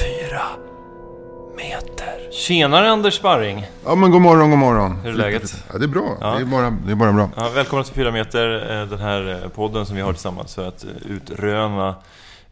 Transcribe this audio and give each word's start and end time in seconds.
Fyra 0.00 0.42
meter. 1.56 2.30
Tjenare 2.32 2.90
Anders 2.90 3.14
Sparring! 3.14 3.66
Ja 3.84 3.94
men 3.94 4.10
god 4.10 4.20
morgon, 4.20 4.50
god 4.50 4.58
morgon. 4.58 4.96
Hur 4.96 5.10
är 5.10 5.14
läget? 5.14 5.64
Ja, 5.72 5.78
det 5.78 5.84
är 5.84 5.88
bra. 5.88 6.16
Ja. 6.20 6.26
Det, 6.34 6.40
är 6.40 6.44
bara, 6.44 6.70
det 6.70 6.92
är 6.92 6.96
bara 6.96 7.12
bra. 7.12 7.30
Ja, 7.36 7.50
välkomna 7.54 7.84
till 7.84 7.94
Fyra 7.94 8.12
meter, 8.12 8.80
eh, 8.80 8.88
den 8.88 8.98
här 8.98 9.40
eh, 9.42 9.48
podden 9.48 9.86
som 9.86 9.96
vi 9.96 10.02
har 10.02 10.12
tillsammans 10.12 10.54
för 10.54 10.68
att 10.68 10.84
eh, 10.84 10.90
utröna 11.10 11.94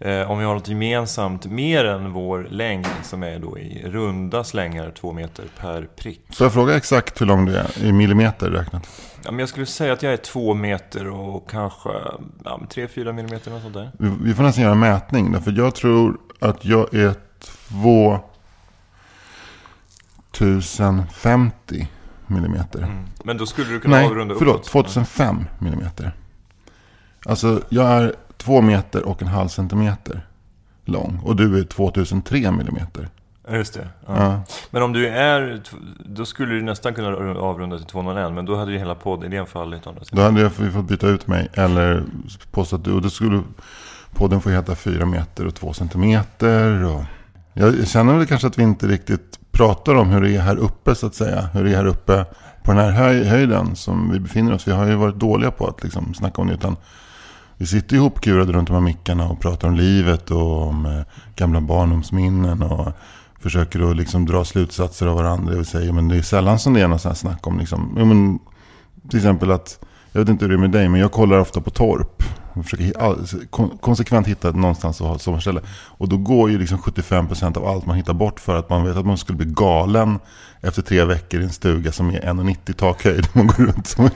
om 0.00 0.38
vi 0.38 0.44
har 0.44 0.54
något 0.54 0.68
gemensamt 0.68 1.46
mer 1.46 1.84
än 1.84 2.12
vår 2.12 2.46
längd 2.50 2.86
som 3.02 3.22
är 3.22 3.38
då 3.38 3.58
i 3.58 3.82
runda 3.88 4.44
slängar 4.44 4.90
två 4.90 5.12
meter 5.12 5.44
per 5.60 5.88
prick. 5.96 6.20
Får 6.32 6.44
jag 6.44 6.52
fråga 6.52 6.76
exakt 6.76 7.20
hur 7.20 7.26
lång 7.26 7.46
du 7.46 7.56
är 7.56 7.82
i 7.82 7.92
millimeter 7.92 8.50
räknat? 8.50 8.88
Ja, 9.24 9.30
men 9.30 9.38
jag 9.38 9.48
skulle 9.48 9.66
säga 9.66 9.92
att 9.92 10.02
jag 10.02 10.12
är 10.12 10.16
två 10.16 10.54
meter 10.54 11.08
och 11.08 11.50
kanske 11.50 11.90
ja, 12.44 12.60
tre, 12.70 12.88
fyra 12.88 13.12
millimeter 13.12 13.50
något 13.50 13.62
sånt 13.62 13.74
där. 13.74 13.90
Vi, 13.98 14.34
får 14.34 14.42
nästan 14.42 14.62
göra 14.62 14.72
en 14.72 14.78
mätning. 14.78 15.32
Därför 15.32 15.52
jag 15.52 15.74
tror 15.74 16.18
att 16.40 16.64
jag 16.64 16.94
är 16.94 17.14
2050 20.30 21.88
millimeter. 22.26 22.78
Mm. 22.78 23.04
Men 23.24 23.36
då 23.38 23.46
skulle 23.46 23.70
du 23.70 23.80
kunna 23.80 23.96
Nej, 23.96 24.06
avrunda 24.06 24.34
förlåt. 24.38 24.54
uppåt. 24.54 24.66
2005 24.66 25.44
millimeter. 25.58 26.12
Alltså 27.26 27.60
jag 27.68 27.88
är 27.88 28.14
två 28.44 28.60
meter 28.60 29.02
och 29.02 29.22
en 29.22 29.28
halv 29.28 29.48
centimeter 29.48 30.26
lång. 30.84 31.20
Och 31.24 31.36
du 31.36 31.58
är 31.58 31.64
2003 31.64 32.50
millimeter. 32.50 33.08
Just 33.48 33.74
det. 33.74 33.88
Ja. 34.06 34.14
Ja. 34.16 34.40
Men 34.70 34.82
om 34.82 34.92
du 34.92 35.08
är, 35.08 35.62
då 36.04 36.24
skulle 36.24 36.54
du 36.54 36.62
nästan 36.62 36.94
kunna 36.94 37.08
avrunda 37.38 37.76
till 37.76 37.86
201, 37.86 38.32
men 38.32 38.44
då 38.44 38.56
hade 38.56 38.72
ju 38.72 38.78
hela 38.78 38.94
poddidén 38.94 39.46
fallit. 39.46 39.82
Då 40.10 40.22
hade 40.22 40.40
jag 40.40 40.50
vi 40.58 40.70
fått 40.70 40.88
byta 40.88 41.08
ut 41.08 41.26
mig. 41.26 41.48
Eller 41.54 42.02
påstå 42.50 42.76
att 42.76 42.84
du... 42.84 42.92
Och 42.92 43.02
då 43.02 43.10
skulle 43.10 43.42
podden 44.14 44.40
få 44.40 44.50
heta 44.50 44.74
4 44.74 45.06
meter 45.06 45.46
och 45.46 45.54
2 45.54 45.72
centimeter. 45.72 46.84
Och 46.84 47.02
jag 47.52 47.88
känner 47.88 48.14
väl 48.14 48.26
kanske 48.26 48.46
att 48.46 48.58
vi 48.58 48.62
inte 48.62 48.86
riktigt 48.86 49.38
pratar 49.50 49.94
om 49.94 50.08
hur 50.08 50.20
det 50.20 50.36
är 50.36 50.40
här 50.40 50.56
uppe 50.56 50.94
så 50.94 51.06
att 51.06 51.14
säga. 51.14 51.48
Hur 51.52 51.64
det 51.64 51.70
är 51.70 51.76
här 51.76 51.86
uppe 51.86 52.24
på 52.62 52.72
den 52.72 52.80
här 52.80 52.90
höj, 52.90 53.24
höjden 53.24 53.76
som 53.76 54.10
vi 54.12 54.20
befinner 54.20 54.54
oss. 54.54 54.68
Vi 54.68 54.72
har 54.72 54.86
ju 54.86 54.94
varit 54.94 55.16
dåliga 55.16 55.50
på 55.50 55.66
att 55.66 55.82
liksom 55.82 56.14
snacka 56.14 56.42
om 56.42 56.48
det. 56.48 56.54
Utan 56.54 56.76
vi 57.56 57.66
sitter 57.66 57.96
ihopkurade 57.96 58.52
runt 58.52 58.68
de 58.68 58.74
här 58.74 58.80
mickarna 58.80 59.28
och 59.28 59.40
pratar 59.40 59.68
om 59.68 59.74
livet 59.74 60.30
och 60.30 60.62
om 60.62 60.86
eh, 60.86 61.02
gamla 61.36 61.60
barndomsminnen. 61.60 62.62
Och 62.62 62.92
försöker 63.44 63.90
att 63.90 63.96
liksom 63.96 64.26
dra 64.26 64.44
slutsatser 64.44 65.06
av 65.06 65.16
varandra. 65.16 65.50
Det 65.50 65.56
vill 65.56 65.66
säga, 65.66 65.92
men 65.92 66.08
det 66.08 66.16
är 66.16 66.22
sällan 66.22 66.58
som 66.58 66.74
det 66.74 66.80
är 66.80 66.88
något 66.88 67.00
sånt 67.00 67.10
här 67.10 67.18
snack 67.18 67.46
om 67.46 67.58
liksom, 67.58 67.90
men, 67.94 68.38
till 69.10 69.18
exempel 69.18 69.50
att, 69.50 69.78
jag 70.12 70.20
vet 70.20 70.28
inte 70.28 70.44
hur 70.44 70.50
det 70.50 70.56
är 70.56 70.60
med 70.60 70.70
dig, 70.70 70.88
men 70.88 71.00
jag 71.00 71.12
kollar 71.12 71.38
ofta 71.38 71.60
på 71.60 71.70
torp. 71.70 72.22
Jag 72.54 72.64
försöker 72.64 73.46
kon- 73.50 73.78
konsekvent 73.80 74.26
hitta 74.26 74.50
någonstans 74.50 75.00
att 75.00 75.06
ha 75.06 75.14
ett 75.14 75.22
sommarställe. 75.22 75.60
Och 75.70 76.08
då 76.08 76.16
går 76.16 76.50
ju 76.50 76.58
liksom 76.58 76.78
75% 76.78 77.58
av 77.58 77.66
allt 77.66 77.86
man 77.86 77.96
hittar 77.96 78.14
bort 78.14 78.40
för 78.40 78.56
att 78.56 78.70
man 78.70 78.84
vet 78.84 78.96
att 78.96 79.06
man 79.06 79.18
skulle 79.18 79.36
bli 79.36 79.46
galen 79.46 80.18
efter 80.64 80.82
tre 80.82 81.04
veckor 81.04 81.40
i 81.40 81.44
en 81.44 81.50
stuga 81.50 81.92
som 81.92 82.08
är 82.10 82.20
1,90 82.20 82.72
takhöjd. 82.72 83.26
Man 83.32 83.46
går 83.46 83.64
runt 83.64 83.86
som 83.86 84.10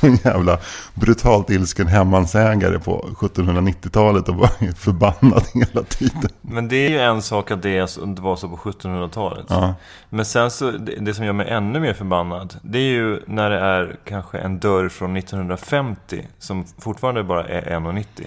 en 0.00 0.16
jävla 0.16 0.58
brutalt 0.94 1.50
ilsken 1.50 1.86
hemmansägare 1.86 2.78
på 2.78 3.08
1790-talet 3.16 4.28
och 4.28 4.34
bara 4.34 4.50
är 4.58 4.72
förbannad 4.72 5.44
hela 5.54 5.82
tiden. 5.82 6.30
Men 6.40 6.68
det 6.68 6.76
är 6.76 6.90
ju 6.90 6.98
en 6.98 7.22
sak 7.22 7.50
att 7.50 7.62
det, 7.62 7.80
var 8.20 8.36
så 8.36 8.48
på 8.48 8.56
1700-talet. 8.56 9.46
Ja. 9.48 9.74
Men 10.08 10.24
sen 10.24 10.50
så, 10.50 10.70
det 11.00 11.14
som 11.14 11.24
gör 11.24 11.32
mig 11.32 11.48
ännu 11.48 11.80
mer 11.80 11.94
förbannad, 11.94 12.54
det 12.62 12.78
är 12.78 12.92
ju 12.92 13.20
när 13.26 13.50
det 13.50 13.58
är 13.58 13.96
kanske 14.04 14.38
en 14.38 14.58
dörr 14.58 14.88
från 14.88 15.16
1950 15.16 16.26
som 16.38 16.64
fortfarande 16.78 17.24
bara 17.24 17.48
är 17.48 17.71
1,90. 17.78 18.26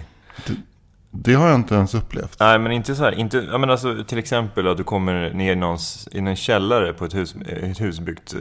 Det 1.17 1.33
har 1.33 1.47
jag 1.47 1.55
inte 1.55 1.75
ens 1.75 1.95
upplevt. 1.95 2.39
Nej, 2.39 2.59
men 2.59 2.71
inte 2.71 2.95
så 2.95 3.03
här. 3.03 3.11
Inte, 3.11 3.37
jag 3.37 3.59
menar 3.59 3.71
alltså, 3.71 4.03
till 4.03 4.17
exempel 4.17 4.67
att 4.67 4.77
du 4.77 4.83
kommer 4.83 5.29
ner 5.33 5.51
i, 5.51 5.55
någons, 5.55 6.07
i 6.11 6.17
en 6.19 6.35
källare 6.35 6.93
på 6.93 7.05
ett 7.05 7.15
hus, 7.15 7.35
ett 7.47 7.81
hus 7.81 7.99
byggt. 7.99 8.33
eh, 8.33 8.39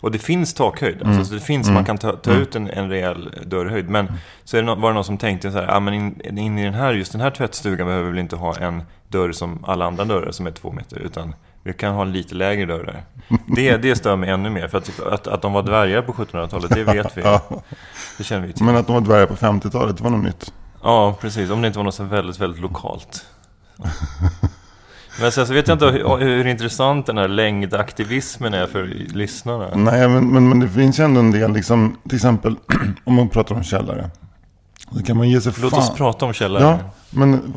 Och 0.00 0.10
det 0.12 0.18
finns 0.18 0.54
takhöjd. 0.54 1.02
Alltså, 1.02 1.24
så 1.24 1.34
det 1.34 1.40
finns, 1.40 1.70
man 1.70 1.84
kan 1.84 1.98
ta, 1.98 2.12
ta 2.12 2.32
ut 2.32 2.54
en, 2.56 2.70
en 2.70 2.88
rejäl 2.90 3.30
dörrhöjd. 3.46 3.88
Men 3.88 4.12
så 4.44 4.56
är 4.56 4.62
det, 4.62 4.74
var 4.74 4.88
det 4.90 4.94
någon 4.94 5.04
som 5.04 5.18
tänkte 5.18 5.52
så 5.52 5.58
här, 5.58 5.66
ja 5.66 5.80
men 5.80 5.94
in, 5.94 6.38
in 6.38 6.58
i 6.58 6.64
den 6.64 6.74
här, 6.74 6.92
just 6.92 7.12
den 7.12 7.20
här 7.20 7.30
tvättstugan 7.30 7.86
behöver 7.86 8.04
vi 8.04 8.10
väl 8.10 8.20
inte 8.20 8.36
ha 8.36 8.56
en 8.56 8.82
dörr 9.08 9.32
som 9.32 9.64
alla 9.64 9.84
andra 9.86 10.04
dörrar 10.04 10.30
som 10.30 10.46
är 10.46 10.50
två 10.50 10.72
meter. 10.72 10.98
Utan 10.98 11.34
vi 11.62 11.72
kan 11.72 11.94
ha 11.94 12.04
lite 12.04 12.34
lägre 12.34 12.66
dörrar. 12.66 13.02
Det, 13.46 13.76
det 13.76 13.96
stör 13.96 14.16
mig 14.16 14.30
ännu 14.30 14.50
mer. 14.50 14.68
För 14.68 14.78
att, 14.78 15.00
att, 15.00 15.26
att 15.26 15.42
de 15.42 15.52
var 15.52 15.62
dvärgar 15.62 16.02
på 16.02 16.12
1700-talet, 16.12 16.70
det 16.70 16.84
vet 16.84 17.16
vi. 17.16 17.22
Det 18.18 18.24
känner 18.24 18.46
vi 18.46 18.52
till. 18.52 18.64
Men 18.64 18.76
att 18.76 18.86
de 18.86 18.92
var 18.92 19.00
dvärgar 19.00 19.26
på 19.26 19.34
50-talet, 19.34 19.96
det 19.96 20.04
var 20.04 20.10
något 20.10 20.24
nytt. 20.24 20.52
Ja, 20.82 21.16
precis. 21.20 21.50
Om 21.50 21.60
det 21.62 21.66
inte 21.66 21.78
var 21.78 21.84
något 21.84 21.94
så 21.94 22.04
väldigt, 22.04 22.40
väldigt 22.40 22.60
lokalt. 22.60 23.26
Men 25.20 25.32
sen 25.32 25.46
så 25.46 25.52
vet 25.52 25.68
jag 25.68 25.74
inte 25.74 25.86
hur, 25.86 26.18
hur 26.18 26.46
intressant 26.46 27.06
den 27.06 27.18
här 27.18 27.28
längdaktivismen 27.28 28.54
är 28.54 28.66
för 28.66 28.84
lyssnarna. 29.14 29.68
Nej, 29.74 30.08
men, 30.08 30.32
men, 30.32 30.48
men 30.48 30.60
det 30.60 30.68
finns 30.68 31.00
ju 31.00 31.04
ändå 31.04 31.20
en 31.20 31.30
del, 31.30 31.52
liksom, 31.52 31.96
till 32.08 32.16
exempel 32.16 32.56
om 33.04 33.14
man 33.14 33.28
pratar 33.28 33.54
om 33.54 33.64
källare. 33.64 34.10
Då 34.90 35.02
kan 35.02 35.16
man 35.16 35.28
ge 35.28 35.40
sig 35.40 35.52
Låt 35.62 35.70
fan. 35.70 35.80
oss 35.80 35.94
prata 35.96 36.26
om 36.26 36.32
källare. 36.32 36.62
Ja, 36.62 36.78
men 37.10 37.54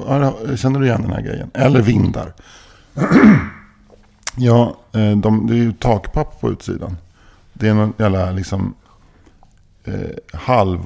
känner 0.57 0.79
du 0.79 0.85
igen 0.85 1.01
den 1.01 1.11
här 1.11 1.21
grejen? 1.21 1.51
Eller 1.53 1.81
vindar. 1.81 2.33
ja, 4.37 4.77
eh, 4.93 5.17
de, 5.17 5.47
det 5.47 5.53
är 5.53 5.57
ju 5.57 5.73
takpapp 5.73 6.41
på 6.41 6.51
utsidan. 6.51 6.97
Det 7.53 7.67
är 7.67 7.73
någon 7.73 7.93
jävla 7.97 8.31
liksom 8.31 8.73
eh, 9.83 10.39
halv 10.39 10.79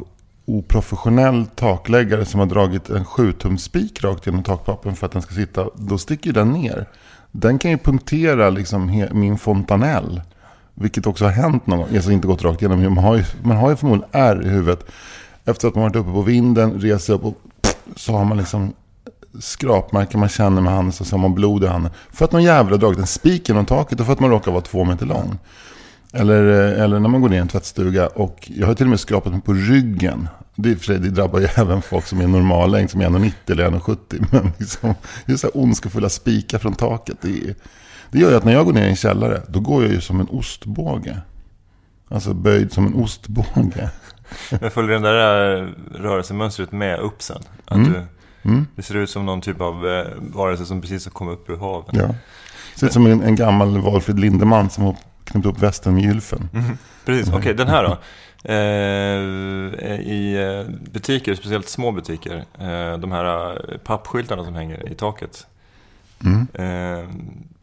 oprofessionell 0.45 1.45
takläggare 1.55 2.25
som 2.25 2.39
har 2.39 2.47
dragit 2.47 2.89
en 2.89 3.05
7-tums 3.05 4.01
rakt 4.01 4.25
genom 4.25 4.43
takpappen 4.43 4.95
för 4.95 5.05
att 5.05 5.11
den 5.11 5.21
ska 5.21 5.35
sitta. 5.35 5.69
Då 5.75 5.97
sticker 5.97 6.33
den 6.33 6.51
ner. 6.51 6.85
Den 7.31 7.59
kan 7.59 7.71
ju 7.71 7.77
punktera 7.77 8.49
liksom 8.49 8.89
he, 8.89 9.13
min 9.13 9.37
fontanell. 9.37 10.21
Vilket 10.73 11.07
också 11.07 11.25
har 11.25 11.31
hänt 11.31 11.67
någon 11.67 11.79
gång. 11.79 11.87
Alltså 11.95 12.11
inte 12.11 12.27
gått 12.27 12.43
rakt 12.43 12.61
igenom. 12.61 12.93
Man 12.93 13.03
har 13.03 13.15
ju, 13.15 13.23
man 13.43 13.57
har 13.57 13.69
ju 13.69 13.75
förmodligen 13.75 14.09
ärr 14.11 14.45
i 14.45 14.49
huvudet. 14.49 14.85
Efter 15.45 15.67
att 15.67 15.75
man 15.75 15.83
varit 15.83 15.95
uppe 15.95 16.11
på 16.11 16.21
vinden, 16.21 16.81
reser 16.81 17.13
upp 17.13 17.23
och 17.23 17.35
så 17.95 18.13
har 18.13 18.25
man 18.25 18.37
liksom 18.37 18.73
skrapmärken 19.39 20.19
man 20.19 20.29
känner 20.29 20.61
med 20.61 20.73
handen. 20.73 20.91
Så 20.91 21.03
har 21.15 21.17
man 21.17 21.33
blod 21.35 21.63
i 21.63 21.67
handen. 21.67 21.91
För 22.11 22.25
att 22.25 22.31
någon 22.31 22.43
jävla 22.43 22.77
dragit 22.77 22.99
en 22.99 23.07
spik 23.07 23.49
genom 23.49 23.65
taket 23.65 23.99
och 23.99 24.05
för 24.05 24.13
att 24.13 24.19
man 24.19 24.29
råkar 24.29 24.51
vara 24.51 24.61
två 24.61 24.83
meter 24.83 25.05
lång. 25.05 25.37
Eller, 26.13 26.73
eh, 26.75 26.83
eller 26.83 26.99
när 26.99 27.09
man 27.09 27.21
går 27.21 27.29
ner 27.29 27.37
i 27.37 27.39
en 27.39 27.47
tvättstuga 27.47 28.07
och 28.07 28.51
jag 28.55 28.67
har 28.67 28.73
till 28.73 28.85
och 28.85 28.89
med 28.89 28.99
skrapat 28.99 29.33
mig 29.33 29.41
på 29.41 29.53
ryggen. 29.53 30.27
Det, 30.55 30.75
för 30.75 30.85
sig, 30.85 30.99
det 30.99 31.09
drabbar 31.09 31.39
ju 31.39 31.47
även 31.55 31.81
folk 31.81 32.05
som 32.05 32.21
är 32.21 32.27
normallängd, 32.27 32.89
som 32.91 33.01
är 33.01 33.09
1,90 33.09 33.31
eller 33.51 33.69
1,70. 33.69 34.25
Men 34.31 34.51
liksom, 34.57 34.93
är 35.25 35.35
så 35.35 35.47
här 35.47 35.57
ondskefulla 35.57 36.09
spikar 36.09 36.57
från 36.59 36.73
taket. 36.73 37.17
Det, 37.21 37.27
är, 37.29 37.55
det 38.11 38.19
gör 38.19 38.29
ju 38.29 38.37
att 38.37 38.43
när 38.43 38.53
jag 38.53 38.65
går 38.65 38.73
ner 38.73 38.85
i 38.85 38.89
en 38.89 38.95
källare, 38.95 39.41
då 39.47 39.59
går 39.59 39.83
jag 39.83 39.91
ju 39.91 40.01
som 40.01 40.19
en 40.19 40.27
ostbåge. 40.29 41.17
Alltså 42.09 42.33
böjd 42.33 42.71
som 42.73 42.87
en 42.87 42.93
ostbåge. 42.93 43.89
Men 44.61 44.71
följer 44.71 44.93
den 44.93 45.01
där 45.01 45.57
eh, 45.63 45.67
rörelsemönstret 46.01 46.71
med 46.71 46.99
upp 46.99 47.21
sen? 47.21 47.41
Att 47.65 47.77
Mm. 47.77 47.93
du, 47.93 48.03
Det 48.75 48.81
ser 48.81 48.95
ut 48.95 49.09
som 49.09 49.25
någon 49.25 49.41
typ 49.41 49.61
av 49.61 49.87
eh, 49.87 50.05
varelse 50.19 50.65
som 50.65 50.81
precis 50.81 51.05
har 51.05 51.11
kommit 51.11 51.33
upp 51.33 51.49
ur 51.49 51.57
havet. 51.57 51.89
Ja. 51.91 52.15
Ser 52.75 52.87
ut 52.87 52.93
som 52.93 53.05
en, 53.05 53.21
en 53.23 53.35
gammal 53.35 53.81
Valfrid 53.81 54.19
Lindeman 54.19 54.69
som 54.69 54.83
har 54.83 54.95
knäppt 55.23 55.45
upp 55.45 55.59
västen 55.59 55.93
med 55.93 56.03
gylfen. 56.03 56.49
Precis, 57.05 57.33
okej 57.33 57.53
den 57.53 57.67
här 57.67 57.83
då. 57.83 57.97
Eh, 58.43 59.99
I 59.99 60.35
eh, 60.35 60.91
butiker, 60.91 61.35
speciellt 61.35 61.69
små 61.69 61.91
butiker, 61.91 62.45
eh, 62.59 62.97
de 62.97 63.11
här 63.11 63.77
pappskyltarna 63.83 64.43
som 64.43 64.55
hänger 64.55 64.91
i 64.91 64.95
taket. 64.95 65.47
Mm. 66.23 66.47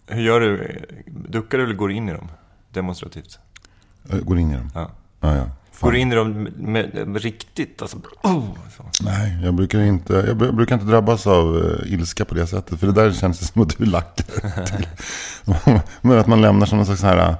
Hur 0.06 0.22
gör 0.22 0.40
du? 0.40 0.80
Duckar 1.06 1.58
du 1.58 1.64
eller 1.64 1.74
går 1.74 1.92
in 1.92 2.08
i 2.08 2.12
dem 2.12 2.28
demonstrativt? 2.70 3.38
Jag 4.10 4.24
går 4.24 4.38
in 4.38 4.50
i 4.50 4.54
dem. 4.54 4.70
Ja. 4.74 4.90
Ja, 5.20 5.36
ja. 5.36 5.44
Fan. 5.76 5.86
Går 5.86 5.92
du 5.92 5.98
in 5.98 6.12
i 6.12 6.14
dem 6.14 6.48
med, 6.56 7.08
med 7.08 7.22
riktigt? 7.22 7.82
Alltså, 7.82 7.96
oh. 8.22 8.44
Nej, 9.02 9.38
jag 9.44 9.54
brukar, 9.54 9.80
inte, 9.80 10.12
jag 10.12 10.36
bru- 10.36 10.52
brukar 10.52 10.74
inte 10.74 10.86
drabbas 10.86 11.26
av 11.26 11.56
uh, 11.56 11.92
ilska 11.92 12.24
på 12.24 12.34
det 12.34 12.46
sättet. 12.46 12.80
För 12.80 12.86
det 12.86 12.92
där 12.92 13.12
känns 13.12 13.52
som 13.52 13.62
att 13.62 13.78
du 13.78 13.84
lackar 13.84 14.24
till. 14.64 14.86
Men 16.00 16.18
att 16.18 16.26
man 16.26 16.40
lämnar 16.40 16.66
som 16.66 16.78
en 16.78 16.86
slags 16.86 17.00
så 17.00 17.06
här... 17.06 17.36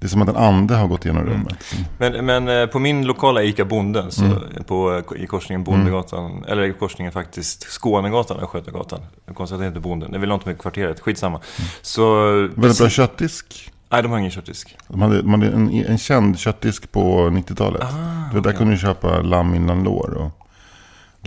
Det 0.00 0.06
är 0.06 0.08
som 0.08 0.22
att 0.22 0.28
en 0.28 0.36
ande 0.36 0.74
har 0.74 0.86
gått 0.86 1.04
igenom 1.04 1.24
rummet. 1.24 1.64
Men, 1.98 2.26
men 2.26 2.48
eh, 2.48 2.66
på 2.66 2.78
min 2.78 3.06
lokala 3.06 3.42
ICA 3.42 3.64
Bonden, 3.64 4.10
så 4.10 4.22
på, 4.66 5.02
i 5.16 5.26
korsningen 5.26 5.64
Bondegatan, 5.64 6.44
eller 6.48 6.62
i 6.62 6.72
korsningen 6.72 7.12
faktiskt 7.12 7.64
Skånegatan 7.64 8.36
och 8.36 8.50
Skötagatan. 8.50 9.00
Konstaterar 9.34 9.68
att 9.68 9.74
det 9.74 9.78
heter 9.78 9.88
Bonden. 9.88 10.12
Det 10.12 10.18
väl 10.18 10.28
något 10.28 10.46
med 10.46 10.58
kvarteret, 10.58 11.00
skitsamma. 11.00 11.40
Så... 11.82 12.30
Väldigt 12.54 12.78
bra 12.78 12.88
köttdisk. 12.88 13.72
Nej, 13.90 14.02
de 14.02 14.10
har 14.12 14.18
ingen 14.18 14.30
köttdisk. 14.30 14.76
De 14.88 15.02
hade, 15.02 15.22
de 15.22 15.30
hade 15.30 15.46
en, 15.46 15.70
en 15.70 15.98
känd 15.98 16.38
köttdisk 16.38 16.92
på 16.92 17.28
90-talet. 17.30 17.82
Ah, 17.82 18.28
det 18.28 18.34
var 18.34 18.40
där 18.40 18.52
kunde 18.52 18.74
du 18.74 18.78
köpa 18.78 19.22
lamm 19.22 19.54
innan 19.54 19.84
lår. 19.84 20.14
Och 20.14 20.48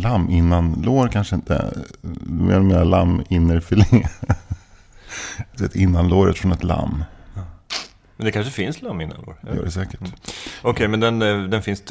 lamm 0.02 0.30
innan 0.30 0.82
lår 0.86 1.08
kanske 1.08 1.36
inte. 1.36 1.74
Mer 2.22 2.58
och 2.58 2.66
mer 2.66 2.86
lamm 2.86 3.24
innerfilé. 3.30 3.86
Du 5.58 5.70
innan 5.74 6.08
låret 6.08 6.38
från 6.38 6.52
ett 6.52 6.64
lamm. 6.64 7.04
Men 8.22 8.26
det 8.26 8.32
kanske 8.32 8.52
finns 8.52 8.84
vår. 8.84 9.36
Det 9.42 9.56
gör 9.56 9.64
det 9.64 9.72
säkert. 9.72 10.00
Okej, 10.62 10.88
men 10.88 11.00
den, 11.00 11.22
eh, 11.22 11.44
den 11.44 11.62
finns 11.62 11.84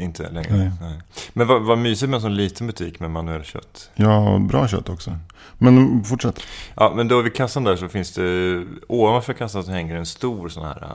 inte 0.00 0.30
längre. 0.30 0.56
Nej. 0.56 0.70
Nej. 0.80 1.00
Men 1.32 1.46
vad, 1.46 1.62
vad 1.62 1.78
mysigt 1.78 2.10
med 2.10 2.16
en 2.16 2.22
sån 2.22 2.36
liten 2.36 2.66
butik 2.66 3.00
med 3.00 3.10
manuell 3.10 3.44
kött. 3.44 3.90
Ja, 3.94 4.38
bra 4.48 4.68
kött 4.68 4.88
också. 4.88 5.18
Men 5.58 6.04
fortsätt. 6.04 6.40
Ja, 6.76 6.92
men 6.96 7.08
då 7.08 7.22
vid 7.22 7.34
kassan 7.34 7.64
där 7.64 7.76
så 7.76 7.88
finns 7.88 8.12
det, 8.12 8.64
ovanför 8.88 9.32
kassan 9.32 9.64
så 9.64 9.70
hänger 9.70 9.96
en 9.96 10.06
stor 10.06 10.48
sån 10.48 10.64
här 10.64 10.88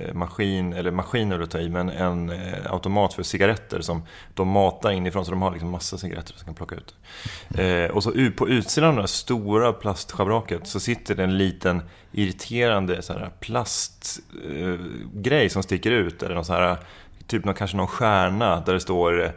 eh, 0.00 0.14
maskin, 0.14 0.72
eller 0.72 0.90
maskin 0.90 1.32
är 1.32 1.38
det 1.38 1.44
att 1.44 1.50
ta 1.50 1.58
i, 1.58 1.68
men 1.68 1.90
en 1.90 2.30
eh, 2.30 2.72
automat 2.72 3.14
för 3.14 3.22
cigaretter 3.22 3.80
som 3.80 4.02
de 4.34 4.48
matar 4.48 4.90
inifrån 4.90 5.24
så 5.24 5.30
de 5.30 5.42
har 5.42 5.50
liksom 5.50 5.70
massa 5.70 5.98
cigaretter 5.98 6.34
som 6.34 6.44
kan 6.44 6.54
plocka 6.54 6.74
ut. 6.74 6.94
Eh, 7.58 7.90
och 7.96 8.02
så 8.02 8.12
på 8.36 8.48
utsidan 8.48 8.88
av 8.88 8.94
det 8.96 9.02
här 9.02 9.06
stora 9.06 9.72
plastschabraket 9.72 10.66
så 10.66 10.80
sitter 10.80 11.14
det 11.14 11.24
en 11.24 11.38
liten 11.38 11.82
irriterande 12.12 13.02
så 13.02 13.12
här 13.12 13.30
plastgrej 13.40 14.33
eh, 14.50 14.74
grej 15.12 15.48
som 15.48 15.62
sticker 15.62 15.90
ut. 15.90 16.22
Eller 16.22 16.34
någon 16.34 16.44
här, 16.48 16.76
typ 17.26 17.44
någon, 17.44 17.54
kanske 17.54 17.76
någon 17.76 17.86
stjärna 17.86 18.60
där 18.60 18.72
det 18.72 18.80
står 18.80 19.32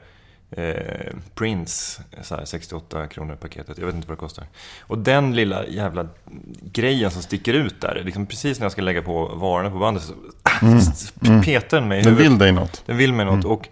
eh, 0.51 1.13
Prince, 1.35 2.01
så 2.21 2.35
här 2.35 2.45
68 2.45 3.07
kronor 3.07 3.35
paketet. 3.35 3.77
Jag 3.77 3.85
vet 3.85 3.95
inte 3.95 4.07
vad 4.07 4.17
det 4.17 4.19
kostar. 4.19 4.45
Och 4.81 4.97
den 4.97 5.35
lilla 5.35 5.67
jävla 5.67 6.07
grejen 6.61 7.11
som 7.11 7.21
sticker 7.21 7.53
ut 7.53 7.81
där, 7.81 8.01
liksom 8.05 8.25
precis 8.25 8.59
när 8.59 8.65
jag 8.65 8.71
ska 8.71 8.81
lägga 8.81 9.01
på 9.01 9.25
varorna 9.25 9.71
på 9.71 9.77
bandet 9.77 10.03
så 10.03 10.13
mm. 11.25 11.41
petar 11.41 11.79
den 11.79 11.87
mig 11.87 12.03
Den 12.03 12.15
vill 12.15 12.37
dig 12.37 12.51
något. 12.51 12.83
Den 12.85 12.97
vill 12.97 13.13
mig 13.13 13.25
något. 13.25 13.45
Och 13.45 13.67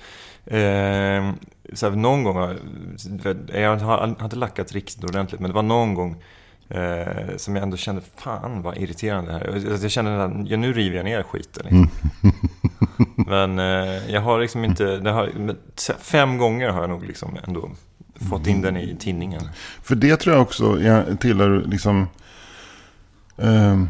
eh, 0.53 1.31
så 1.73 1.89
här, 1.89 1.95
någon 1.95 2.23
gång, 2.23 2.35
har- 2.35 2.57
jag 3.53 3.77
har 3.77 3.97
har 3.97 4.23
inte 4.23 4.35
lackat 4.35 4.71
riktigt 4.71 5.03
ordentligt, 5.03 5.41
men 5.41 5.49
det 5.49 5.55
var 5.55 5.63
någon 5.63 5.93
gång 5.93 6.23
eh, 6.69 7.37
som 7.37 7.55
jag 7.55 7.63
ändå 7.63 7.77
kände, 7.77 8.01
fan 8.15 8.61
vad 8.61 8.77
irriterande 8.77 9.31
det 9.31 9.37
här 9.37 9.45
är. 9.45 9.53
Alltså, 9.53 9.85
Jag 9.85 9.91
kände 9.91 10.23
att 10.23 10.49
ja, 10.49 10.57
nu 10.57 10.73
river 10.73 10.95
jag 10.95 11.05
ner 11.05 11.23
skiten. 11.23 11.63
Liksom. 11.63 11.89
men 13.27 13.59
eh, 13.59 14.11
jag 14.11 14.21
har 14.21 14.39
liksom 14.39 14.63
inte, 14.63 14.85
har, 15.05 15.55
fem 15.99 16.37
gånger 16.37 16.69
har 16.69 16.81
jag 16.81 16.89
nog 16.89 17.05
liksom 17.05 17.37
ändå 17.47 17.69
fått 18.29 18.47
in 18.47 18.61
den 18.61 18.77
i 18.77 18.95
tidningen. 18.99 19.41
För 19.81 19.95
det 19.95 20.17
tror 20.17 20.35
jag 20.35 20.41
också 20.41 20.81
jag 20.81 21.19
tillhör 21.19 21.63
liksom, 21.65 22.07
eh, 23.37 23.83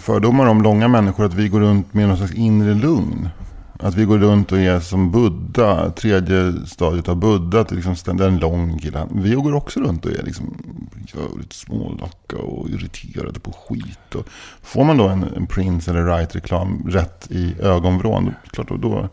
fördomar 0.00 0.46
om 0.46 0.62
långa 0.62 0.88
människor. 0.88 1.24
Att 1.24 1.34
vi 1.34 1.48
går 1.48 1.60
runt 1.60 1.94
med 1.94 2.08
någon 2.08 2.16
slags 2.16 2.34
inre 2.34 2.74
lugn. 2.74 3.28
Att 3.82 3.94
vi 3.94 4.04
går 4.04 4.18
runt 4.18 4.52
och 4.52 4.58
är 4.58 4.80
som 4.80 5.10
Buddha, 5.10 5.90
tredje 5.90 6.66
stadiet 6.66 7.08
av 7.08 7.16
Buddha. 7.16 7.64
Till 7.64 7.76
liksom, 7.76 8.20
är 8.20 8.26
en 8.26 8.38
lång 8.38 8.78
kille. 8.78 9.06
Vi 9.10 9.34
går 9.34 9.54
också 9.54 9.80
runt 9.80 10.04
och 10.06 10.12
är 10.12 10.22
liksom 10.22 10.54
jävligt 11.14 11.52
smålacka 11.52 12.36
och 12.36 12.68
irriterade 12.68 13.40
på 13.40 13.52
skit. 13.52 14.14
Och 14.14 14.26
får 14.62 14.84
man 14.84 14.96
då 14.96 15.08
en, 15.08 15.24
en 15.36 15.46
Prince 15.46 15.90
eller 15.90 16.04
Right-reklam 16.04 16.86
rätt 16.88 17.26
i 17.30 17.54
ögonvrån. 17.60 18.24
Då, 18.24 18.50
klart, 18.50 18.68
då, 18.68 18.76
då, 18.76 19.08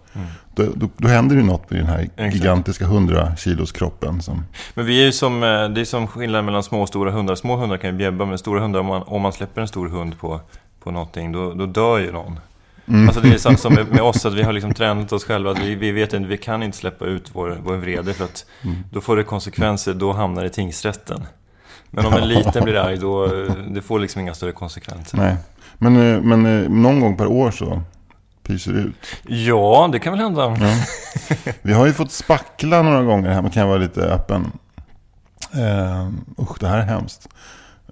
då, 0.56 0.66
då, 0.76 0.90
då 0.98 1.08
händer 1.08 1.36
det 1.36 1.44
något 1.44 1.70
med 1.70 1.80
den 1.80 1.88
här 1.88 2.00
Exakt. 2.00 2.36
gigantiska 2.36 2.86
100 2.86 3.36
kilos 3.36 3.72
kroppen. 3.72 4.22
Som, 4.22 4.44
Men 4.74 4.86
vi 4.86 5.02
är 5.02 5.06
ju 5.06 5.12
som, 5.12 5.44
eh, 5.44 5.70
det 5.70 5.82
är 5.82 5.86
som 5.86 6.08
skillnad 6.08 6.46
mellan 6.46 6.64
små 6.64 6.82
och 6.82 6.88
stora 6.88 7.12
hundar. 7.12 7.36
Små 7.36 7.56
hundar 7.56 7.78
kan 7.78 7.90
ju 7.90 7.98
bjäbba, 7.98 8.26
men 8.26 8.38
stora 8.38 8.60
hundar, 8.60 8.80
om 8.80 8.86
man, 8.86 9.04
om 9.04 9.22
man 9.22 9.34
släpper 9.34 9.62
en 9.62 9.68
stor 9.68 9.88
hund 9.88 10.20
på, 10.20 10.40
på 10.84 10.92
någonting, 10.92 11.32
då, 11.32 11.54
då 11.54 11.66
dör 11.66 11.98
ju 11.98 12.12
någon. 12.12 12.40
Alltså 12.88 13.22
det 13.22 13.34
är 13.34 13.38
samma 13.38 13.58
som 13.58 13.74
med, 13.74 14.02
oss, 14.02 14.26
att 14.26 14.34
vi 14.34 14.44
har 14.44 14.54
liksom 14.54 14.74
tränat 14.74 15.12
oss 15.12 15.24
själva. 15.24 15.52
Att 15.52 15.60
vi, 15.60 15.76
vi 15.76 15.92
vet 15.92 16.14
inte, 16.14 16.30
vi 16.30 16.38
kan 16.38 16.64
inte 16.64 16.78
släppa 16.78 17.06
ut 17.06 17.30
vår, 17.34 17.58
vår 17.64 17.76
vrede 17.76 18.14
för 18.14 18.26
att 18.26 18.46
då 18.92 19.02
får 19.02 19.18
det 19.18 19.24
konsekvenser, 19.24 19.94
då 19.94 20.14
hamnar 20.14 20.42
det 20.42 20.48
i 20.48 20.52
tingsrätten. 20.52 21.26
Men 21.90 22.06
om 22.06 22.14
en 22.14 22.28
liten 22.28 22.64
blir 22.64 22.76
arg, 22.76 22.98
då 22.98 23.28
det 23.70 23.82
får 23.82 24.00
liksom 24.00 24.22
inga 24.22 24.34
större 24.34 24.52
konsekvenser. 24.52 25.18
Nej, 25.18 25.36
men, 25.78 26.16
eh, 26.16 26.22
men 26.22 26.46
eh, 26.46 26.70
någon 26.70 27.00
gång 27.00 27.18
per 27.18 27.28
år 27.28 27.52
så 27.52 27.82
pyser 28.44 28.74
det 28.74 28.80
ut. 28.80 28.96
Ja, 29.28 29.90
det 29.92 30.00
kan 30.00 30.14
väl 30.14 30.22
hända. 30.22 30.58
Ja. 30.60 30.74
Vi 31.62 31.74
har 31.74 31.86
ju 31.86 31.94
fått 31.94 32.12
spackla 32.12 32.82
några 32.82 33.04
gånger 33.04 33.30
här, 33.30 33.42
man 33.42 33.52
kan 33.52 33.68
vara 33.68 33.78
lite 33.78 34.02
öppen. 34.02 34.52
Eh, 35.54 36.08
usch, 36.44 36.60
det 36.60 36.68
här 36.68 36.78
är 36.78 36.86
hemskt. 36.86 37.28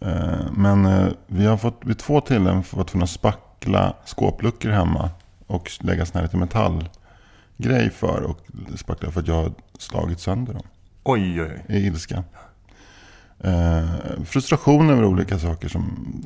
Eh, 0.01 0.51
men 0.51 0.85
eh, 0.85 1.07
vi 1.27 1.45
har 1.45 1.57
fått 1.57 1.81
vid 1.85 1.99
två 1.99 2.21
tillfällen 2.21 2.63
fått 2.63 2.87
tvungna 2.87 3.03
att 3.03 3.09
spackla 3.65 3.93
skåpluckor 4.05 4.69
hemma. 4.69 5.09
Och 5.47 5.71
lägga 5.79 6.05
sån 6.05 6.15
här 6.17 6.23
lite 6.23 6.37
metallgrej 6.37 7.89
för. 7.89 8.21
Och 8.23 8.39
spackla 8.75 9.11
för 9.11 9.19
att 9.21 9.27
jag 9.27 9.35
har 9.35 9.51
slagit 9.79 10.19
sönder 10.19 10.53
dem 10.53 10.63
Oj, 11.03 11.41
oj, 11.41 11.63
oj. 11.69 11.75
i 11.75 11.87
ilska. 11.87 12.23
Eh, 13.39 14.23
frustration 14.25 14.89
över 14.89 15.05
olika 15.05 15.39
saker 15.39 15.67
som, 15.67 15.83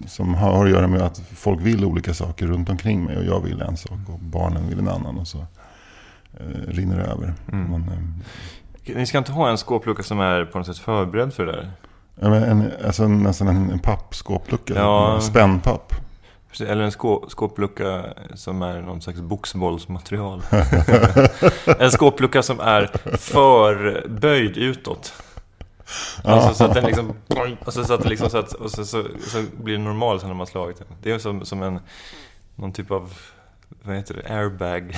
som 0.08 0.34
har 0.36 0.66
att 0.66 0.72
göra 0.72 0.88
med 0.88 1.02
att 1.02 1.20
folk 1.36 1.62
vill 1.62 1.86
olika 1.86 2.14
saker 2.14 2.48
runt 2.48 2.70
omkring 2.70 3.04
mig. 3.04 3.18
Och 3.18 3.24
jag 3.26 3.42
vill 3.44 3.62
en 3.62 3.78
sak 3.78 4.00
och 4.08 4.20
barnen 4.20 4.70
vill 4.70 4.80
en 4.80 4.88
annan. 4.88 5.18
Och 5.18 5.28
så 5.28 5.38
eh, 6.40 6.68
rinner 6.68 6.98
det 6.98 7.06
över. 7.06 7.34
Mm. 7.52 7.72
Men, 7.72 7.82
eh, 8.86 8.96
Ni 8.96 9.06
ska 9.06 9.18
inte 9.18 9.32
ha 9.32 9.50
en 9.50 9.58
skåplucka 9.58 10.04
som 10.04 10.20
är 10.20 10.46
på 10.46 10.58
något 10.58 10.68
sätt 10.68 10.78
förberedd 10.78 11.34
för 11.34 11.46
det 11.46 11.52
där? 11.52 11.72
en, 12.22 12.72
alltså 12.86 13.08
nästan 13.08 13.48
en, 13.48 13.70
en 13.72 13.80
pappskåplucka. 13.80 14.74
Ja. 14.74 15.20
Spännpapp. 15.22 15.94
Eller 16.60 16.84
en 16.84 16.92
skå, 16.92 17.26
skåplucka 17.30 18.06
som 18.34 18.62
är 18.62 18.82
någon 18.82 19.02
slags 19.02 19.20
boxbollsmaterial. 19.20 20.42
en 21.80 21.92
skåplucka 21.92 22.44
som 22.44 22.60
är 22.60 22.92
förböjd 23.18 24.58
utåt. 24.58 25.14
Alltså 26.24 26.54
så 26.54 26.66
att 26.66 26.74
den 26.74 26.86
liksom... 26.86 27.14
Och 27.66 27.74
så, 27.74 27.84
så 27.84 27.94
att 27.94 28.06
liksom 28.06 28.30
så 28.30 28.38
att, 28.38 28.54
och 28.54 28.72
så, 28.72 28.86
så, 28.86 29.04
så 29.20 29.44
blir 29.64 29.78
det 29.78 29.84
normalt 29.84 30.24
när 30.24 30.34
man 30.34 30.48
slagit 30.48 30.78
den. 30.78 30.88
Det 31.02 31.12
är 31.12 31.20
som, 31.20 31.46
som 31.46 31.64
en... 31.64 31.80
Någon 32.56 32.74
typ 32.74 32.92
av... 32.92 33.14
Vad 33.84 33.96
heter 33.96 34.14
det? 34.14 34.36
Airbag. 34.36 34.98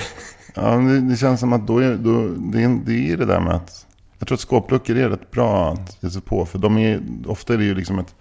Ja, 0.55 0.61
det, 0.61 1.01
det 1.01 1.17
känns 1.17 1.39
som 1.39 1.53
att 1.53 1.67
då 1.67 1.79
är, 1.79 1.95
då, 1.95 2.27
det, 2.27 2.63
är, 2.63 2.85
det 2.85 3.11
är 3.11 3.17
det 3.17 3.25
där 3.25 3.39
med 3.39 3.55
att... 3.55 3.85
Jag 4.19 4.27
tror 4.27 4.35
att 4.35 4.41
skåpluckor 4.41 4.97
är 4.97 5.09
rätt 5.09 5.31
bra 5.31 5.71
att 5.71 5.97
ge 6.03 6.09
sig 6.09 6.21
på. 6.21 6.45
För 6.45 6.59
de 6.59 6.77
är, 6.77 7.01
ofta 7.27 7.53
är 7.53 7.57
det 7.57 7.63
ju 7.63 7.75
liksom 7.75 7.99
ett 7.99 8.15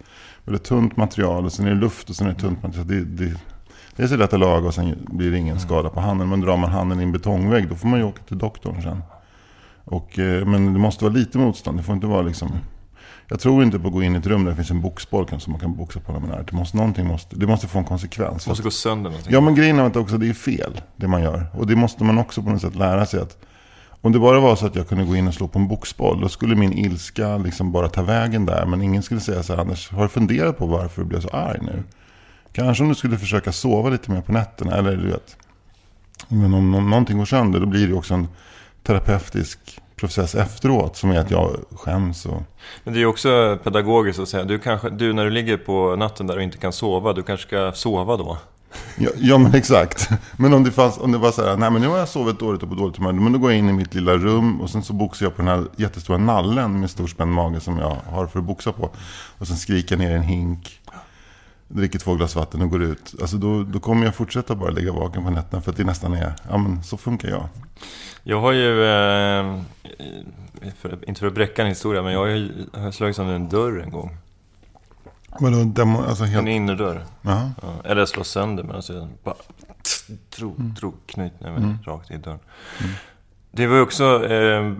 väldigt 0.45 0.63
tunt 0.63 0.97
material. 0.97 1.45
Och 1.45 1.51
sen 1.51 1.65
är 1.65 1.69
det 1.69 1.75
luft 1.75 2.09
och 2.09 2.15
sen 2.15 2.27
är 2.27 2.33
det 2.33 2.39
tunt 2.39 2.63
material. 2.63 2.87
Det, 2.87 3.05
det, 3.05 3.33
det 3.95 4.03
är 4.03 4.07
så 4.07 4.15
lätt 4.15 4.33
att 4.33 4.39
laga 4.39 4.67
och 4.67 4.73
sen 4.73 5.07
blir 5.11 5.31
det 5.31 5.37
ingen 5.37 5.59
skada 5.59 5.89
på 5.89 5.99
handen. 5.99 6.29
Men 6.29 6.41
drar 6.41 6.57
man 6.57 6.69
handen 6.71 6.99
i 6.99 7.03
en 7.03 7.11
betongvägg 7.11 7.69
då 7.69 7.75
får 7.75 7.87
man 7.87 7.99
ju 7.99 8.05
åka 8.05 8.23
till 8.23 8.37
doktorn 8.37 8.81
sen. 8.81 9.01
Och, 9.83 10.19
eh, 10.19 10.45
men 10.45 10.73
det 10.73 10.79
måste 10.79 11.03
vara 11.03 11.13
lite 11.13 11.37
motstånd. 11.37 11.79
Det 11.79 11.83
får 11.83 11.95
inte 11.95 12.07
vara 12.07 12.21
liksom... 12.21 12.51
Jag 13.27 13.39
tror 13.39 13.63
inte 13.63 13.79
på 13.79 13.87
att 13.87 13.93
gå 13.93 14.03
in 14.03 14.15
i 14.15 14.17
ett 14.17 14.27
rum 14.27 14.43
där 14.43 14.51
det 14.51 14.55
finns 14.55 14.71
en 14.71 14.81
boxboll 14.81 15.27
som 15.39 15.51
man 15.51 15.59
kan 15.59 15.75
boxa 15.75 15.99
på 15.99 16.11
när 16.11 16.19
man 16.19 16.31
är. 16.31 16.43
Det 16.43 16.55
måste, 16.55 16.77
någonting 16.77 17.07
måste, 17.07 17.35
det 17.35 17.47
måste 17.47 17.67
få 17.67 17.79
en 17.79 17.85
konsekvens. 17.85 18.43
Det 18.43 18.49
måste 18.49 18.63
gå 18.63 18.71
sönder 18.71 19.09
någonting. 19.09 19.33
Ja 19.33 19.41
men 19.41 19.55
grejen 19.55 19.79
är 19.79 19.83
att 19.83 19.95
också 19.95 20.17
det 20.17 20.29
är 20.29 20.33
fel 20.33 20.81
det 20.95 21.07
man 21.07 21.21
gör. 21.21 21.45
Och 21.53 21.67
det 21.67 21.75
måste 21.75 22.03
man 22.03 22.17
också 22.17 22.43
på 22.43 22.49
något 22.49 22.61
sätt 22.61 22.75
lära 22.75 23.05
sig 23.05 23.19
att 23.19 23.37
om 24.01 24.11
det 24.11 24.19
bara 24.19 24.39
var 24.39 24.55
så 24.55 24.65
att 24.65 24.75
jag 24.75 24.87
kunde 24.87 25.03
gå 25.03 25.15
in 25.15 25.27
och 25.27 25.33
slå 25.33 25.47
på 25.47 25.59
en 25.59 25.67
boxboll. 25.67 26.21
Då 26.21 26.29
skulle 26.29 26.55
min 26.55 26.73
ilska 26.73 27.37
liksom 27.37 27.71
bara 27.71 27.89
ta 27.89 28.01
vägen 28.01 28.45
där. 28.45 28.65
Men 28.65 28.81
ingen 28.81 29.03
skulle 29.03 29.21
säga 29.21 29.43
så 29.43 29.53
här, 29.53 29.61
Anders, 29.61 29.91
har 29.91 30.03
du 30.03 30.09
funderat 30.09 30.57
på 30.57 30.65
varför 30.65 31.01
du 31.01 31.07
blev 31.07 31.21
så 31.21 31.29
arg 31.29 31.59
nu? 31.61 31.83
Kanske 32.53 32.83
om 32.83 32.89
du 32.89 32.95
skulle 32.95 33.17
försöka 33.17 33.51
sova 33.51 33.89
lite 33.89 34.11
mer 34.11 34.21
på 34.21 34.31
nätterna. 34.31 34.77
Eller 34.77 34.95
du 34.95 35.07
vet. 35.07 35.37
Men 36.27 36.53
om, 36.53 36.75
om 36.75 36.89
någonting 36.89 37.17
går 37.17 37.25
sönder 37.25 37.59
då 37.59 37.65
blir 37.65 37.87
det 37.87 37.93
också 37.93 38.13
en 38.13 38.27
terapeutisk 38.83 39.59
process 39.95 40.35
efteråt. 40.35 40.95
Som 40.95 41.11
är 41.11 41.19
att 41.19 41.31
jag 41.31 41.55
skäms 41.71 42.25
och... 42.25 42.41
Men 42.83 42.93
det 42.93 42.99
är 42.99 43.01
ju 43.01 43.05
också 43.05 43.59
pedagogiskt 43.63 44.19
att 44.19 44.29
säga, 44.29 44.43
du, 44.43 44.59
kanske, 44.59 44.89
du 44.89 45.13
när 45.13 45.25
du 45.25 45.31
ligger 45.31 45.57
på 45.57 45.95
natten 45.95 46.27
där 46.27 46.35
och 46.35 46.43
inte 46.43 46.57
kan 46.57 46.73
sova, 46.73 47.13
du 47.13 47.23
kanske 47.23 47.47
ska 47.47 47.71
sova 47.71 48.17
då. 48.17 48.37
Ja, 48.97 49.09
ja, 49.17 49.37
men 49.37 49.55
exakt. 49.55 50.09
Men 50.37 50.53
om 50.53 50.63
det, 50.63 50.71
fanns, 50.71 50.97
om 50.97 51.11
det 51.11 51.17
var 51.17 51.31
så 51.31 51.45
här, 51.45 51.57
nej 51.57 51.71
men 51.71 51.81
nu 51.81 51.87
har 51.87 51.97
jag 51.97 52.07
sovit 52.07 52.39
dåligt 52.39 52.63
och 52.63 52.69
på 52.69 52.75
dåligt 52.75 52.97
humör. 52.97 53.11
Men 53.11 53.33
då 53.33 53.39
går 53.39 53.51
jag 53.51 53.59
in 53.59 53.69
i 53.69 53.73
mitt 53.73 53.93
lilla 53.93 54.17
rum 54.17 54.61
och 54.61 54.69
sen 54.69 54.83
så 54.83 54.93
boxar 54.93 55.25
jag 55.25 55.35
på 55.35 55.41
den 55.41 55.47
här 55.47 55.65
jättestora 55.75 56.17
nallen 56.17 56.79
med 56.79 56.89
stor 56.89 57.07
spänd 57.07 57.31
mage 57.31 57.59
som 57.59 57.77
jag 57.77 57.97
har 58.09 58.27
för 58.27 58.39
att 58.39 58.45
boxa 58.45 58.71
på. 58.71 58.89
Och 59.37 59.47
sen 59.47 59.57
skriker 59.57 59.95
jag 59.95 59.99
ner 59.99 60.11
i 60.11 60.15
en 60.15 60.21
hink. 60.21 60.81
Dricker 61.67 61.99
två 61.99 62.15
glas 62.15 62.35
vatten 62.35 62.61
och 62.61 62.69
går 62.69 62.83
ut. 62.83 63.15
Alltså 63.21 63.37
då, 63.37 63.63
då 63.63 63.79
kommer 63.79 64.05
jag 64.05 64.15
fortsätta 64.15 64.55
bara 64.55 64.69
ligga 64.69 64.91
vaken 64.91 65.23
på 65.23 65.29
nätterna. 65.29 65.61
För 65.61 65.71
att 65.71 65.77
det 65.77 65.83
nästan 65.83 66.13
är, 66.13 66.33
ja 66.49 66.57
men 66.57 66.83
så 66.83 66.97
funkar 66.97 67.29
jag. 67.29 67.47
Jag 68.23 68.41
har 68.41 68.51
ju, 68.51 68.83
eh, 68.83 69.61
för, 70.81 71.09
inte 71.09 71.19
för 71.19 71.27
att 71.27 71.33
bräcka 71.33 71.61
en 71.61 71.67
historia, 71.67 72.01
men 72.01 72.13
jag 72.13 72.19
har 72.19 72.27
ju 72.27 72.65
slagit 72.91 73.15
sönder 73.15 73.33
en 73.33 73.49
dörr 73.49 73.79
en 73.79 73.91
gång. 73.91 74.17
Vadå, 75.39 75.63
demo, 75.63 76.01
alltså 76.01 76.23
helt... 76.23 76.41
En 76.41 76.47
innerdörr. 76.47 77.03
Ja, 77.21 77.49
eller 77.85 78.05
slå 78.05 78.23
sönder, 78.23 78.63
men 78.63 78.75
alltså 78.75 79.07
bara 79.23 79.35
drog, 80.37 80.59
drog 80.61 80.93
knytnäven 81.05 81.79
rakt 81.85 82.11
i 82.11 82.17
dörren. 82.17 82.39
Det 83.51 83.67
var 83.67 83.75
ju 83.75 83.81
också, 83.81 84.23
eh, 84.25 84.73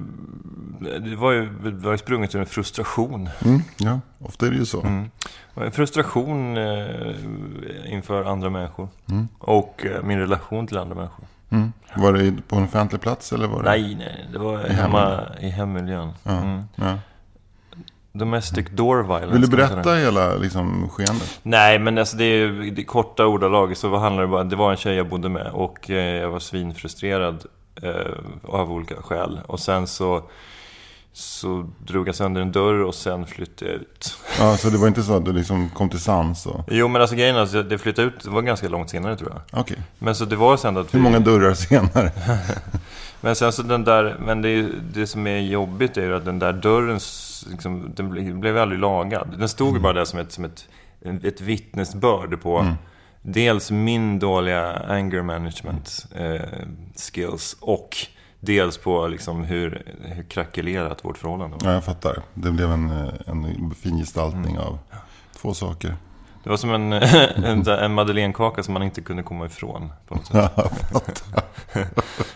det 1.01 1.15
var 1.15 1.31
ju, 1.31 1.49
det 1.63 1.71
var 1.71 1.91
ju 1.91 1.97
sprunget 1.97 2.35
ur 2.35 2.39
en 2.39 2.45
frustration. 2.45 3.29
Mm, 3.45 3.61
ja, 3.77 3.99
ofta 4.19 4.45
är 4.47 4.51
det 4.51 4.57
ju 4.57 4.65
så. 4.65 4.81
Mm. 4.81 5.09
En 5.55 5.71
frustration 5.71 6.57
eh, 6.57 7.93
inför 7.93 8.23
andra 8.23 8.49
människor. 8.49 8.87
Och 9.39 9.85
eh, 9.85 10.03
min 10.03 10.19
relation 10.19 10.67
till 10.67 10.77
andra 10.77 10.95
människor. 10.95 11.25
Mm. 11.49 11.73
Var 11.95 12.13
det 12.13 12.33
på 12.47 12.55
en 12.55 12.63
offentlig 12.63 13.01
plats 13.01 13.33
eller 13.33 13.47
var 13.47 13.63
det? 13.63 13.69
Nej, 13.69 13.95
nej, 13.95 14.25
det 14.31 14.39
var 14.39 14.57
hemma 14.57 15.23
i 15.39 15.49
hemmiljön. 15.49 16.11
Ja, 16.23 16.31
Mm. 16.31 16.63
ja. 16.75 16.97
Domestic 18.13 18.65
door 18.71 19.03
violence. 19.03 19.27
Vill 19.31 19.41
du 19.41 19.47
berätta 19.47 19.93
hela 19.95 20.35
liksom, 20.35 20.89
skeendet? 20.89 21.39
Nej, 21.43 21.79
men 21.79 21.97
alltså 21.97 22.17
det 22.17 22.23
är 22.23 22.35
ju 22.37 22.71
det 22.71 22.81
är 22.81 22.85
korta 22.85 23.25
ordalag. 23.25 23.77
Så 23.77 23.87
vad 23.87 24.01
handlar 24.01 24.21
det 24.23 24.27
bara? 24.29 24.43
Det 24.43 24.55
var 24.55 24.71
en 24.71 24.77
tjej 24.77 24.95
jag 24.95 25.09
bodde 25.09 25.29
med 25.29 25.47
och 25.47 25.89
eh, 25.89 25.95
jag 26.21 26.29
var 26.31 26.39
svinfrustrerad 26.39 27.45
eh, 27.81 27.91
av 28.43 28.71
olika 28.71 28.95
skäl. 28.95 29.39
Och 29.47 29.59
sen 29.59 29.87
så, 29.87 30.23
så 31.13 31.69
drog 31.79 32.07
jag 32.07 32.15
sönder 32.15 32.41
en 32.41 32.51
dörr 32.51 32.83
och 32.83 32.95
sen 32.95 33.25
flyttade 33.25 33.71
jag 33.71 33.81
ut. 33.81 34.17
Ja, 34.39 34.57
så 34.57 34.69
det 34.69 34.77
var 34.77 34.87
inte 34.87 35.03
så 35.03 35.13
att 35.17 35.25
du 35.25 35.33
liksom 35.33 35.69
kom 35.69 35.89
till 35.89 35.99
sans? 35.99 36.45
Och... 36.45 36.63
Jo, 36.67 36.87
men 36.87 37.01
alltså 37.01 37.15
grejen 37.15 37.35
är 37.35 37.41
att 37.59 37.69
det 37.69 37.77
flyttade 37.77 38.07
ut, 38.07 38.23
det 38.23 38.29
var 38.29 38.41
ganska 38.41 38.69
långt 38.69 38.89
senare 38.89 39.15
tror 39.17 39.31
jag. 39.31 39.61
Okej. 39.61 39.77
Men 39.99 40.15
så 40.15 40.25
det 40.25 40.35
var 40.35 40.57
sen 40.57 40.77
att 40.77 40.93
Hur 40.93 40.99
vi- 40.99 41.03
många 41.03 41.19
dörrar 41.19 41.53
senare? 41.53 42.11
Men 43.21 43.35
sen 43.35 43.51
så 43.51 43.61
den 43.63 43.83
där, 43.83 44.17
men 44.19 44.41
det, 44.41 44.49
är 44.49 44.69
det 44.93 45.07
som 45.07 45.27
är 45.27 45.37
jobbigt 45.39 45.97
är 45.97 46.01
ju 46.05 46.15
att 46.15 46.25
den 46.25 46.39
där 46.39 46.53
dörren, 46.53 46.99
liksom, 47.51 47.91
den 47.95 48.13
ble- 48.13 48.39
blev 48.39 48.57
aldrig 48.57 48.79
lagad. 48.79 49.35
Den 49.37 49.49
stod 49.49 49.73
ju 49.75 49.79
bara 49.79 49.93
där 49.93 50.05
som 50.05 50.19
ett, 50.19 50.31
som 50.31 50.45
ett, 50.45 50.67
ett 51.23 51.41
vittnesbörd 51.41 52.41
på 52.41 52.75
dels 53.21 53.71
min 53.71 54.19
dåliga 54.19 54.73
anger 54.73 55.21
management 55.21 56.05
eh, 56.15 56.41
skills 56.95 57.57
och 57.59 57.97
dels 58.39 58.77
på 58.77 59.07
liksom 59.07 59.43
hur, 59.43 59.95
hur 60.01 60.23
krackelerat 60.23 61.05
vårt 61.05 61.17
förhållande 61.17 61.57
var. 61.61 61.67
Ja, 61.69 61.73
jag 61.73 61.83
fattar. 61.83 62.21
Det 62.33 62.51
blev 62.51 62.71
en, 62.71 62.89
eh, 62.89 63.13
en 63.25 63.73
fin 63.75 63.97
gestaltning 63.97 64.57
av 64.59 64.77
två 65.41 65.53
saker. 65.53 65.95
Det 66.43 66.49
var 66.49 66.57
som 66.57 66.73
en, 66.73 66.93
en, 67.45 67.67
en 67.67 67.93
madeleinekaka 67.93 68.63
som 68.63 68.73
man 68.73 68.83
inte 68.83 69.01
kunde 69.01 69.23
komma 69.23 69.45
ifrån. 69.45 69.91
På 70.07 70.15
något 70.15 70.25
sätt. 70.25 71.23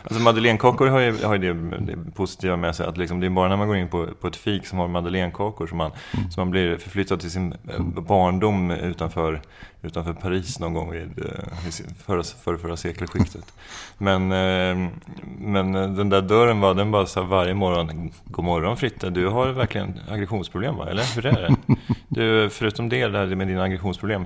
Alltså 0.04 0.22
madeleinekakor 0.22 0.88
har 0.88 1.00
ju, 1.00 1.24
har 1.24 1.36
ju 1.36 1.54
det, 1.54 1.78
det 1.80 2.12
positiva 2.16 2.58
med 2.58 2.76
sig 2.76 2.86
att 2.86 2.98
liksom, 2.98 3.20
det 3.20 3.26
är 3.26 3.30
bara 3.30 3.50
när 3.50 3.58
man 3.58 3.68
går 3.68 3.78
in 3.78 3.88
på, 3.88 4.08
på 4.22 4.28
ett 4.28 4.36
fik 4.36 4.68
som 4.68 4.80
har 4.80 4.88
madeleinekakor 4.88 5.68
som 5.68 5.78
man, 5.78 5.92
som 6.12 6.42
man 6.42 6.52
blir 6.52 6.78
förflyttad 6.78 7.20
till 7.20 7.32
sin 7.32 7.54
eh, 7.68 7.82
barndom 7.82 8.72
utanför, 8.72 9.42
utanför 9.86 10.14
Paris 10.14 10.60
någon 10.60 10.74
gång 10.74 10.92
vid 10.92 11.02
i 11.02 11.22
eh, 11.22 11.94
förra, 11.98 12.24
förra, 12.24 12.58
förra 12.58 12.78
sekelskiftet. 12.78 13.54
Men, 13.98 14.32
eh, 14.32 14.90
men 15.40 15.76
eh, 15.76 15.90
den 15.90 16.10
där 16.10 16.22
dörren 16.22 16.60
var 16.60 16.74
den 16.74 16.92
bara 16.92 17.06
så 17.06 17.24
varje 17.24 17.54
morgon. 17.54 18.12
God 18.26 18.46
morgon 18.46 18.78
Fritte, 18.78 19.10
du 19.10 19.28
har 19.28 19.48
verkligen 19.48 20.00
aggressionsproblem 20.10 20.76
va? 20.76 20.90
Eller 20.90 21.16
hur 21.16 21.26
är 21.26 21.42
det? 21.42 21.76
Du, 22.08 22.50
förutom 22.50 22.90
det 22.90 23.08
där 23.08 23.36
med 23.36 23.48
dina 23.48 23.64
aggressionsproblem. 23.64 24.26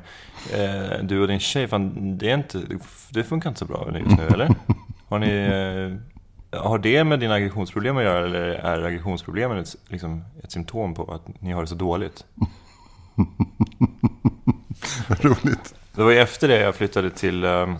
Du 1.01 1.21
och 1.21 1.27
din 1.27 1.39
tjej, 1.39 1.67
fan, 1.67 2.17
det, 2.17 2.29
är 2.29 2.33
inte, 2.33 2.61
det 3.09 3.23
funkar 3.23 3.49
inte 3.49 3.59
så 3.59 3.65
bra 3.65 3.87
just 3.93 4.17
nu 4.17 4.27
eller? 4.27 4.55
Har 5.07 5.19
ni... 5.19 5.99
Har 6.51 6.77
det 6.77 7.03
med 7.03 7.19
dina 7.19 7.33
aggressionsproblem 7.33 7.97
att 7.97 8.03
göra 8.03 8.25
eller 8.25 8.41
är 8.41 8.83
aggressionsproblemen 8.83 9.57
ett, 9.57 9.75
liksom, 9.87 10.23
ett 10.43 10.51
symptom 10.51 10.93
på 10.93 11.13
att 11.13 11.41
ni 11.41 11.51
har 11.51 11.61
det 11.61 11.67
så 11.67 11.75
dåligt? 11.75 12.25
Roligt. 15.07 15.73
Det 15.95 16.03
var 16.03 16.11
ju 16.11 16.19
efter 16.19 16.47
det 16.47 16.59
jag 16.59 16.75
flyttade 16.75 17.09
till... 17.09 17.43
Eh, 17.43 17.75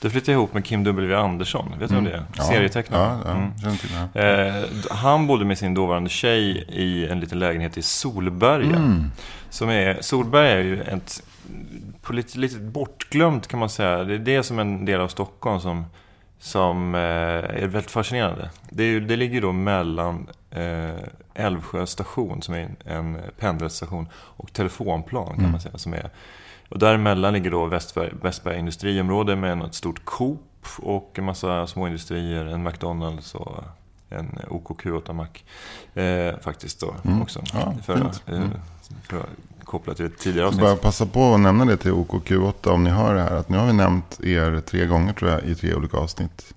då 0.00 0.10
flyttade 0.10 0.32
jag 0.32 0.38
ihop 0.38 0.54
med 0.54 0.64
Kim 0.64 0.84
W. 0.84 1.14
Andersson. 1.16 1.74
Vet 1.78 1.88
du 1.88 1.94
vem 1.94 2.04
det 2.04 2.10
är? 2.10 2.24
Ja, 2.36 2.42
Serietecknare. 2.42 3.18
Ja, 3.24 3.50
ja 3.62 3.70
Mm. 4.14 4.58
Eh, 4.58 4.64
han 4.90 5.26
bodde 5.26 5.44
med 5.44 5.58
sin 5.58 5.74
dåvarande 5.74 6.10
tjej 6.10 6.64
i 6.68 7.06
en 7.06 7.20
liten 7.20 7.38
lägenhet 7.38 7.78
i 7.78 7.82
Solberga. 7.82 8.76
Mm. 8.76 9.10
Som 9.50 9.68
är, 9.68 9.98
Solberga 10.00 10.50
är 10.50 10.62
ju 10.62 10.82
ett 10.82 11.22
på 12.02 12.12
lite, 12.12 12.38
lite 12.38 12.58
bortglömt 12.58 13.46
kan 13.46 13.60
man 13.60 13.68
säga. 13.68 14.04
Det 14.04 14.14
är 14.14 14.18
det 14.18 14.42
som 14.42 14.58
en 14.58 14.84
del 14.84 15.00
av 15.00 15.08
Stockholm 15.08 15.60
som, 15.60 15.84
som 16.38 16.94
eh, 16.94 17.00
är 17.00 17.66
väldigt 17.66 17.90
fascinerande. 17.90 18.50
Det, 18.70 18.84
är, 18.84 19.00
det 19.00 19.16
ligger 19.16 19.40
då 19.40 19.52
mellan 19.52 20.28
Älvsjö 21.34 21.86
station, 21.86 22.42
som 22.42 22.54
är 22.54 22.58
en, 22.60 22.76
en 22.84 23.18
pendelstation, 23.38 24.08
och 24.12 24.52
Telefonplan 24.52 25.36
kan 25.36 25.50
man 25.50 25.60
säga. 25.60 25.78
Som 25.78 25.94
är, 25.94 26.10
och 26.68 26.78
däremellan 26.78 27.32
ligger 27.32 27.50
då 27.50 27.66
Västberg, 27.66 28.10
Västberga 28.22 28.58
industriområde 28.58 29.36
med 29.36 29.62
ett 29.62 29.74
stort 29.74 30.04
Coop 30.04 30.40
och 30.78 31.14
en 31.18 31.24
massa 31.24 31.66
småindustrier, 31.66 32.44
en 32.44 32.62
McDonalds 32.62 33.34
och 33.34 33.64
en 34.10 34.38
OKQ8-mack. 34.48 35.44
Eh, 35.94 36.38
faktiskt 36.40 36.80
då 36.80 36.94
också. 37.22 37.42
Ja, 37.52 37.74
för, 37.84 37.96
eh, 37.96 38.44
för 39.02 39.18
att 39.18 39.26
koppla 39.64 39.94
till 39.94 40.06
ett 40.06 40.18
tidigare 40.18 40.40
Jag 40.40 40.48
avsnitt. 40.48 40.62
bara 40.62 40.76
passa 40.76 41.06
på 41.06 41.34
att 41.34 41.40
nämna 41.40 41.64
det 41.64 41.76
till 41.76 41.92
OKQ8 41.92 42.68
om 42.68 42.84
ni 42.84 42.90
hör 42.90 43.14
det 43.14 43.22
här. 43.22 43.36
Att 43.36 43.48
nu 43.48 43.58
har 43.58 43.66
vi 43.66 43.72
nämnt 43.72 44.20
er 44.24 44.60
tre 44.60 44.86
gånger 44.86 45.12
tror 45.12 45.30
jag 45.30 45.44
i 45.44 45.54
tre 45.54 45.74
olika 45.74 45.96
avsnitt. 45.96 46.54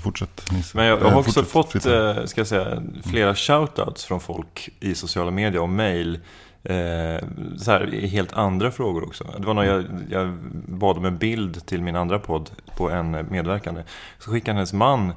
Fortsätt 0.00 0.52
Nisse. 0.52 0.76
Men 0.76 0.86
jag, 0.86 0.98
jag 0.98 1.06
Eh, 1.06 1.12
har 1.12 1.18
också 1.20 1.32
fortsätt, 1.32 1.52
fått, 1.52 1.72
Fritte. 1.72 1.98
eh, 2.18 2.24
ska 2.24 2.40
jag 2.40 2.48
säga, 2.48 2.82
flera 3.04 3.34
shoutouts 3.34 4.04
från 4.04 4.20
folk 4.20 4.68
i 4.80 4.94
sociala 4.94 5.30
medier 5.30 5.62
och 5.62 5.68
mail. 5.68 6.14
Eh, 6.62 7.26
så 7.58 7.70
här, 7.70 7.94
i 7.94 8.06
helt 8.06 8.32
andra 8.32 8.70
frågor 8.70 9.04
också. 9.04 9.24
Det 9.38 9.46
var 9.46 9.54
när 9.54 9.62
jag, 9.64 9.84
jag 10.10 10.32
bad 10.68 10.96
om 10.98 11.04
en 11.04 11.18
bild 11.18 11.66
till 11.66 11.82
min 11.82 11.96
andra 11.96 12.18
podd 12.18 12.50
på 12.76 12.90
en 12.90 13.14
eh, 13.14 13.22
medverkande. 13.30 13.82
Så 14.18 14.30
skickade 14.30 14.54
hennes 14.56 14.72
man 14.72 15.12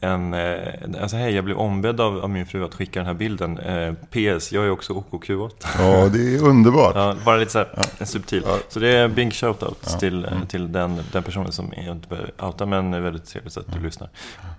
en, 0.00 0.34
eh, 0.34 0.56
alltså 1.02 1.16
hej 1.16 1.34
jag 1.34 1.44
blev 1.44 1.56
ombedd 1.56 2.00
av, 2.00 2.18
av 2.18 2.30
min 2.30 2.46
fru 2.46 2.64
att 2.64 2.74
skicka 2.74 3.00
den 3.00 3.06
här 3.06 3.14
bilden. 3.14 3.58
Eh, 3.58 3.92
PS, 4.10 4.52
jag 4.52 4.64
är 4.64 4.70
också 4.70 4.92
OKQ8. 4.92 5.50
Ja, 5.78 6.08
det 6.08 6.34
är 6.36 6.42
underbart. 6.44 6.94
Ja, 7.02 7.16
bara 7.24 7.36
lite 7.36 7.52
så 7.52 7.58
här, 7.58 7.68
en 7.98 8.06
subtil. 8.06 8.42
Ja. 8.46 8.58
Så 8.68 8.80
det 8.80 8.88
är 8.88 9.04
en 9.04 9.14
big 9.14 9.32
shoutout 9.32 9.78
Ja. 9.92 9.98
till, 9.98 10.24
eh, 10.24 10.30
till 10.48 10.72
den, 10.72 11.00
den 11.12 11.22
personen 11.22 11.52
som 11.52 11.72
jag 11.76 11.86
inte 11.96 12.08
behöver 12.08 12.30
outa, 12.42 12.66
men 12.66 12.94
är 12.94 13.00
väldigt 13.00 13.24
trevligt 13.24 13.56
att 13.56 13.72
du 13.72 13.80
lyssnar. 13.80 14.08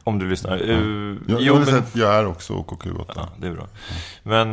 Om 0.03 0.19
du 0.19 0.29
lyssnar. 0.29 0.61
Uh, 0.61 1.17
Jag, 1.27 1.41
jo, 1.41 1.55
jag, 1.55 1.71
men, 1.71 1.83
jag 1.93 2.15
är 2.15 2.25
också 2.27 2.53
OKQ8. 2.53 3.11
ja, 3.15 3.29
det 3.37 3.47
är 3.47 3.51
bra. 3.51 3.67
Men, 4.23 4.51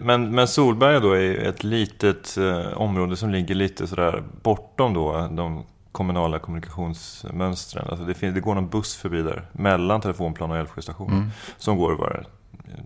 men, 0.00 0.34
men 0.34 0.48
Solberga 0.48 1.00
då 1.00 1.12
är 1.12 1.34
ett 1.48 1.64
litet 1.64 2.38
område 2.74 3.16
som 3.16 3.30
ligger 3.30 3.54
lite 3.54 3.86
sådär 3.86 4.22
bortom 4.42 4.94
då 4.94 5.28
de 5.36 5.64
kommunala 5.92 6.38
kommunikationsmönstren. 6.38 7.86
Alltså 7.90 8.04
det, 8.04 8.14
finns, 8.14 8.34
det 8.34 8.40
går 8.40 8.54
någon 8.54 8.68
buss 8.68 8.96
förbi 8.96 9.22
där, 9.22 9.46
mellan 9.52 10.00
Telefonplan 10.00 10.50
och 10.50 10.56
Älvsjö 10.56 10.82
station. 10.82 11.12
Mm. 11.12 11.30
Som 11.58 11.76
går 11.76 11.92
var 11.92 12.26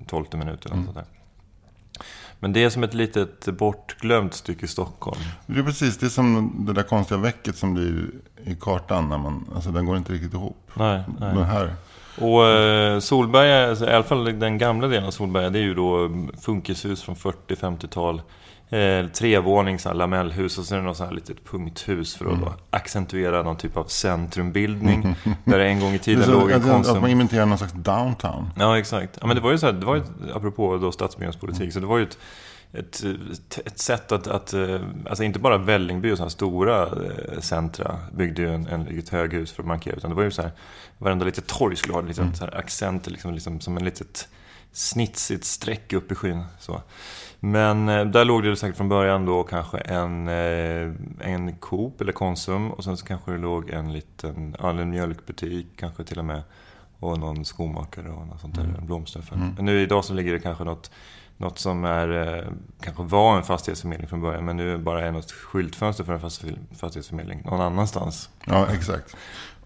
12 0.06 0.25
minut 0.32 0.66
eller 0.66 0.76
något 0.76 0.84
sånt 0.84 0.96
där. 0.96 1.04
Men 2.40 2.52
det 2.52 2.64
är 2.64 2.70
som 2.70 2.84
ett 2.84 2.94
litet 2.94 3.46
bortglömt 3.46 4.34
stycke 4.34 4.68
Stockholm. 4.68 5.20
Det 5.46 5.58
är 5.58 5.62
precis, 5.62 5.99
det 5.99 6.06
är 6.06 6.11
som 6.11 6.54
det 6.66 6.73
där 6.73 6.82
konstiga 6.82 7.20
väcket 7.20 7.56
som 7.56 7.75
blir 7.75 8.11
i 8.44 8.54
kartan. 8.54 9.08
När 9.08 9.18
man, 9.18 9.50
alltså 9.54 9.70
den 9.70 9.87
går 9.87 9.96
inte 9.96 10.12
riktigt 10.12 10.34
ihop. 10.34 10.70
Nej, 10.75 11.02
nej. 11.20 11.34
Men 11.34 11.44
här. 11.44 11.75
Och 12.20 12.46
eh, 12.46 12.99
Solberga, 12.99 13.68
alltså, 13.68 13.90
i 13.90 13.92
alla 13.92 14.04
fall 14.04 14.38
den 14.38 14.58
gamla 14.58 14.88
delen 14.88 15.06
av 15.06 15.11
Solberga, 15.11 15.50
det 15.50 15.58
är 15.58 15.62
ju 15.62 15.75
då 15.75 16.04
mm, 16.04 16.30
funkishus 16.40 17.02
från 17.02 17.14
40-50-tal. 17.14 18.23
Eh, 18.71 19.06
trevånings 19.06 19.83
så 19.83 19.88
här 19.88 19.97
lamellhus 19.97 20.59
och 20.59 20.64
sen 20.64 20.76
är 20.78 20.83
det 20.83 20.87
något 20.88 20.97
så 20.97 21.04
här 21.04 21.12
litet 21.12 21.44
punkthus 21.44 22.16
för 22.16 22.33
att 22.33 22.40
då 22.40 22.54
accentuera 22.71 23.42
någon 23.42 23.56
typ 23.56 23.76
av 23.76 23.85
centrumbildning. 23.85 25.16
Där 25.44 25.59
det 25.59 25.66
en 25.66 25.80
gång 25.80 25.92
i 25.94 25.99
tiden 25.99 26.30
låg 26.30 26.50
en 26.50 26.56
att, 26.56 26.62
att 26.62 26.66
man 26.68 26.85
konsum... 26.85 27.06
inventerar 27.06 27.47
någon 27.47 27.59
slags 27.59 27.73
downtown. 27.73 28.50
Ja, 28.56 28.78
exakt. 28.78 29.18
Ja, 29.21 29.26
men 29.26 29.37
det 29.37 29.42
var 29.42 29.50
ju 29.52 29.59
så 29.59 29.66
här, 29.66 29.73
det 29.73 29.87
var 29.87 29.94
ju, 29.94 30.00
ett- 30.02 30.11
apropå 30.35 30.76
då 30.76 30.92
stadsbyggnadspolitik, 30.92 31.73
så 31.73 31.80
det 31.80 31.87
var 31.87 31.99
ju 31.99 32.04
ett, 32.04 32.18
ett, 32.73 33.04
ett 33.66 33.78
sätt 33.78 34.12
att, 34.12 34.26
att, 34.26 34.52
eh, 34.52 34.80
alltså 35.09 35.25
inte 35.25 35.38
bara 35.38 35.59
Vällingby 35.59 36.12
och 36.12 36.16
sådana 36.16 36.30
stora 36.30 36.83
eh, 36.83 37.40
centra 37.40 37.99
byggde 38.12 38.42
ju 38.42 38.54
en, 38.54 38.66
en 38.66 38.85
litet 38.85 39.09
höghus 39.12 39.52
för 39.52 39.62
att 39.62 39.66
markera, 39.68 39.94
utan 39.97 40.11
det 40.11 40.16
var 40.16 40.23
ju 40.23 40.30
så 40.30 40.42
här, 40.42 40.50
varenda 40.99 41.25
litet 41.25 41.47
torg 41.47 41.76
skulle 41.76 41.94
ha 41.94 42.00
en 42.00 42.06
liten 42.09 42.35
så 42.37 42.44
här 42.44 42.59
accent, 42.59 43.06
liksom, 43.06 43.35
liksom, 43.35 43.61
som 43.61 43.76
en 43.76 43.85
litet 43.85 44.28
snitsigt 44.73 45.44
streck 45.44 45.92
upp 45.92 46.12
i 46.12 46.14
skyn. 46.14 46.44
Så. 46.59 46.83
Men 47.41 47.88
eh, 47.88 48.05
där 48.05 48.25
låg 48.25 48.43
det 48.43 48.57
säkert 48.57 48.76
från 48.76 48.88
början 48.88 49.26
då 49.26 49.43
kanske 49.43 49.79
en, 49.79 50.29
eh, 50.29 50.93
en 51.21 51.57
Coop 51.61 52.00
eller 52.00 52.12
Konsum 52.12 52.71
och 52.71 52.85
sen 52.85 52.97
så 52.97 53.07
kanske 53.07 53.31
det 53.33 53.38
låg 53.38 53.71
en 53.71 53.93
liten 53.93 54.57
ja, 54.62 54.71
en 54.71 54.91
mjölkbutik 54.91 55.67
kanske 55.76 56.05
till 56.05 56.19
och 56.19 56.25
med. 56.25 56.43
Och 57.00 57.19
någon 57.19 57.45
skomakare 57.45 58.09
och 58.11 58.26
något 58.26 58.41
sånt 58.41 58.55
där, 58.55 58.62
Mm. 58.64 58.76
en 58.76 58.87
blomsteraffär. 58.87 59.37
Men 59.57 59.64
nu 59.64 59.81
idag 59.81 60.05
så 60.05 60.14
ligger 60.14 60.33
det 60.33 60.38
kanske 60.41 60.64
något, 60.64 60.91
något 61.37 61.59
som 61.59 61.85
är, 61.85 62.37
eh, 62.38 62.45
kanske 62.81 63.03
var 63.03 63.37
en 63.37 63.43
fastighetsförmedling 63.43 64.09
från 64.09 64.21
början 64.21 64.45
men 64.45 64.57
nu 64.57 64.79
bara 64.79 65.07
är 65.07 65.12
något 65.12 65.31
skyltfönster 65.33 66.05
för 66.05 66.12
en 66.12 66.21
fast- 66.21 66.45
fastighetsförmedling 66.76 67.43
någon 67.45 67.61
annanstans. 67.61 68.31
Ja, 68.47 68.67
exakt. 68.73 69.17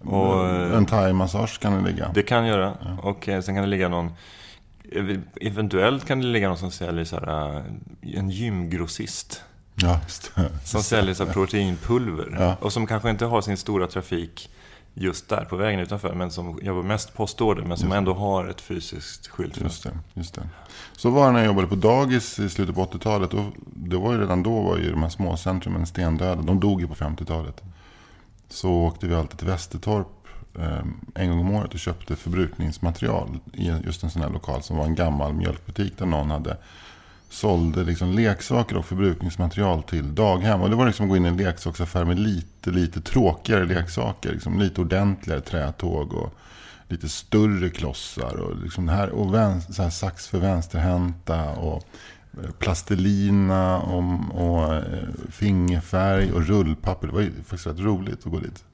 Och, 0.00 0.48
en 0.76 0.86
thai-massage 0.86 1.58
kan 1.60 1.72
det 1.84 1.90
ligga. 1.90 2.10
Det 2.14 2.22
kan 2.22 2.46
göra. 2.46 2.72
Och 3.02 3.28
eh, 3.28 3.40
sen 3.40 3.54
kan 3.54 3.62
det 3.64 3.70
ligga 3.70 3.88
någon... 3.88 4.12
Eventuellt 5.40 6.06
kan 6.06 6.20
det 6.20 6.26
ligga 6.26 6.48
någon 6.48 6.58
som 6.58 6.70
säljer 6.70 7.04
så 7.04 7.16
här, 7.16 7.56
eh, 7.56 8.18
en 8.18 8.30
gymgrossist. 8.30 9.42
Ja, 9.74 10.00
just 10.02 10.32
det. 10.34 10.50
Som 10.64 10.82
säljer 10.82 11.14
så 11.14 11.24
här 11.24 11.32
proteinpulver. 11.32 12.36
Ja. 12.38 12.56
Och 12.60 12.72
som 12.72 12.86
kanske 12.86 13.10
inte 13.10 13.24
har 13.24 13.40
sin 13.40 13.56
stora 13.56 13.86
trafik 13.86 14.50
just 14.94 15.28
där 15.28 15.44
på 15.44 15.56
vägen 15.56 15.80
utanför. 15.80 16.14
Men 16.14 16.30
som 16.30 16.58
jobbar 16.62 16.82
mest 16.82 17.14
postorder. 17.14 17.62
Men 17.62 17.78
som 17.78 17.92
ändå 17.92 18.14
har 18.14 18.46
ett 18.46 18.60
fysiskt 18.60 19.26
skyltfönster. 19.26 19.90
Just 19.90 20.04
det, 20.14 20.20
just 20.20 20.34
det. 20.34 20.48
Så 20.96 21.10
var 21.10 21.26
det 21.26 21.32
när 21.32 21.38
jag 21.38 21.46
jobbade 21.46 21.68
på 21.68 21.74
dagis 21.74 22.38
i 22.38 22.48
slutet 22.48 22.74
på 22.74 22.84
80-talet. 22.84 23.34
Och 23.34 23.44
det 23.66 23.96
var 23.96 24.12
ju 24.12 24.20
redan 24.20 24.42
då 24.42 24.60
var 24.60 24.76
ju 24.76 24.90
de 24.90 25.02
här 25.02 25.10
småcentrumen 25.10 25.86
stendöda. 25.86 26.42
De 26.42 26.60
dog 26.60 26.80
ju 26.80 26.88
på 26.88 26.94
50-talet. 26.94 27.62
Så 28.48 28.70
åkte 28.70 29.06
vi 29.06 29.14
alltid 29.14 29.38
till 29.38 29.48
Västertorp 29.48 30.17
Ehm, 30.60 30.94
en 31.14 31.30
gång 31.30 31.40
om 31.40 31.54
året 31.54 31.74
och 31.74 31.80
köpte 31.80 32.16
förbrukningsmaterial 32.16 33.38
i 33.52 33.72
just 33.84 34.02
en 34.02 34.10
sån 34.10 34.22
här 34.22 34.30
lokal 34.30 34.62
som 34.62 34.76
var 34.76 34.84
en 34.84 34.94
gammal 34.94 35.34
mjölkbutik 35.34 35.98
där 35.98 36.06
någon 36.06 36.30
hade 36.30 36.56
sålde 37.30 37.84
liksom 37.84 38.12
leksaker 38.12 38.76
och 38.76 38.84
förbrukningsmaterial 38.84 39.82
till 39.82 40.14
daghem. 40.14 40.62
Och 40.62 40.70
det 40.70 40.76
var 40.76 40.86
liksom 40.86 41.04
att 41.04 41.10
gå 41.10 41.16
in 41.16 41.24
i 41.24 41.28
en 41.28 41.36
leksaksaffär 41.36 42.04
med 42.04 42.18
lite, 42.18 42.70
lite 42.70 43.00
tråkigare 43.00 43.64
leksaker. 43.64 44.32
Liksom 44.32 44.58
lite 44.58 44.80
ordentligare 44.80 45.40
trätåg 45.40 46.12
och 46.12 46.34
lite 46.88 47.08
större 47.08 47.68
klossar. 47.68 48.36
Och, 48.36 48.56
liksom 48.62 48.88
här, 48.88 49.08
och 49.08 49.34
vänster, 49.34 49.72
så 49.72 49.82
här 49.82 49.90
sax 49.90 50.28
för 50.28 50.38
vänsterhänta 50.38 51.50
och 51.50 51.84
eh, 52.42 52.50
plastelina 52.58 53.78
och, 53.78 54.04
och 54.34 54.82
fingerfärg 55.30 56.32
och 56.32 56.46
rullpapper. 56.46 57.06
Det 57.06 57.12
var 57.12 57.20
ju 57.20 57.32
faktiskt 57.32 57.66
rätt 57.66 57.80
roligt 57.80 58.26
att 58.26 58.32
gå 58.32 58.38
dit 58.38 58.64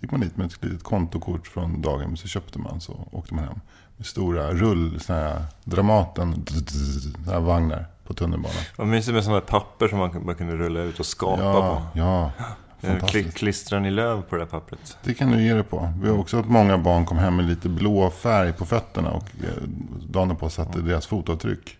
gick 0.00 0.10
man 0.10 0.20
dit 0.20 0.36
med 0.36 0.46
ett 0.46 0.64
litet 0.64 0.82
kontokort 0.82 1.46
från 1.46 1.82
dagen 1.82 2.16
så 2.16 2.28
köpte 2.28 2.58
man 2.58 2.80
så 2.80 3.08
åkte 3.12 3.34
man 3.34 3.44
hem. 3.44 3.60
Med 3.96 4.06
stora 4.06 4.52
rull, 4.52 5.00
såna 5.00 5.18
här 5.18 5.42
Dramaten, 5.64 6.44
såna 6.46 7.32
här 7.32 7.40
vagnar 7.40 7.86
på 8.06 8.14
tunnelbanan. 8.14 8.56
Vad 8.76 8.86
mysigt 8.86 9.14
med 9.14 9.24
sådana 9.24 9.40
där 9.40 9.46
papper 9.46 9.88
som 9.88 9.98
man, 9.98 10.24
man 10.24 10.34
kunde 10.34 10.56
rulla 10.56 10.80
ut 10.80 11.00
och 11.00 11.06
skapa 11.06 11.42
Ja, 11.42 11.52
på. 11.92 11.98
ja. 11.98 12.30
Fantastiskt. 12.80 13.36
klistrar 13.36 13.80
ni 13.80 13.90
löv 13.90 14.22
på 14.22 14.36
det 14.36 14.40
där 14.42 14.46
pappret? 14.46 14.96
Det 15.04 15.14
kan 15.14 15.30
du 15.30 15.42
ge 15.42 15.54
det 15.54 15.62
på. 15.62 15.92
Vi 16.02 16.08
har 16.08 16.18
också 16.18 16.38
att 16.38 16.48
många 16.48 16.78
barn 16.78 17.06
kom 17.06 17.18
hem 17.18 17.36
med 17.36 17.44
lite 17.44 17.68
blå 17.68 18.10
färg 18.10 18.52
på 18.52 18.64
fötterna 18.66 19.10
och 19.10 19.24
eh, 19.44 19.62
dagen 20.08 20.36
på 20.36 20.50
satte 20.50 20.80
deras 20.80 21.06
fotavtryck. 21.06 21.78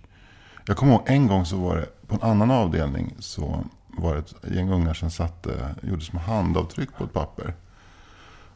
Jag 0.66 0.76
kommer 0.76 0.92
ihåg 0.92 1.02
en 1.06 1.26
gång 1.26 1.44
så 1.46 1.56
var 1.56 1.76
det 1.76 1.86
på 2.06 2.14
en 2.14 2.22
annan 2.30 2.50
avdelning 2.50 3.14
så 3.18 3.64
var 3.86 4.14
det 4.14 4.18
ett 4.20 4.34
gäng 4.54 4.70
ungar 4.70 4.94
som 4.94 5.10
satte, 5.10 5.74
gjorde 5.82 6.04
små 6.04 6.20
handavtryck 6.20 6.88
på 6.98 7.04
ett 7.04 7.12
papper. 7.12 7.54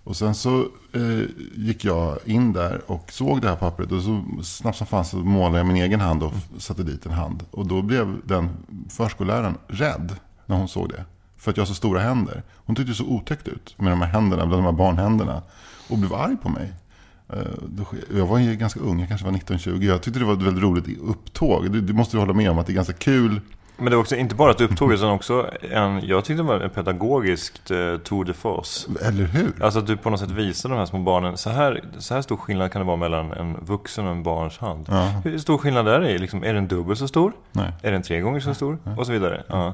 Och 0.05 0.17
sen 0.17 0.35
så 0.35 0.61
eh, 0.93 1.21
gick 1.57 1.85
jag 1.85 2.19
in 2.25 2.53
där 2.53 2.81
och 2.87 3.13
såg 3.13 3.41
det 3.43 3.49
här 3.49 3.57
pappret 3.57 3.93
och 3.93 4.03
så 4.03 4.23
snabbt 4.43 4.79
som 4.79 4.87
fan 4.87 5.05
så 5.05 5.17
målade 5.17 5.59
jag 5.59 5.67
min 5.67 5.77
egen 5.77 6.01
hand 6.01 6.23
och 6.23 6.33
f- 6.37 6.49
satte 6.59 6.83
dit 6.83 7.07
en 7.07 7.13
hand. 7.13 7.45
Och 7.51 7.67
då 7.67 7.83
blev 7.83 8.17
den 8.25 8.49
förskolläraren 8.89 9.55
rädd 9.69 10.17
när 10.47 10.57
hon 10.57 10.69
såg 10.69 10.89
det. 10.89 11.05
För 11.37 11.51
att 11.51 11.57
jag 11.57 11.63
har 11.63 11.67
så 11.69 11.75
stora 11.75 12.01
händer. 12.01 12.43
Hon 12.55 12.77
tyckte 12.77 12.93
det 12.93 12.97
så 12.97 13.07
otäckt 13.07 13.49
ut 13.49 13.75
med 13.79 13.93
de 13.93 14.01
här 14.03 14.09
händerna, 14.09 14.47
bland 14.47 14.63
de 14.63 14.65
här 14.65 14.73
barnhänderna. 14.73 15.43
Och 15.89 15.99
blev 15.99 16.15
arg 16.15 16.37
på 16.43 16.49
mig. 16.49 16.73
Eh, 17.29 17.39
Jag 18.17 18.27
var 18.27 18.39
ju 18.39 18.57
ganska 18.57 18.81
ung, 18.81 18.99
jag 19.01 19.09
kanske 19.09 19.27
var 19.27 19.33
19-20. 19.33 19.83
Jag 19.85 20.03
tyckte 20.03 20.19
det 20.21 20.27
var 20.27 20.33
ett 20.35 20.43
väldigt 20.43 20.63
roligt 20.65 20.99
upptåg. 21.03 21.71
Det 21.83 21.93
måste 21.93 22.17
du 22.17 22.21
hålla 22.21 22.33
med 22.33 22.51
om 22.51 22.59
att 22.59 22.67
det 22.67 22.73
är 22.73 22.75
ganska 22.75 22.93
kul. 22.93 23.41
Men 23.83 23.91
det 23.91 23.97
var 23.97 24.01
också 24.03 24.17
inte 24.17 24.35
bara 24.35 24.51
ett 24.51 24.61
upptåg 24.61 24.93
utan 24.93 25.11
också 25.11 25.51
en, 25.71 26.07
jag 26.07 26.25
tyckte 26.25 26.43
det 26.43 26.49
var 26.49 26.61
en 26.61 26.71
pedagogiskt 26.71 27.71
eh, 27.71 27.97
tour 27.97 28.25
de 28.25 28.33
force. 28.33 28.89
Eller 29.03 29.25
hur? 29.25 29.53
Alltså 29.65 29.79
att 29.79 29.87
du 29.87 29.97
på 29.97 30.11
något 30.11 30.21
sätt 30.21 30.31
visar 30.31 30.69
de 30.69 30.79
här 30.79 30.87
små 30.87 30.99
barnen, 30.99 31.37
så 31.37 31.51
här, 31.51 31.85
så 31.99 32.15
här 32.15 32.23
stor 32.23 32.37
skillnad 32.37 32.73
kan 32.73 32.81
det 32.81 32.87
vara 32.87 32.97
mellan 32.97 33.33
en 33.33 33.57
vuxen 33.65 34.07
och 34.07 34.13
en 34.13 34.23
barns 34.23 34.59
hand. 34.59 34.87
Ja. 34.91 35.13
Hur 35.25 35.39
stor 35.39 35.59
skillnad 35.59 35.89
är 35.89 36.01
det? 36.01 36.19
Liksom, 36.19 36.45
är 36.45 36.55
den 36.55 36.69
dubbelt 36.69 36.99
så 36.99 37.09
stor? 37.09 37.33
Nej. 37.53 37.73
Är 37.83 37.93
den 37.93 38.03
tre 38.03 38.21
gånger 38.21 38.41
så 38.41 38.55
stor? 38.55 38.79
Och 38.99 39.07
så 39.07 39.13
vidare. 39.13 39.43
Ja. 39.49 39.67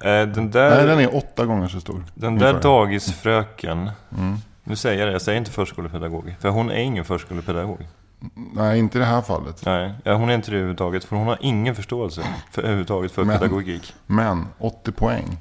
Eh, 0.00 0.26
Den 0.26 0.50
där, 0.50 0.76
Nej, 0.76 0.86
den 0.86 0.98
är 1.00 1.16
åtta 1.16 1.44
gånger 1.44 1.68
så 1.68 1.80
stor. 1.80 2.04
den 2.14 2.38
där 2.38 2.46
ungefär. 2.48 2.62
dagisfröken, 2.68 3.90
Mm. 4.18 4.36
nu 4.64 4.76
säger 4.76 4.98
jag 4.98 5.08
det, 5.08 5.12
jag 5.12 5.22
säger 5.22 5.38
inte 5.38 5.50
förskolepedagog, 5.50 6.34
för 6.40 6.48
hon 6.48 6.70
är 6.70 6.76
ingen 6.78 7.04
förskolepedagog. 7.04 7.86
Nej, 8.54 8.78
inte 8.78 8.98
i 8.98 9.00
det 9.00 9.06
här 9.06 9.22
fallet. 9.22 9.62
Nej, 9.66 9.94
ja, 10.04 10.14
hon 10.14 10.28
är 10.30 10.34
inte 10.34 10.50
det 10.50 10.56
överhuvudtaget, 10.56 11.04
för 11.04 11.16
hon 11.16 11.26
har 11.26 11.38
ingen 11.40 11.74
förståelse 11.74 12.22
för, 12.50 12.62
överhuvudtaget 12.62 13.12
för 13.12 13.24
Men- 13.24 13.38
pedagogik. 13.38 13.94
Men 14.06 14.46
80 14.58 14.92
poäng. 14.92 15.36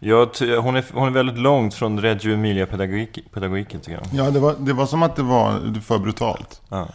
Ja. 0.00 0.26
ty- 0.34 0.56
hon, 0.56 0.76
är, 0.76 0.84
hon 0.94 1.08
är 1.08 1.12
väldigt 1.12 1.38
långt 1.38 1.74
från 1.74 2.00
Reggio 2.00 2.34
Emilia-pedagogiken, 2.34 3.24
pedagogiken, 3.32 3.80
tycker 3.80 3.92
jag. 3.98 4.26
Ja, 4.26 4.30
det 4.30 4.40
var, 4.40 4.54
det 4.58 4.72
var 4.72 4.86
som 4.86 5.02
att 5.02 5.16
det 5.16 5.22
var 5.22 5.80
för 5.80 5.98
brutalt. 5.98 6.62
Ja. 6.68 6.88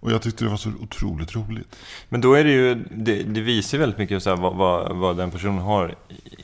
Och 0.00 0.12
jag 0.12 0.22
tyckte 0.22 0.44
det 0.44 0.50
var 0.50 0.56
så 0.56 0.70
otroligt 0.82 1.34
roligt. 1.34 1.76
Men 2.08 2.20
då 2.20 2.34
är 2.34 2.44
det 2.44 2.50
ju, 2.50 2.74
det, 2.90 3.22
det 3.22 3.40
visar 3.40 3.78
väldigt 3.78 3.98
mycket 3.98 4.22
så 4.22 4.30
här, 4.30 4.36
vad, 4.36 4.56
vad, 4.56 4.96
vad 4.96 5.16
den 5.16 5.30
personen 5.30 5.58
har 5.58 5.94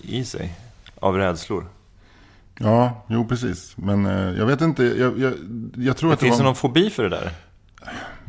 i, 0.02 0.24
sig 0.24 0.52
av 1.00 1.16
rädslor. 1.16 1.66
Ja, 2.58 3.04
jo 3.08 3.26
precis. 3.28 3.72
Men 3.76 4.06
eh, 4.06 4.38
jag 4.38 4.46
vet 4.46 4.60
inte. 4.60 4.84
Jag, 4.84 5.18
jag, 5.18 5.32
jag 5.76 5.96
tror 5.96 6.10
Det 6.10 6.14
att 6.14 6.20
det 6.20 6.26
finns 6.26 6.38
var... 6.38 6.44
någon 6.44 6.54
fobi 6.56 6.90
för 6.90 7.02
det 7.02 7.08
där? 7.08 7.30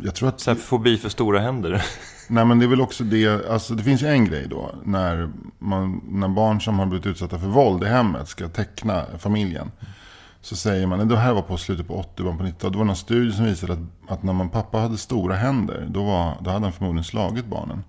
Jag 0.03 0.15
tror 0.15 0.29
att... 0.29 0.39
Så 0.39 0.51
här, 0.51 0.57
fobi 0.57 0.97
för 0.97 1.09
stora 1.09 1.39
händer? 1.39 1.85
Nej, 2.27 2.45
men 2.45 2.59
det 2.59 2.65
är 2.65 2.67
väl 2.67 2.81
också 2.81 3.03
det. 3.03 3.49
Alltså 3.49 3.73
det 3.73 3.83
finns 3.83 4.01
ju 4.01 4.07
en 4.07 4.25
grej 4.25 4.47
då. 4.49 4.75
När, 4.83 5.29
man, 5.59 6.01
när 6.09 6.27
barn 6.27 6.61
som 6.61 6.79
har 6.79 6.85
blivit 6.85 7.05
utsatta 7.05 7.39
för 7.39 7.47
våld 7.47 7.83
i 7.83 7.87
hemmet 7.87 8.27
ska 8.27 8.47
teckna 8.47 9.05
familjen. 9.19 9.71
Så 10.41 10.55
säger 10.55 10.87
man, 10.87 11.07
det 11.07 11.17
här 11.17 11.33
var 11.33 11.41
på 11.41 11.57
slutet 11.57 11.87
på 11.87 11.95
80 11.95 12.23
början 12.23 12.37
på 12.37 12.43
90 12.43 12.69
Det 12.69 12.77
var 12.77 12.85
någon 12.85 12.95
studie 12.95 13.31
som 13.31 13.45
visade 13.45 13.73
att, 13.73 13.79
att 14.07 14.23
när 14.23 14.33
man 14.33 14.49
pappa 14.49 14.77
hade 14.77 14.97
stora 14.97 15.35
händer. 15.35 15.87
Då, 15.89 16.03
var, 16.03 16.37
då 16.41 16.49
hade 16.49 16.65
han 16.65 16.73
förmodligen 16.73 17.03
slagit 17.03 17.45
barnen. 17.45 17.83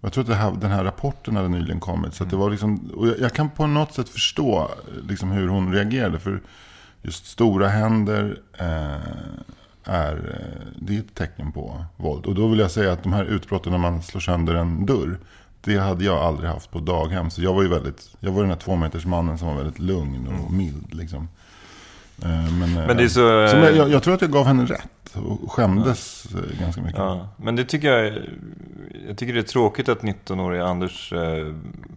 Och 0.00 0.04
Jag 0.04 0.12
tror 0.12 0.24
att 0.24 0.30
det 0.30 0.34
här, 0.34 0.52
den 0.52 0.70
här 0.70 0.84
rapporten 0.84 1.36
hade 1.36 1.48
nyligen 1.48 1.80
kommit. 1.80 2.14
Så 2.14 2.24
det 2.24 2.36
var 2.36 2.50
liksom, 2.50 2.90
och 2.96 3.08
jag, 3.08 3.20
jag 3.20 3.32
kan 3.32 3.50
på 3.50 3.66
något 3.66 3.92
sätt 3.92 4.08
förstå 4.08 4.70
liksom 5.08 5.30
hur 5.30 5.48
hon 5.48 5.72
reagerade. 5.72 6.18
För 6.18 6.40
just 7.02 7.26
stora 7.26 7.68
händer 7.68 8.40
eh, 8.58 8.96
är, 9.84 10.16
eh, 10.16 10.66
det 10.78 10.96
är 10.96 11.00
ett 11.00 11.14
tecken 11.14 11.52
på 11.52 11.84
våld. 11.96 12.26
Och 12.26 12.34
då 12.34 12.46
vill 12.46 12.58
jag 12.58 12.70
säga 12.70 12.92
att 12.92 13.02
de 13.02 13.12
här 13.12 13.24
utbrotten 13.24 13.72
när 13.72 13.78
man 13.78 14.02
slår 14.02 14.20
sönder 14.20 14.54
en 14.54 14.86
dörr. 14.86 15.18
Det 15.60 15.78
hade 15.78 16.04
jag 16.04 16.18
aldrig 16.18 16.50
haft 16.50 16.70
på 16.70 16.78
daghem. 16.78 17.30
Så 17.30 17.42
jag 17.42 17.54
var 17.54 17.62
ju 17.62 17.68
väldigt, 17.68 18.16
jag 18.20 18.32
var 18.32 18.40
den 18.40 18.50
här 18.50 18.58
tvåmetersmannen 18.58 19.38
som 19.38 19.48
var 19.48 19.54
väldigt 19.54 19.78
lugn 19.78 20.28
och 20.28 20.52
mild. 20.52 20.94
Liksom. 20.94 21.28
Eh, 22.22 22.52
Men, 22.52 22.76
eh, 22.76 22.86
Men 22.86 22.96
det 22.96 23.04
är 23.04 23.08
så... 23.08 23.48
så 23.48 23.76
jag, 23.76 23.90
jag 23.90 24.02
tror 24.02 24.14
att 24.14 24.20
jag 24.20 24.32
gav 24.32 24.46
henne 24.46 24.64
rätt. 24.64 25.16
Och 25.16 25.52
skämdes 25.52 26.26
eh, 26.34 26.60
ganska 26.60 26.82
mycket. 26.82 26.98
Ja, 26.98 27.28
men 27.36 27.56
det 27.56 27.64
tycker 27.64 27.88
jag... 27.88 28.12
Jag 29.08 29.18
tycker 29.18 29.34
det 29.34 29.40
är 29.40 29.42
tråkigt 29.42 29.88
att 29.88 30.00
19-åriga 30.00 30.64
Anders 30.64 31.12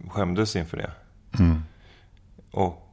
skämdes 0.08 0.56
inför 0.56 0.76
det. 0.76 0.90
Mm. 1.38 1.62
Och 2.50 2.84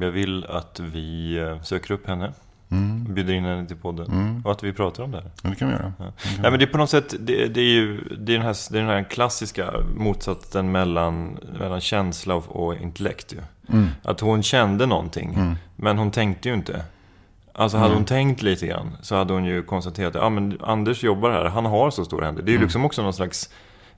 jag 0.00 0.10
vill 0.10 0.44
att 0.44 0.80
vi 0.80 1.38
söker 1.62 1.94
upp 1.94 2.06
henne. 2.06 2.32
Mm. 2.72 3.14
Bjuder 3.14 3.34
in 3.34 3.44
henne 3.44 3.66
till 3.66 3.76
podden. 3.76 4.06
Mm. 4.06 4.42
Och 4.44 4.52
att 4.52 4.62
vi 4.64 4.72
pratar 4.72 5.02
om 5.02 5.10
det 5.10 5.16
här. 5.16 5.30
Ja, 5.42 5.50
det 5.50 5.56
kan 5.56 5.68
vi 5.68 5.74
göra. 5.74 5.92
Ja. 5.98 6.04
Kan 6.04 6.42
Nej 6.42 6.50
men 6.50 6.58
det 6.60 6.64
är 6.64 6.72
på 6.72 6.78
något 6.78 6.90
sätt, 6.90 7.14
det, 7.20 7.46
det 7.46 7.60
är 7.60 7.64
ju 7.72 8.00
det 8.20 8.32
är 8.32 8.36
den, 8.38 8.46
här, 8.46 8.72
det 8.72 8.78
är 8.78 8.82
den 8.82 8.90
här 8.90 9.02
klassiska 9.02 9.72
motsatsen 9.96 10.72
mellan, 10.72 11.38
mellan 11.58 11.80
känsla 11.80 12.34
och, 12.34 12.56
och 12.66 12.76
intellekt 12.76 13.32
ju. 13.32 13.38
Mm. 13.76 13.88
Att 14.02 14.20
hon 14.20 14.42
kände 14.42 14.86
någonting, 14.86 15.34
Mm. 15.34 15.54
men 15.76 15.98
hon 15.98 16.10
tänkte 16.10 16.48
ju 16.48 16.54
inte. 16.54 16.84
Alltså 17.54 17.76
hade 17.76 17.86
Mm. 17.88 17.96
hon 17.98 18.04
tänkt 18.04 18.42
lite 18.42 18.66
grann 18.66 18.96
så 19.02 19.14
hade 19.16 19.32
hon 19.32 19.44
ju 19.44 19.62
konstaterat 19.62 20.16
att 20.16 20.22
ah, 20.22 20.30
men 20.30 20.58
Anders 20.60 21.02
jobbar 21.04 21.30
här, 21.30 21.44
han 21.44 21.66
har 21.66 21.90
så 21.90 22.04
stora 22.04 22.26
händer. 22.26 22.42
Det 22.42 22.48
är 22.50 22.52
ju 22.52 22.56
Mm. 22.56 22.66
liksom 22.66 22.84
också 22.84 23.02
någon 23.02 23.12
slags 23.14 23.50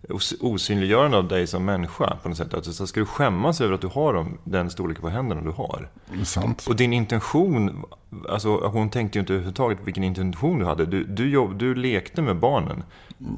os- 0.08 0.34
osynliggörande 0.40 1.16
av 1.16 1.28
dig 1.28 1.46
som 1.46 1.64
människa 1.64 2.16
på 2.22 2.28
något 2.28 2.38
sätt. 2.38 2.54
Att 2.54 2.64
så 2.64 2.86
ska 2.86 3.00
du 3.00 3.06
skämmas 3.06 3.60
över 3.60 3.74
att 3.74 3.80
du 3.80 3.86
har 3.86 4.14
dem, 4.14 4.38
den 4.44 4.70
storleken 4.70 5.02
på 5.02 5.08
händerna 5.08 5.40
du 5.40 5.50
har? 5.50 5.88
Sant. 6.24 6.66
Och 6.68 6.76
din 6.76 6.92
intention 6.92 7.84
Alltså, 8.28 8.66
hon 8.68 8.90
tänkte 8.90 9.18
ju 9.18 9.20
inte 9.20 9.32
överhuvudtaget 9.32 9.78
vilken 9.84 10.04
intention 10.04 10.58
du 10.58 10.64
hade. 10.64 10.86
Du, 10.86 11.04
du, 11.04 11.30
jobb, 11.30 11.58
du 11.58 11.74
lekte 11.74 12.22
med 12.22 12.36
barnen. 12.36 12.82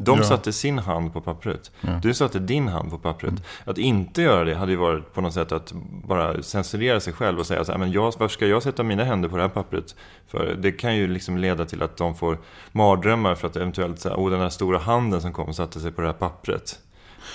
De 0.00 0.18
Ja. 0.18 0.24
satte 0.24 0.52
sin 0.52 0.78
hand 0.78 1.12
på 1.12 1.20
pappret. 1.20 1.70
Du 2.02 2.14
satte 2.14 2.38
din 2.38 2.68
hand 2.68 2.90
på 2.90 2.98
pappret. 2.98 3.34
Att 3.64 3.78
inte 3.78 4.22
göra 4.22 4.44
det 4.44 4.54
hade 4.54 4.72
ju 4.72 4.78
varit 4.78 5.14
på 5.14 5.20
något 5.20 5.34
sätt 5.34 5.52
att 5.52 5.72
bara 6.04 6.42
censurera 6.42 7.00
sig 7.00 7.12
själv 7.12 7.38
och 7.38 7.46
säga 7.46 7.64
så 7.64 7.72
här, 7.72 7.78
men 7.78 7.92
jag, 7.92 8.02
varför 8.02 8.28
ska 8.28 8.46
jag 8.46 8.62
sätta 8.62 8.82
mina 8.82 9.04
händer 9.04 9.28
på 9.28 9.36
det 9.36 9.42
här 9.42 9.48
pappret? 9.48 9.94
För 10.28 10.54
det 10.58 10.72
kan 10.72 10.96
ju 10.96 11.08
liksom 11.08 11.38
leda 11.38 11.64
till 11.64 11.82
att 11.82 11.96
de 11.96 12.14
får 12.14 12.38
mardrömmar 12.72 13.34
för 13.34 13.46
att 13.46 13.56
eventuellt 13.56 14.00
säga, 14.00 14.16
oh 14.16 14.30
den 14.30 14.40
här 14.40 14.48
stora 14.48 14.78
handen 14.78 15.20
som 15.20 15.32
kom 15.32 15.48
och 15.48 15.56
satte 15.56 15.80
sig 15.80 15.92
på 15.92 16.00
det 16.00 16.06
här 16.06 16.14
pappret. 16.14 16.78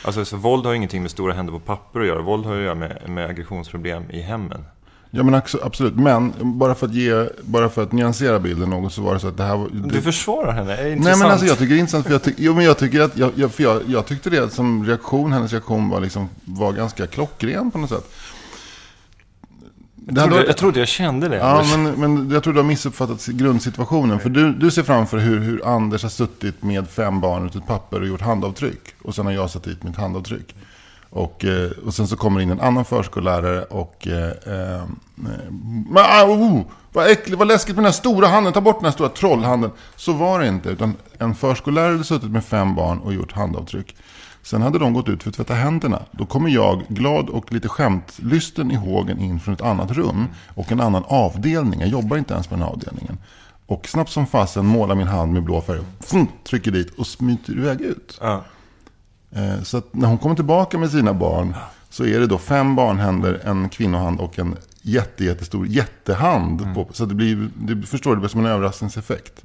Alltså, 0.06 0.26
så 0.26 0.38
våld 0.38 0.66
har 0.66 0.72
ju 0.72 0.78
ingenting 0.78 1.02
med 1.02 1.12
stora 1.12 1.34
händer 1.34 1.54
på 1.54 1.60
papper 1.60 2.00
att 2.00 2.08
göra. 2.08 2.22
Våld 2.22 2.46
har 2.46 2.54
ju 2.54 2.60
att 2.60 2.66
göra 2.66 2.76
med, 2.76 3.02
med 3.10 3.30
aggressionsproblem 3.30 4.04
i 4.12 4.22
hemmen. 4.22 4.66
Ja 5.14 5.24
men 5.24 5.42
absolut. 5.64 5.96
Men 5.96 6.34
bara 6.42 6.76
för, 6.76 6.88
att 6.88 6.94
ge, 6.94 7.26
bara 7.42 7.70
för 7.70 7.84
att 7.84 7.92
nyansera 7.92 8.40
bilden 8.40 8.70
något 8.70 8.94
så 8.94 9.02
var 9.02 9.14
det 9.14 9.20
så 9.20 9.28
att 9.28 9.38
det 9.38 9.44
här 9.44 9.58
var... 9.58 9.70
Det, 9.70 9.90
Du 9.90 10.02
försvarar 10.02 10.52
henne, 10.52 10.74
är 10.74 10.78
det 10.78 10.84
Nej 10.84 10.92
intressant? 10.94 11.20
men 11.20 11.32
alltså 11.32 11.46
jag 11.46 11.58
tycker 11.58 11.74
det 11.74 11.78
är 11.78 11.80
intressant 11.80 12.06
för 12.06 12.12
jag, 12.14 12.24
tyck, 12.24 12.36
jo, 12.38 12.54
men 12.56 12.66
jag 12.66 12.78
tycker 12.78 13.02
att, 13.02 13.18
jag, 13.18 13.32
jag, 13.36 13.52
för 13.52 13.64
jag, 13.64 13.82
jag 13.88 14.06
tyckte 14.06 14.30
det 14.30 14.50
som 14.54 14.86
reaktion, 14.86 15.32
hennes 15.34 15.52
reaktion 15.52 15.90
var 15.90 16.02
liksom, 16.02 16.30
var 16.46 16.74
ganska 16.74 17.08
klockren 17.08 17.72
på 17.72 17.78
något 17.78 17.90
sätt. 17.90 18.12
Jag, 20.08 20.16
trodde, 20.16 20.36
varit- 20.36 20.48
jag 20.48 20.58
trodde 20.58 20.80
jag 20.80 20.88
kände 20.88 21.28
det. 21.30 21.36
Ja, 21.36 21.66
men, 21.78 21.84
men 21.84 22.32
jag 22.32 22.44
tror 22.44 22.54
du 22.54 22.60
har 22.60 22.68
missuppfattat 22.68 23.26
grundsituationen. 23.28 24.20
För 24.20 24.30
du, 24.30 24.54
du 24.54 24.72
ser 24.72 24.84
framför 24.84 25.18
hur, 25.18 25.40
hur 25.40 25.68
Anders 25.76 26.04
har 26.04 26.10
suttit 26.10 26.64
med 26.64 26.90
fem 26.90 27.22
barn 27.22 27.46
ut 27.46 27.56
ett 27.56 27.68
papper 27.68 28.02
och 28.02 28.08
gjort 28.08 28.22
handavtryck. 28.22 28.82
Och 29.04 29.16
sen 29.16 29.26
har 29.26 29.34
jag 29.34 29.50
satt 29.50 29.64
dit 29.64 29.84
mitt 29.84 29.96
handavtryck. 29.98 30.56
Och, 31.14 31.46
eh, 31.46 31.72
och 31.86 31.94
sen 31.94 32.08
så 32.08 32.18
kommer 32.18 32.40
in 32.40 32.52
en 32.52 32.62
annan 32.62 32.86
förskollärare 32.86 33.64
och... 33.64 34.08
Eh, 34.08 34.78
eh, 34.78 34.84
ah, 35.96 36.24
oh, 36.24 36.62
vad 36.94 37.12
äckligt, 37.12 37.40
vad 37.40 37.48
läskigt 37.48 37.76
med 37.76 37.84
den 37.84 37.92
här 37.92 38.00
stora 38.00 38.28
handen. 38.28 38.54
Ta 38.54 38.62
bort 38.62 38.80
den 38.80 38.86
här 38.86 38.92
stora 38.92 39.10
trollhanden. 39.10 39.72
Så 39.96 40.14
var 40.14 40.40
det 40.40 40.48
inte. 40.48 40.70
Utan 40.70 40.96
en 41.18 41.36
förskollärare 41.36 41.92
hade 41.92 42.04
suttit 42.04 42.32
med 42.32 42.46
fem 42.46 42.76
barn 42.76 43.00
och 43.00 43.14
gjort 43.14 43.32
handavtryck. 43.32 43.96
Sen 44.44 44.62
hade 44.62 44.80
de 44.80 44.94
gått 44.94 45.10
ut 45.10 45.24
för 45.24 45.30
att 45.30 45.36
tvätta 45.36 45.54
händerna. 45.54 46.02
Då 46.12 46.26
kommer 46.26 46.50
jag, 46.50 46.84
glad 46.88 47.30
och 47.30 47.52
lite 47.54 47.68
skämtlysten 47.68 48.72
i 48.72 48.76
hågen, 48.76 49.20
in 49.20 49.40
från 49.40 49.54
ett 49.54 49.62
annat 49.62 49.92
rum 49.92 50.28
och 50.56 50.72
en 50.72 50.82
annan 50.82 51.04
avdelning. 51.08 51.80
Jag 51.80 51.90
jobbar 51.90 52.18
inte 52.18 52.34
ens 52.34 52.48
på 52.48 52.56
den 52.56 52.64
här 52.64 52.70
avdelningen. 52.70 53.18
Och 53.66 53.88
snabbt 53.88 54.10
som 54.10 54.28
fasen 54.28 54.66
målar 54.66 54.96
min 54.96 55.08
hand 55.08 55.34
med 55.34 55.44
blå 55.44 55.62
färg, 55.62 55.82
trycker 56.44 56.72
dit 56.72 56.90
och 56.98 57.08
smiter 57.08 57.54
iväg 57.54 57.82
ut. 57.82 58.18
Ja. 58.22 58.44
Eh, 59.36 59.62
Så 59.64 59.82
när 59.92 60.08
hon 60.08 60.18
kommer 60.18 60.36
tillbaka 60.36 60.78
med 60.78 60.90
sina 60.92 61.14
barn 61.14 61.56
så 61.90 62.06
är 62.06 62.20
det 62.20 62.28
då 62.28 62.38
fem 62.38 62.76
barnhänder, 62.76 63.42
en 63.46 63.70
kvinnohand 63.70 64.20
och 64.20 64.40
en 64.40 64.56
jätte, 64.82 65.24
jättestor 65.26 65.68
jättehand. 65.68 66.74
På, 66.76 66.88
så 66.92 67.06
det 67.06 67.16
blir, 67.16 67.50
det 67.56 67.88
förstår 67.88 68.10
du, 68.12 68.16
det 68.16 68.20
blir 68.20 68.30
som 68.30 68.40
en 68.40 68.52
överraskningseffekt. 68.52 69.44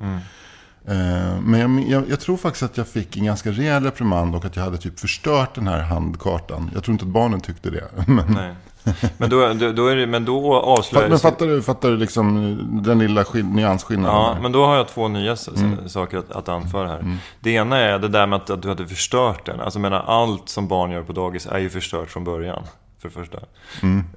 Eh, 0.88 1.40
Men 1.40 1.60
jag, 1.60 1.88
jag, 1.90 2.10
jag 2.10 2.20
tror 2.20 2.36
faktiskt 2.36 2.62
att 2.62 2.76
jag 2.76 2.88
fick 2.88 3.16
en 3.16 3.24
ganska 3.24 3.50
rejäl 3.50 3.84
reprimand 3.84 4.34
och 4.34 4.44
att 4.44 4.56
jag 4.56 4.62
hade 4.62 4.78
typ 4.78 5.00
förstört 5.00 5.54
den 5.54 5.66
här 5.68 5.82
handkartan. 5.82 6.70
Jag 6.74 6.84
tror 6.84 6.92
inte 6.92 7.04
att 7.04 7.10
barnen 7.10 7.40
tyckte 7.40 7.70
det. 7.70 7.84
Men, 8.06 8.24
Nej. 8.34 8.54
Men 9.18 9.30
då, 9.30 9.52
då, 9.72 9.86
är 9.88 9.96
det, 9.96 10.06
men 10.06 10.24
då 10.24 10.54
avslöjas... 10.54 11.08
men 11.10 11.18
fattar 11.18 11.46
du, 11.46 11.62
fattar 11.62 11.90
du 11.90 11.96
liksom 11.96 12.58
den 12.84 12.98
lilla 12.98 13.24
skill- 13.24 13.44
nyansskillnaden? 13.46 14.16
Ja, 14.20 14.36
men 14.42 14.52
då 14.52 14.64
har 14.64 14.76
jag 14.76 14.88
två 14.88 15.08
nya 15.08 15.36
Mm. 15.56 15.88
saker 15.88 16.18
att, 16.18 16.32
att 16.32 16.48
anföra 16.48 16.88
här. 16.88 17.18
Det 17.40 17.50
ena 17.50 17.78
är 17.78 17.98
det 17.98 18.08
där 18.08 18.26
med 18.26 18.36
att, 18.36 18.50
att 18.50 18.62
du 18.62 18.68
hade 18.68 18.86
förstört 18.86 19.46
den. 19.46 19.60
Alltså 19.60 19.78
menar, 19.78 20.04
allt 20.06 20.48
som 20.48 20.68
barn 20.68 20.90
gör 20.90 21.02
på 21.02 21.12
dagis 21.12 21.46
är 21.46 21.58
ju 21.58 21.70
förstört 21.70 22.10
från 22.10 22.24
början. 22.24 22.62
För 22.98 23.08
det 23.08 23.14
första. 23.14 23.38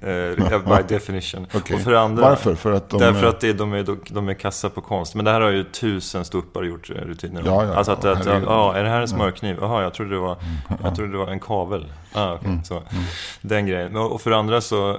Eh, 0.01 0.77
by 0.77 0.83
definition. 0.95 1.39
Mm. 1.39 1.49
Okej. 1.53 1.75
Och 1.75 1.81
för 1.81 1.91
det 1.91 1.99
andra. 1.99 2.21
Varför? 2.29 2.55
För 2.55 2.71
att 2.71 2.89
de 2.89 2.99
Därför 2.99 3.23
är- 3.23 3.29
att 3.29 3.39
det, 3.39 3.53
de, 3.53 3.73
är, 3.73 3.85
de 4.13 4.29
är 4.29 4.33
kassa 4.33 4.69
på 4.69 4.81
konst. 4.81 5.15
Men 5.15 5.25
det 5.25 5.31
här 5.31 5.41
har 5.41 5.49
ju 5.49 5.63
tusen 5.63 6.25
ståuppar 6.25 6.63
gjort 6.63 6.89
eh, 6.89 6.93
rutiner. 6.95 7.41
Ja, 7.45 7.65
ja, 7.65 7.75
alltså 7.75 7.91
att, 7.91 8.05
att, 8.05 8.25
herregud. 8.25 8.47
ja, 8.47 8.75
är 8.75 8.83
det 8.83 8.89
här 8.89 9.01
en 9.01 9.07
smörkniv? 9.07 9.57
Jaha, 9.61 9.83
jag 9.83 9.93
trodde 9.93 10.11
det 10.11 10.19
var, 10.19 10.37
jag 10.83 10.95
trodde 10.95 11.11
det 11.11 11.17
var 11.17 11.27
en 11.27 11.39
kavel. 11.39 11.85
Ah, 12.13 12.33
okay. 12.33 12.49
Mm. 12.49 12.63
så, 12.63 12.83
Den 13.41 13.65
grejen. 13.67 13.95
Och 13.95 14.21
för 14.21 14.29
det 14.29 14.37
andra 14.37 14.61
så, 14.61 14.97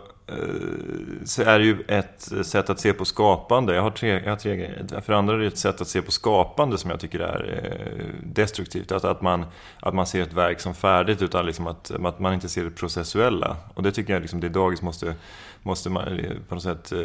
så 1.25 1.43
är 1.43 1.59
det 1.59 1.65
ju 1.65 1.85
ett 1.89 2.33
sätt 2.43 2.71
att 2.71 2.81
se 2.81 2.93
på 2.93 3.05
skapande. 3.05 3.75
Jag 3.75 3.83
har 3.83 3.91
tre, 3.91 4.21
jag 4.25 4.31
har 4.31 4.37
tre 4.37 4.57
grejer. 4.57 5.01
För 5.01 5.13
andra 5.13 5.35
är 5.35 5.39
det 5.39 5.47
ett 5.47 5.59
sätt 5.59 5.81
att 5.81 5.89
se 5.89 6.03
på 6.03 6.11
skapande 6.11 6.79
som 6.79 6.91
jag 6.91 7.01
tycker 7.01 7.21
är 7.21 7.61
eh, 7.65 8.05
destruktivt. 8.23 8.93
Att, 8.93 9.05
att, 9.05 9.23
man, 9.23 9.45
att 9.81 9.95
man 9.95 10.07
ser 10.07 10.23
ett 10.23 10.33
verk 10.33 10.61
som 10.61 10.75
färdigt 10.75 11.23
utan 11.23 11.47
liksom 11.47 11.67
att, 11.67 11.91
att 11.91 12.19
man 12.19 12.35
inte 12.35 12.49
ser 12.49 12.65
det 12.65 12.71
processuella. 12.71 13.57
Och 13.75 13.83
det 13.83 13.93
tycker 13.93 14.13
jag 14.13 14.23
liksom 14.23 14.41
det 14.41 14.49
dagis 14.49 14.83
måste, 14.83 15.15
måste 15.63 15.91
man 15.91 16.19
eh, 16.19 16.33
på 16.49 16.55
något 16.55 16.65
sätt 16.65 16.93
eh, 16.93 16.99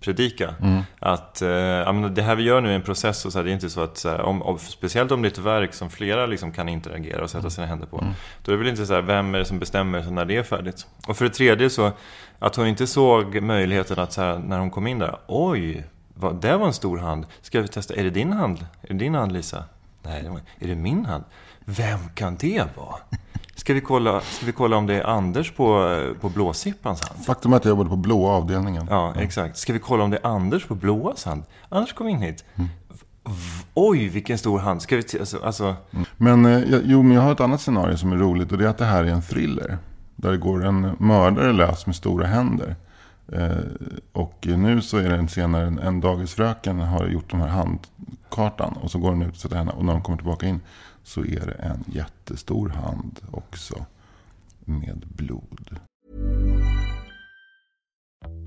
predika. 0.00 0.54
Att 0.98 1.42
eh, 1.42 1.48
ja, 1.48 1.92
men 1.92 2.14
det 2.14 2.22
här 2.22 2.36
vi 2.36 2.42
gör 2.42 2.60
nu 2.60 2.70
är 2.70 2.74
en 2.74 2.82
process 2.82 3.24
och 3.24 3.32
så 3.32 3.38
här, 3.38 3.44
det 3.44 3.50
är 3.50 3.54
inte 3.54 3.70
så 3.70 3.80
att, 3.80 3.98
så 3.98 4.08
här, 4.08 4.20
om, 4.20 4.58
speciellt 4.58 5.12
om 5.12 5.22
det 5.22 5.28
är 5.28 5.30
ett 5.30 5.38
verk 5.38 5.74
som 5.74 5.90
flera 5.90 6.26
liksom 6.26 6.52
kan 6.52 6.68
interagera 6.68 7.22
och 7.22 7.30
sätta 7.30 7.50
sina 7.50 7.66
händer 7.66 7.86
på. 7.86 8.04
Då 8.44 8.52
är 8.52 8.56
det 8.56 8.58
väl 8.58 8.68
inte 8.68 8.86
så 8.86 8.94
här, 8.94 9.02
vem 9.02 9.34
är 9.34 9.38
det 9.38 9.44
som 9.44 9.58
bestämmer 9.58 10.10
när 10.10 10.24
det 10.24 10.36
är 10.36 10.42
färdigt? 10.42 10.86
Och 11.06 11.16
för 11.16 11.24
det 11.24 11.30
tredje 11.30 11.70
så, 11.70 11.92
att 12.38 12.56
hon 12.56 12.66
inte 12.66 12.86
såg 12.86 13.42
möjligheten 13.42 13.98
att 13.98 14.12
så 14.12 14.20
här, 14.22 14.38
när 14.38 14.58
hon 14.58 14.70
kom 14.70 14.86
in 14.86 14.98
där, 14.98 15.16
oj, 15.26 15.84
vad, 16.14 16.40
det 16.40 16.56
var 16.56 16.66
en 16.66 16.72
stor 16.72 16.98
hand. 16.98 17.26
Ska 17.42 17.60
vi 17.60 17.68
testa, 17.68 17.94
är 17.94 18.04
det 18.04 18.10
din 18.10 18.32
hand? 18.32 18.66
Är 18.82 18.88
det 18.88 18.98
din 18.98 19.14
hand 19.14 19.32
Lisa? 19.32 19.64
Nej, 20.02 20.30
är 20.58 20.68
det 20.68 20.74
min 20.74 21.04
hand? 21.04 21.24
Vem 21.64 21.98
kan 22.14 22.36
det 22.36 22.64
vara? 22.76 22.96
Ska 23.54 23.74
vi 23.74 23.80
kolla, 23.80 24.20
ska 24.20 24.46
vi 24.46 24.52
kolla 24.52 24.76
om 24.76 24.86
det 24.86 24.94
är 24.94 25.04
Anders 25.04 25.52
på, 25.52 25.96
på 26.20 26.28
blåsippans 26.28 27.08
hand? 27.08 27.24
Faktum 27.24 27.52
är 27.52 27.56
att 27.56 27.64
jag 27.64 27.70
jobbade 27.70 27.90
på 27.90 27.96
blåa 27.96 28.30
avdelningen. 28.32 28.86
Ja, 28.90 29.14
exakt. 29.18 29.56
Ska 29.56 29.72
vi 29.72 29.78
kolla 29.78 30.04
om 30.04 30.10
det 30.10 30.16
är 30.22 30.26
Anders 30.26 30.66
på 30.66 30.74
blåas 30.74 31.24
hand? 31.24 31.42
Anders 31.68 31.92
kom 31.92 32.08
in 32.08 32.18
hit. 32.20 32.44
V- 33.24 33.64
Oj, 33.74 34.08
vilken 34.08 34.38
stor 34.38 34.58
hand. 34.58 34.82
Ska 34.82 34.96
vi 34.96 35.02
t- 35.02 35.18
alltså, 35.20 35.38
alltså, 35.44 35.74
Men, 36.16 36.44
eh, 36.46 36.52
jag- 36.70 36.80
jo, 36.84 37.02
men 37.02 37.12
jag 37.16 37.22
har 37.22 37.32
ett 37.32 37.40
annat 37.40 37.60
scenario 37.60 37.96
som 37.96 38.12
är 38.12 38.16
roligt 38.16 38.52
och 38.52 38.58
det 38.58 38.64
är 38.64 38.68
att 38.68 38.78
det 38.78 38.84
här 38.84 39.04
är 39.04 39.08
en 39.08 39.22
thriller. 39.22 39.78
Där 40.22 40.30
det 40.30 40.36
går 40.36 40.64
en 40.64 40.96
mördare 40.98 41.52
lös 41.52 41.86
med 41.86 41.96
stora 41.96 42.26
händer. 42.26 42.76
Eh, 43.32 43.56
och 44.12 44.46
nu 44.46 44.82
så 44.82 44.96
är 44.96 45.10
det 45.10 45.16
en 45.16 45.28
senare, 45.28 45.66
en, 45.82 46.00
dagisfröken 46.00 46.78
har 46.78 47.06
gjort 47.06 47.30
den 47.30 47.40
här 47.40 47.48
handkartan. 47.48 48.72
Och 48.72 48.90
så 48.90 48.98
går 48.98 49.10
den 49.10 49.22
ut 49.22 49.34
och 49.34 49.40
sätter 49.40 49.56
henne. 49.56 49.72
Och 49.72 49.84
när 49.84 49.92
de 49.92 50.02
kommer 50.02 50.18
tillbaka 50.18 50.46
in 50.46 50.60
så 51.02 51.20
är 51.20 51.46
det 51.46 51.52
en 51.52 51.84
jättestor 51.86 52.68
hand 52.68 53.20
också. 53.30 53.84
Med 54.64 55.04
blod. 55.08 55.78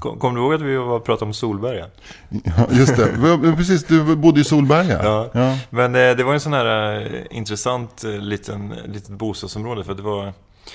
Kom, 0.00 0.18
kom 0.18 0.34
du 0.34 0.40
ihåg 0.40 0.54
att 0.54 0.60
vi 0.60 0.76
var 0.76 1.00
pratade 1.00 1.24
om 1.28 1.34
Solberga? 1.34 1.86
Ja, 2.28 2.66
just 2.70 2.96
det. 2.96 3.54
Precis, 3.56 3.84
du 3.84 4.16
bodde 4.16 4.40
i 4.40 4.44
Solberga. 4.44 5.00
Ja. 5.02 5.30
ja. 5.32 5.58
Men 5.70 5.94
eh, 5.94 6.16
det 6.16 6.24
var 6.24 6.34
en 6.34 6.40
sån 6.40 6.52
här 6.52 7.00
eh, 7.00 7.22
intressant 7.30 8.04
eh, 8.04 8.10
liten, 8.10 8.74
litet 8.86 9.08
bostadsområde. 9.08 9.84
För 9.84 9.94
det 9.94 10.02
var, 10.02 10.32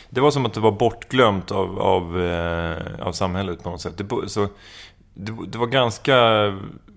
det 0.09 0.21
var 0.21 0.31
som 0.31 0.45
att 0.45 0.53
det 0.53 0.59
var 0.59 0.71
bortglömt 0.71 1.51
av, 1.51 1.79
av, 1.79 2.17
av 2.99 3.11
samhället 3.11 3.63
på 3.63 3.69
något 3.69 3.81
sätt. 3.81 3.97
Det, 3.97 4.29
så, 4.29 4.47
det, 5.13 5.33
det 5.47 5.57
var 5.57 5.67
ganska, 5.67 6.17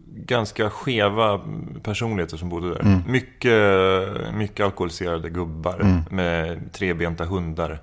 ganska 0.09 0.70
skeva 0.70 1.40
personligheter 1.83 2.37
som 2.37 2.48
bodde 2.48 2.74
där. 2.74 3.02
Mycket, 3.07 4.35
mycket 4.35 4.64
alkoholiserade 4.66 5.31
gubbar 5.31 6.05
med 6.11 6.72
trebenta 6.72 7.24
hundar. 7.24 7.81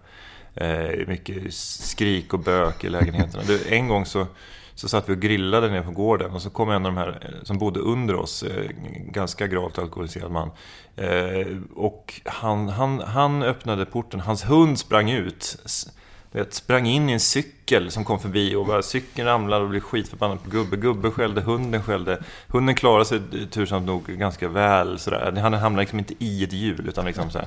Eh, 0.55 1.07
mycket 1.07 1.53
skrik 1.53 2.33
och 2.33 2.39
bök 2.39 2.83
i 2.83 2.89
lägenheterna. 2.89 3.43
Det, 3.47 3.71
en 3.71 3.87
gång 3.87 4.05
så, 4.05 4.27
så 4.75 4.89
satt 4.89 5.09
vi 5.09 5.13
och 5.13 5.19
grillade 5.19 5.69
nere 5.69 5.81
på 5.81 5.91
gården 5.91 6.31
och 6.31 6.41
så 6.41 6.49
kom 6.49 6.69
en 6.69 6.85
av 6.85 6.93
de 6.93 6.97
här 6.97 7.19
eh, 7.21 7.43
som 7.43 7.57
bodde 7.57 7.79
under 7.79 8.15
oss, 8.15 8.43
eh, 8.43 8.69
ganska 9.07 9.47
gravt 9.47 9.79
alkoholiserad 9.79 10.31
man. 10.31 10.51
Eh, 10.95 11.57
och 11.75 12.21
han, 12.25 12.69
han, 12.69 12.99
han 12.99 13.43
öppnade 13.43 13.85
porten, 13.85 14.19
hans 14.19 14.49
hund 14.49 14.79
sprang 14.79 15.11
ut. 15.11 15.57
Vet, 16.31 16.53
sprang 16.53 16.87
in 16.87 17.09
i 17.09 17.13
en 17.13 17.19
cykel 17.19 17.91
som 17.91 18.05
kom 18.05 18.19
förbi 18.19 18.55
och 18.55 18.65
bara 18.65 18.81
cykeln 18.81 19.27
ramlade 19.27 19.63
och 19.63 19.69
blev 19.69 19.79
skitförbannad 19.79 20.43
på 20.43 20.49
gubbe. 20.49 20.77
Gubbe 20.77 21.11
skällde, 21.11 21.41
hunden 21.41 21.83
skällde. 21.83 22.23
Hunden 22.47 22.75
klarade 22.75 23.05
sig 23.05 23.17
eh, 23.17 23.47
tursamt 23.47 23.85
nog 23.85 24.05
ganska 24.05 24.47
väl. 24.47 24.99
Sådär. 24.99 25.31
Han 25.41 25.53
hamnade 25.53 25.81
liksom 25.81 25.99
inte 25.99 26.13
i 26.19 26.43
ett 26.43 26.53
hjul 26.53 26.87
utan 26.87 27.05
liksom 27.05 27.29
så 27.29 27.39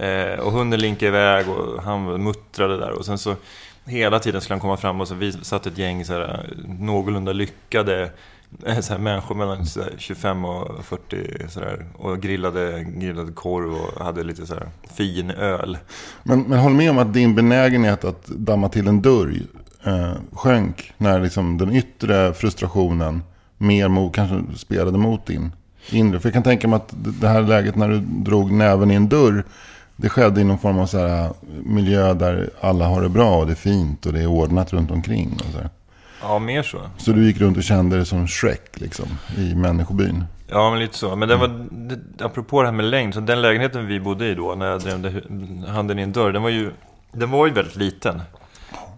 eh, 0.00 0.40
och 0.40 0.52
hunden 0.52 0.80
linkade 0.80 1.08
iväg 1.08 1.48
och 1.48 1.82
han 1.82 2.22
muttrade 2.22 2.78
där. 2.78 2.90
Och 2.90 3.04
sen 3.04 3.18
så 3.18 3.36
hela 3.84 4.18
tiden 4.18 4.40
skulle 4.40 4.54
han 4.54 4.60
komma 4.60 4.76
fram 4.76 5.00
och 5.00 5.08
så 5.08 5.14
vi 5.14 5.32
satt 5.32 5.66
ett 5.66 5.78
gäng 5.78 6.04
så 6.04 6.12
här, 6.12 6.20
eh, 6.20 6.68
någorlunda 6.78 7.32
lyckade 7.32 8.10
eh, 8.66 8.80
så 8.80 8.92
här, 8.92 9.00
människor 9.00 9.34
mellan 9.34 9.66
så 9.66 9.82
här, 9.82 9.94
25 9.98 10.44
och 10.44 10.84
40 10.84 11.48
så 11.48 11.60
där, 11.60 11.86
och 11.94 12.20
grillade, 12.20 12.84
grillade 12.84 13.32
korv 13.32 13.74
och 13.74 14.04
hade 14.04 14.22
lite 14.22 14.46
så 14.46 14.54
här, 14.54 14.68
fin 14.94 15.30
öl. 15.30 15.78
Men, 16.22 16.42
men 16.42 16.58
håll 16.58 16.74
med 16.74 16.90
om 16.90 16.98
att 16.98 17.14
din 17.14 17.34
benägenhet 17.34 18.04
att 18.04 18.26
damma 18.26 18.68
till 18.68 18.88
en 18.88 19.02
dörr 19.02 19.34
eh, 19.84 20.12
sjönk 20.32 20.92
när 20.98 21.20
liksom 21.20 21.58
den 21.58 21.76
yttre 21.76 22.34
frustrationen 22.34 23.22
mer 23.58 23.88
mot, 23.88 24.14
kanske 24.14 24.58
spelade 24.58 24.98
mot 24.98 25.26
din 25.26 25.52
inre. 25.90 26.20
För 26.20 26.28
jag 26.28 26.34
kan 26.34 26.42
tänka 26.42 26.68
mig 26.68 26.76
att 26.76 26.94
det 27.20 27.28
här 27.28 27.42
läget 27.42 27.76
när 27.76 27.88
du 27.88 28.00
drog 28.00 28.52
näven 28.52 28.90
i 28.90 28.94
en 28.94 29.08
dörr 29.08 29.44
det 30.00 30.08
skedde 30.08 30.40
i 30.40 30.44
någon 30.44 30.58
form 30.58 30.78
av 30.78 30.86
så 30.86 30.98
här, 30.98 31.30
miljö 31.64 32.14
där 32.14 32.50
alla 32.60 32.86
har 32.86 33.02
det 33.02 33.08
bra 33.08 33.36
och 33.36 33.46
det 33.46 33.52
är 33.52 33.56
fint 33.56 34.06
och 34.06 34.12
det 34.12 34.20
är 34.20 34.26
ordnat 34.26 34.72
runt 34.72 34.90
omkring. 34.90 35.32
Och 35.34 35.52
så 35.52 35.58
här. 35.58 35.70
Ja, 36.22 36.38
mer 36.38 36.62
så. 36.62 36.78
Så 36.96 37.12
du 37.12 37.26
gick 37.26 37.40
runt 37.40 37.56
och 37.56 37.62
kände 37.62 37.96
dig 37.96 38.06
som 38.06 38.28
Shrek 38.28 38.80
liksom, 38.80 39.06
i 39.36 39.54
människobyn? 39.54 40.24
Ja, 40.48 40.70
men 40.70 40.78
lite 40.78 40.98
så. 40.98 41.16
Men 41.16 41.28
det 41.28 41.36
var, 41.36 41.66
det, 41.70 42.24
apropå 42.24 42.62
det 42.62 42.68
här 42.68 42.72
med 42.74 42.84
längd, 42.84 43.14
så 43.14 43.20
den 43.20 43.42
lägenheten 43.42 43.86
vi 43.86 44.00
bodde 44.00 44.26
i 44.26 44.34
då, 44.34 44.54
när 44.54 44.66
jag 44.66 44.80
drämde 44.80 45.22
handen 45.68 45.98
i 45.98 46.02
en 46.02 46.12
dörr, 46.12 46.32
den 46.32 46.42
var 46.42 46.50
ju, 46.50 46.70
den 47.12 47.30
var 47.30 47.46
ju 47.46 47.52
väldigt 47.52 47.76
liten. 47.76 48.22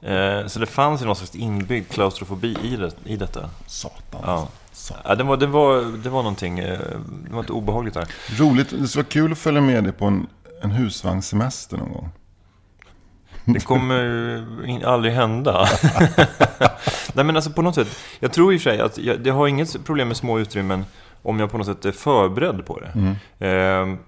Eh, 0.02 0.46
så 0.46 0.58
det 0.58 0.66
fanns 0.66 1.02
ju 1.02 1.06
någon 1.06 1.16
slags 1.16 1.34
inbyggd 1.34 1.92
klaustrofobi 1.92 2.56
i, 2.62 2.76
det, 2.76 2.90
i 3.04 3.16
detta. 3.16 3.50
Satan. 3.66 4.20
Ja. 4.24 4.48
Satan. 4.72 5.02
Ja, 5.04 5.14
det, 5.14 5.24
var, 5.24 5.36
det, 5.36 5.46
var, 5.46 6.02
det 6.02 6.08
var 6.08 6.22
någonting, 6.22 6.58
eh, 6.58 6.78
det 7.28 7.32
var 7.32 7.40
inte 7.40 7.52
obehagligt 7.52 7.94
där. 7.94 8.08
Roligt, 8.38 8.70
det 8.70 8.88
skulle 8.88 9.02
vara 9.02 9.12
kul 9.12 9.32
att 9.32 9.38
följa 9.38 9.60
med 9.60 9.84
dig 9.84 9.92
på 9.92 10.04
en, 10.04 10.26
en 10.62 10.70
husvagnssemester 10.70 11.76
någon 11.76 11.92
gång. 11.92 12.10
Det 13.44 13.60
kommer 13.60 14.84
aldrig 14.84 15.14
hända. 15.14 15.66
Nej 17.14 17.24
men 17.24 17.36
alltså 17.36 17.50
på 17.50 17.62
något 17.62 17.74
sätt. 17.74 17.98
Jag 18.20 18.32
tror 18.32 18.54
i 18.54 18.56
och 18.56 18.60
för 18.60 18.70
sig 18.70 18.80
att 18.80 18.98
jag, 18.98 19.20
det 19.20 19.30
har 19.30 19.48
inget 19.48 19.84
problem 19.84 20.08
med 20.08 20.16
små 20.16 20.38
utrymmen 20.38 20.84
om 21.22 21.40
jag 21.40 21.50
på 21.50 21.58
något 21.58 21.66
sätt 21.66 21.84
är 21.84 21.92
förberedd 21.92 22.66
på 22.66 22.80
det. 22.80 22.92
Mm. 22.94 23.92
Eh, 23.92 23.98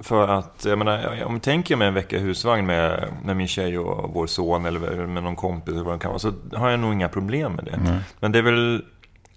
för 0.00 0.28
att, 0.28 0.64
jag 0.64 0.78
menar, 0.78 1.24
om 1.24 1.32
jag 1.32 1.42
tänker 1.42 1.76
mig 1.76 1.88
en 1.88 1.94
vecka 1.94 2.16
i 2.16 2.20
husvagn 2.20 2.66
med, 2.66 3.08
med 3.24 3.36
min 3.36 3.48
tjej 3.48 3.78
och 3.78 4.14
vår 4.14 4.26
son 4.26 4.66
eller 4.66 5.06
med 5.06 5.22
någon 5.22 5.36
kompis 5.36 5.74
eller 5.74 5.84
vad 5.84 5.94
det 5.94 5.98
kan 5.98 6.10
vara, 6.10 6.18
så 6.18 6.32
har 6.52 6.70
jag 6.70 6.80
nog 6.80 6.92
inga 6.92 7.08
problem 7.08 7.52
med 7.52 7.64
det. 7.64 7.70
Mm. 7.70 7.98
Men 8.20 8.32
det 8.32 8.38
är 8.38 8.42
väl 8.42 8.84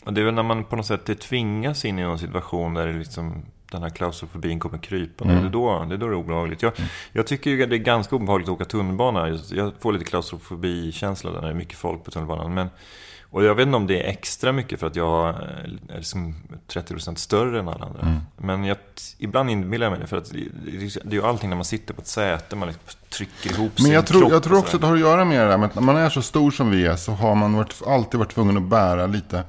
det 0.05 0.21
är 0.21 0.25
väl 0.25 0.33
när 0.33 0.43
man 0.43 0.63
på 0.63 0.75
något 0.75 0.85
sätt 0.85 1.19
tvingas 1.19 1.85
in 1.85 1.99
i 1.99 2.03
någon 2.03 2.19
situation 2.19 2.73
där 2.73 2.87
det 2.87 2.93
liksom 2.93 3.45
den 3.71 3.83
här 3.83 3.89
klaustrofobin 3.89 4.59
kommer 4.59 4.77
krypa. 4.77 5.25
Mm. 5.25 5.41
Det, 5.41 5.47
är 5.47 5.51
då, 5.51 5.85
det 5.89 5.95
är 5.95 5.97
då 5.97 6.07
det 6.07 6.13
är 6.13 6.17
obehagligt. 6.17 6.61
Jag, 6.61 6.79
mm. 6.79 6.89
jag 7.11 7.27
tycker 7.27 7.49
ju 7.49 7.63
att 7.63 7.69
det 7.69 7.75
är 7.75 7.77
ganska 7.77 8.15
obehagligt 8.15 8.49
att 8.49 8.53
åka 8.53 8.65
tunnelbana. 8.65 9.39
Jag 9.51 9.73
får 9.79 9.93
lite 9.93 10.05
klaustrofobi-känsla 10.05 11.31
när 11.31 11.41
det 11.41 11.49
är 11.49 11.53
mycket 11.53 11.77
folk 11.77 12.03
på 12.03 12.11
tunnelbanan. 12.11 12.53
Men, 12.53 12.69
och 13.29 13.43
jag 13.43 13.55
vet 13.55 13.65
inte 13.65 13.77
om 13.77 13.87
det 13.87 14.03
är 14.03 14.09
extra 14.09 14.51
mycket 14.51 14.79
för 14.79 14.87
att 14.87 14.95
jag 14.95 15.29
är 15.29 15.79
liksom 15.95 16.35
30% 16.67 17.15
större 17.15 17.59
än 17.59 17.67
alla 17.67 17.85
andra. 17.85 18.01
Mm. 18.01 18.19
Men 18.37 18.63
jag, 18.63 18.77
ibland 19.17 19.49
inbillar 19.49 19.85
jag 19.85 19.91
mig 19.91 19.99
det. 19.99 20.07
För 20.07 20.17
att 20.17 20.31
det 20.31 21.05
är 21.05 21.13
ju 21.13 21.23
allting 21.23 21.49
när 21.49 21.55
man 21.55 21.65
sitter 21.65 21.93
på 21.93 22.01
ett 22.01 22.07
säte. 22.07 22.55
Man 22.55 22.67
liksom 22.67 22.99
trycker 23.09 23.51
ihop 23.51 23.71
Men 23.79 23.91
jag 23.91 24.07
sin 24.07 24.19
tror, 24.19 24.31
jag 24.31 24.43
tror 24.43 24.57
också 24.57 24.77
att 24.77 24.81
det 24.81 24.87
har 24.87 24.93
att 24.93 24.99
göra 24.99 25.25
med 25.25 25.39
det 25.39 25.57
där 25.57 25.65
att 25.65 25.75
när 25.75 25.81
man 25.81 25.97
är 25.97 26.09
så 26.09 26.21
stor 26.21 26.51
som 26.51 26.71
vi 26.71 26.85
är 26.85 26.95
så 26.95 27.11
har 27.11 27.35
man 27.35 27.53
varit, 27.53 27.81
alltid 27.87 28.19
varit 28.19 28.33
tvungen 28.33 28.57
att 28.57 28.63
bära 28.63 29.07
lite 29.07 29.43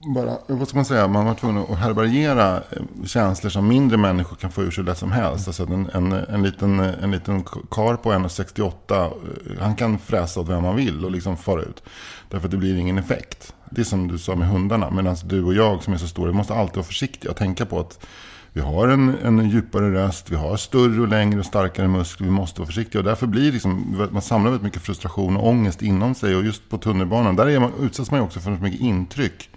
bara, 0.00 0.38
vad 0.46 0.68
ska 0.68 0.78
man 0.78 0.84
säga, 0.84 1.08
man 1.08 1.26
var 1.26 1.34
tvungen 1.34 1.64
att 1.72 1.78
härbärgera 1.78 2.56
eh, 2.56 2.82
känslor 3.04 3.50
som 3.50 3.68
mindre 3.68 3.98
människor 3.98 4.36
kan 4.36 4.50
få 4.50 4.62
ur 4.62 4.70
sig 4.70 4.84
lätt 4.84 4.98
som 4.98 5.12
helst. 5.12 5.48
Alltså 5.48 5.62
en, 5.62 5.90
en, 5.94 6.12
en, 6.12 6.42
liten, 6.42 6.80
en 6.80 7.10
liten 7.10 7.44
kar 7.70 7.96
på 7.96 8.12
1,68, 8.12 8.72
eh, 8.96 9.62
han 9.62 9.76
kan 9.76 9.98
fräsa 9.98 10.40
åt 10.40 10.48
vem 10.48 10.62
man 10.62 10.76
vill 10.76 11.04
och 11.04 11.10
liksom 11.10 11.36
fara 11.36 11.62
ut. 11.62 11.82
Därför 12.28 12.46
att 12.46 12.50
det 12.50 12.56
blir 12.56 12.76
ingen 12.76 12.98
effekt. 12.98 13.54
Det 13.70 13.80
är 13.80 13.84
som 13.84 14.08
du 14.08 14.18
sa 14.18 14.34
med 14.34 14.48
hundarna. 14.48 14.90
Medan 14.90 15.16
du 15.24 15.44
och 15.44 15.54
jag 15.54 15.82
som 15.82 15.92
är 15.92 15.98
så 15.98 16.08
stora, 16.08 16.30
vi 16.30 16.36
måste 16.36 16.54
alltid 16.54 16.76
vara 16.76 16.86
försiktiga 16.86 17.30
och 17.30 17.36
tänka 17.36 17.66
på 17.66 17.80
att 17.80 18.06
vi 18.52 18.60
har 18.60 18.88
en, 18.88 19.14
en 19.22 19.50
djupare 19.50 19.92
röst, 19.92 20.30
vi 20.30 20.36
har 20.36 20.56
större 20.56 21.00
och 21.00 21.08
längre 21.08 21.40
och 21.40 21.46
starkare 21.46 21.88
muskler, 21.88 22.26
vi 22.26 22.32
måste 22.32 22.60
vara 22.60 22.66
försiktiga. 22.66 23.00
Och 23.00 23.04
därför 23.04 23.26
blir 23.26 23.52
liksom, 23.52 24.06
man 24.12 24.22
samlar 24.22 24.50
väldigt 24.50 24.64
mycket 24.64 24.82
frustration 24.82 25.36
och 25.36 25.48
ångest 25.48 25.82
inom 25.82 26.14
sig. 26.14 26.36
Och 26.36 26.44
just 26.44 26.68
på 26.68 26.78
tunnelbanan, 26.78 27.36
där 27.36 27.48
är 27.48 27.58
man, 27.58 27.72
utsätts 27.80 28.10
man 28.10 28.20
ju 28.20 28.26
också 28.26 28.40
för 28.40 28.56
så 28.56 28.62
mycket 28.62 28.80
intryck 28.80 29.50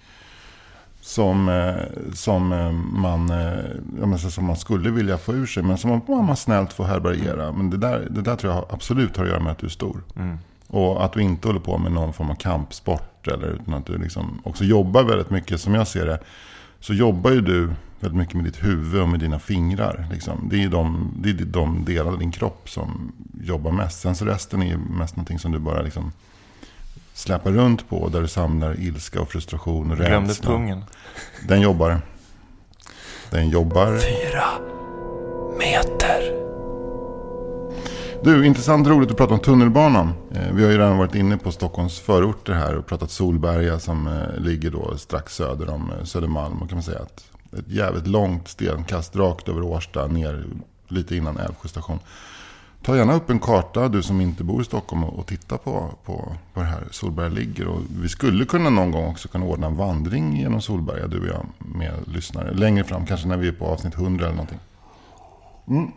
som, 1.01 1.49
eh, 1.49 2.13
som, 2.13 2.51
eh, 2.51 2.71
man, 2.71 3.29
eh, 3.29 4.15
som 4.17 4.45
man 4.45 4.57
skulle 4.57 4.89
vilja 4.89 5.17
få 5.17 5.33
ur 5.33 5.45
sig. 5.45 5.63
Men 5.63 5.77
som 5.77 5.89
man, 5.89 6.25
man 6.25 6.37
snällt 6.37 6.73
får 6.73 6.83
härbärgera. 6.83 7.51
Men 7.51 7.69
det 7.69 7.77
där, 7.77 8.07
det 8.09 8.21
där 8.21 8.35
tror 8.35 8.53
jag 8.53 8.65
absolut 8.69 9.17
har 9.17 9.23
att 9.23 9.29
göra 9.29 9.39
med 9.39 9.51
att 9.51 9.57
du 9.57 9.65
är 9.65 9.71
stor. 9.71 10.03
Mm. 10.15 10.37
Och 10.67 11.05
att 11.05 11.13
du 11.13 11.21
inte 11.21 11.47
håller 11.47 11.59
på 11.59 11.77
med 11.77 11.91
någon 11.91 12.13
form 12.13 12.29
av 12.29 12.35
kampsport. 12.35 13.27
Eller, 13.27 13.47
utan 13.47 13.73
att 13.73 13.85
du 13.85 13.97
liksom 13.97 14.41
också 14.43 14.63
jobbar 14.63 15.03
väldigt 15.03 15.29
mycket, 15.29 15.61
som 15.61 15.75
jag 15.75 15.87
ser 15.87 16.05
det. 16.05 16.19
Så 16.79 16.93
jobbar 16.93 17.31
ju 17.31 17.41
du 17.41 17.69
väldigt 17.99 18.19
mycket 18.19 18.35
med 18.35 18.45
ditt 18.45 18.63
huvud 18.63 19.01
och 19.01 19.09
med 19.09 19.19
dina 19.19 19.39
fingrar. 19.39 20.07
Liksom. 20.11 20.47
Det 20.51 20.63
är 20.63 20.69
de, 20.69 21.13
det 21.17 21.29
är 21.29 21.33
de 21.33 21.85
delar 21.85 22.11
av 22.11 22.19
din 22.19 22.31
kropp 22.31 22.69
som 22.69 23.11
jobbar 23.43 23.71
mest. 23.71 24.01
Sen 24.01 24.15
så 24.15 24.25
resten 24.25 24.63
är 24.63 24.77
mest 24.77 25.15
någonting 25.15 25.39
som 25.39 25.51
du 25.51 25.59
bara 25.59 25.81
liksom 25.81 26.11
släpar 27.13 27.51
runt 27.51 27.89
på. 27.89 28.09
Där 28.09 28.21
du 28.21 28.27
samlar 28.27 28.79
ilska 28.79 29.21
och 29.21 29.29
frustration 29.29 29.91
och 29.91 29.97
rädsla. 29.97 30.09
Glömde 30.09 30.33
pungen. 30.33 30.83
Den 31.47 31.61
jobbar. 31.61 32.01
Den 33.29 33.49
jobbar. 33.49 33.97
Fyra 33.97 34.45
meter. 35.57 36.41
Du, 38.23 38.45
intressant 38.45 38.87
roligt 38.87 39.11
att 39.11 39.17
prata 39.17 39.33
om 39.33 39.39
tunnelbanan. 39.39 40.13
Eh, 40.31 40.53
vi 40.53 40.63
har 40.63 40.71
ju 40.71 40.77
redan 40.77 40.97
varit 40.97 41.15
inne 41.15 41.37
på 41.37 41.51
Stockholms 41.51 41.99
förorter 41.99 42.53
här 42.53 42.75
och 42.77 42.85
pratat 42.85 43.11
Solberga 43.11 43.79
som 43.79 44.07
eh, 44.07 44.41
ligger 44.41 44.71
då 44.71 44.97
strax 44.97 45.35
söder 45.35 45.69
om 45.69 45.91
eh, 45.91 46.03
Södermalm. 46.03 46.61
Och 46.61 46.69
kan 46.69 46.75
man 46.75 46.83
säga 46.83 46.99
att 46.99 47.31
ett 47.59 47.67
jävligt 47.67 48.07
långt 48.07 48.47
stenkast 48.47 49.15
rakt 49.15 49.49
över 49.49 49.61
Årsta 49.61 50.07
ner 50.07 50.45
lite 50.87 51.15
innan 51.15 51.37
Älvsjö 51.37 51.67
station. 51.67 51.99
Ta 52.83 52.97
gärna 52.97 53.13
upp 53.13 53.29
en 53.29 53.39
karta, 53.39 53.89
du 53.89 54.01
som 54.01 54.21
inte 54.21 54.43
bor 54.43 54.61
i 54.61 54.65
Stockholm, 54.65 55.03
och 55.03 55.27
titta 55.27 55.57
på, 55.57 55.91
på, 56.05 56.35
på 56.53 56.59
det 56.59 56.65
här 56.65 56.83
Solberga 56.91 57.29
ligger. 57.29 57.67
Och 57.67 57.81
vi 58.01 58.09
skulle 58.09 58.45
kunna 58.45 58.69
någon 58.69 58.91
gång 58.91 59.05
också 59.05 59.27
kunna 59.27 59.45
ordna 59.45 59.67
en 59.67 59.75
vandring 59.75 60.37
genom 60.37 60.61
Solberga, 60.61 61.07
du 61.07 61.19
och 61.19 61.27
jag, 61.27 61.45
med 61.57 61.93
lyssnare. 62.05 62.53
Längre 62.53 62.83
fram, 62.83 63.05
kanske 63.05 63.27
när 63.27 63.37
vi 63.37 63.47
är 63.47 63.51
på 63.51 63.65
avsnitt 63.65 63.95
100 63.95 64.25
eller 64.25 64.35
någonting. 64.35 64.59
Mm. 65.67 65.91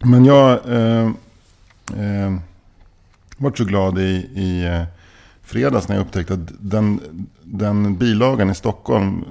Men 0.00 0.24
jag 0.24 0.50
eh, 0.50 1.10
eh, 1.96 2.36
var 3.36 3.52
så 3.56 3.64
glad 3.64 3.98
i, 3.98 4.28
i 4.34 4.64
eh, 4.64 4.82
fredags 5.42 5.88
när 5.88 5.96
jag 5.96 6.06
upptäckte 6.06 6.34
att 6.34 6.52
den, 6.60 7.00
den 7.42 7.96
bilagan 7.96 8.50
i 8.50 8.54
Stockholm 8.54 9.24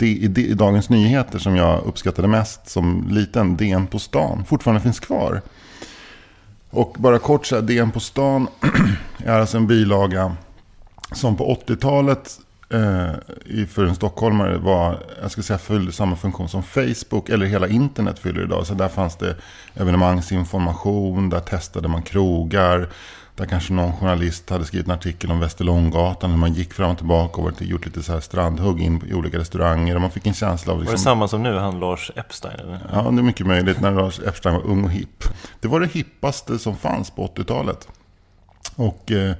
i, 0.00 0.24
i 0.24 0.54
Dagens 0.54 0.90
Nyheter 0.90 1.38
som 1.38 1.56
jag 1.56 1.84
uppskattade 1.84 2.28
mest 2.28 2.68
som 2.68 3.08
liten, 3.08 3.56
DN 3.56 3.86
på 3.86 3.98
stan, 3.98 4.44
fortfarande 4.44 4.80
finns 4.80 5.00
kvar. 5.00 5.42
Och 6.76 6.96
bara 6.98 7.18
kort 7.18 7.46
så 7.46 7.54
här, 7.54 7.62
DN 7.62 7.90
på 7.90 8.00
stan 8.00 8.48
är 9.24 9.40
alltså 9.40 9.56
en 9.56 9.66
bilaga 9.66 10.36
som 11.12 11.36
på 11.36 11.54
80-talet 11.66 12.38
eh, 12.70 13.66
för 13.68 13.84
en 13.84 13.94
stockholmare 13.94 14.58
var, 14.58 14.98
jag 15.22 15.30
ska 15.30 15.42
säga, 15.42 15.58
fyllde 15.58 15.92
samma 15.92 16.16
funktion 16.16 16.48
som 16.48 16.62
Facebook 16.62 17.28
eller 17.28 17.46
hela 17.46 17.68
internet 17.68 18.18
fyller 18.18 18.42
idag. 18.42 18.66
Så 18.66 18.74
där 18.74 18.88
fanns 18.88 19.16
det 19.16 19.36
evenemangsinformation, 19.74 21.30
där 21.30 21.40
testade 21.40 21.88
man 21.88 22.02
krogar, 22.02 22.88
där 23.36 23.46
kanske 23.46 23.72
någon 23.72 23.92
journalist 23.92 24.50
hade 24.50 24.64
skrivit 24.64 24.86
en 24.86 24.92
artikel 24.92 25.30
om 25.30 25.40
Västerlånggatan. 25.40 26.30
Hur 26.30 26.38
man 26.38 26.52
gick 26.52 26.72
fram 26.74 26.90
och 26.90 26.96
tillbaka 26.96 27.40
och 27.40 27.62
gjort 27.62 27.86
lite 27.86 28.02
så 28.02 28.12
här 28.12 28.20
strandhugg 28.20 28.80
in 28.80 29.02
i 29.08 29.14
olika 29.14 29.38
restauranger. 29.38 29.94
Och 29.94 30.00
man 30.00 30.10
fick 30.10 30.26
en 30.26 30.34
känsla 30.34 30.72
av... 30.72 30.78
Liksom, 30.78 30.92
var 30.92 30.96
det 30.96 31.02
samma 31.02 31.28
som 31.28 31.42
nu, 31.42 31.56
han 31.56 31.80
Lars 31.80 32.10
Epstein? 32.16 32.60
Eller? 32.60 32.80
Ja, 32.92 33.02
det 33.02 33.20
är 33.20 33.22
mycket 33.22 33.46
möjligt. 33.46 33.80
När 33.80 33.90
Lars 33.90 34.20
Epstein 34.20 34.54
var 34.54 34.66
ung 34.66 34.84
och 34.84 34.90
hipp. 34.90 35.24
Det 35.60 35.68
var 35.68 35.80
det 35.80 35.86
hippaste 35.86 36.58
som 36.58 36.76
fanns 36.76 37.10
på 37.10 37.26
80-talet. 37.26 37.88
Och 38.76 39.12
eh, 39.12 39.30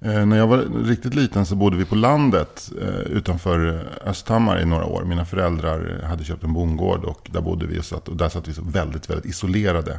eh, 0.00 0.26
när 0.26 0.36
jag 0.36 0.46
var 0.46 0.84
riktigt 0.84 1.14
liten 1.14 1.46
så 1.46 1.56
bodde 1.56 1.76
vi 1.76 1.84
på 1.84 1.94
landet 1.94 2.70
eh, 2.82 2.88
utanför 2.88 3.88
Östhammar 4.04 4.60
i 4.60 4.64
några 4.64 4.84
år. 4.84 5.04
Mina 5.04 5.24
föräldrar 5.24 6.02
hade 6.02 6.24
köpt 6.24 6.44
en 6.44 6.52
bondgård 6.52 7.04
och 7.04 7.28
där 7.32 7.40
bodde 7.40 7.66
vi. 7.66 7.80
Och, 7.80 7.84
satt, 7.84 8.08
och 8.08 8.16
där 8.16 8.28
satt 8.28 8.48
vi 8.48 8.54
så 8.54 8.62
väldigt, 8.62 9.10
väldigt 9.10 9.26
isolerade. 9.26 9.98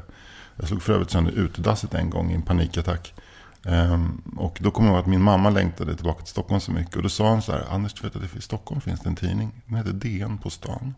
Jag 0.56 0.68
slog 0.68 0.82
för 0.82 0.94
övrigt 0.94 1.12
sönder 1.12 1.32
utedasset 1.32 1.94
en 1.94 2.10
gång 2.10 2.32
i 2.32 2.34
en 2.34 2.42
panikattack. 2.42 3.14
Um, 3.64 4.22
och 4.38 4.58
då 4.62 4.72
kommer 4.72 4.90
jag 4.90 4.96
ihåg 4.96 5.04
att 5.04 5.10
min 5.10 5.22
mamma 5.22 5.50
längtade 5.50 5.96
tillbaka 5.96 6.20
till 6.20 6.32
Stockholm 6.32 6.62
så 6.62 6.72
mycket. 6.72 6.96
Och 6.96 7.04
då 7.04 7.10
sa 7.10 7.30
hon 7.30 7.42
så 7.42 7.52
här, 7.52 7.66
Anders 7.70 7.94
du 7.94 8.02
vet 8.02 8.16
att 8.16 8.36
i 8.36 8.42
Stockholm 8.42 8.82
finns 8.82 9.00
det 9.00 9.10
en 9.10 9.16
tidning. 9.16 9.52
Den 9.66 9.76
heter 9.76 9.94
DN 9.94 10.38
på 10.38 10.50
stan. 10.50 10.96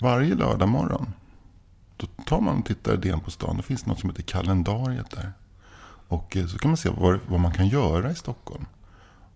Varje 0.00 0.34
lördag 0.34 0.68
morgon. 0.68 1.12
Då 1.96 2.06
tar 2.06 2.40
man 2.40 2.58
och 2.58 2.66
tittar 2.66 2.94
i 2.94 2.96
DN 2.96 3.20
på 3.20 3.30
stan. 3.30 3.56
Då 3.56 3.62
finns 3.62 3.82
det 3.82 3.88
något 3.88 4.00
som 4.00 4.10
heter 4.10 4.22
kalendariet 4.22 5.10
där. 5.10 5.32
Och 6.08 6.36
eh, 6.36 6.46
så 6.46 6.58
kan 6.58 6.70
man 6.70 6.76
se 6.76 6.90
vad, 6.96 7.20
vad 7.28 7.40
man 7.40 7.52
kan 7.52 7.68
göra 7.68 8.10
i 8.10 8.14
Stockholm. 8.14 8.66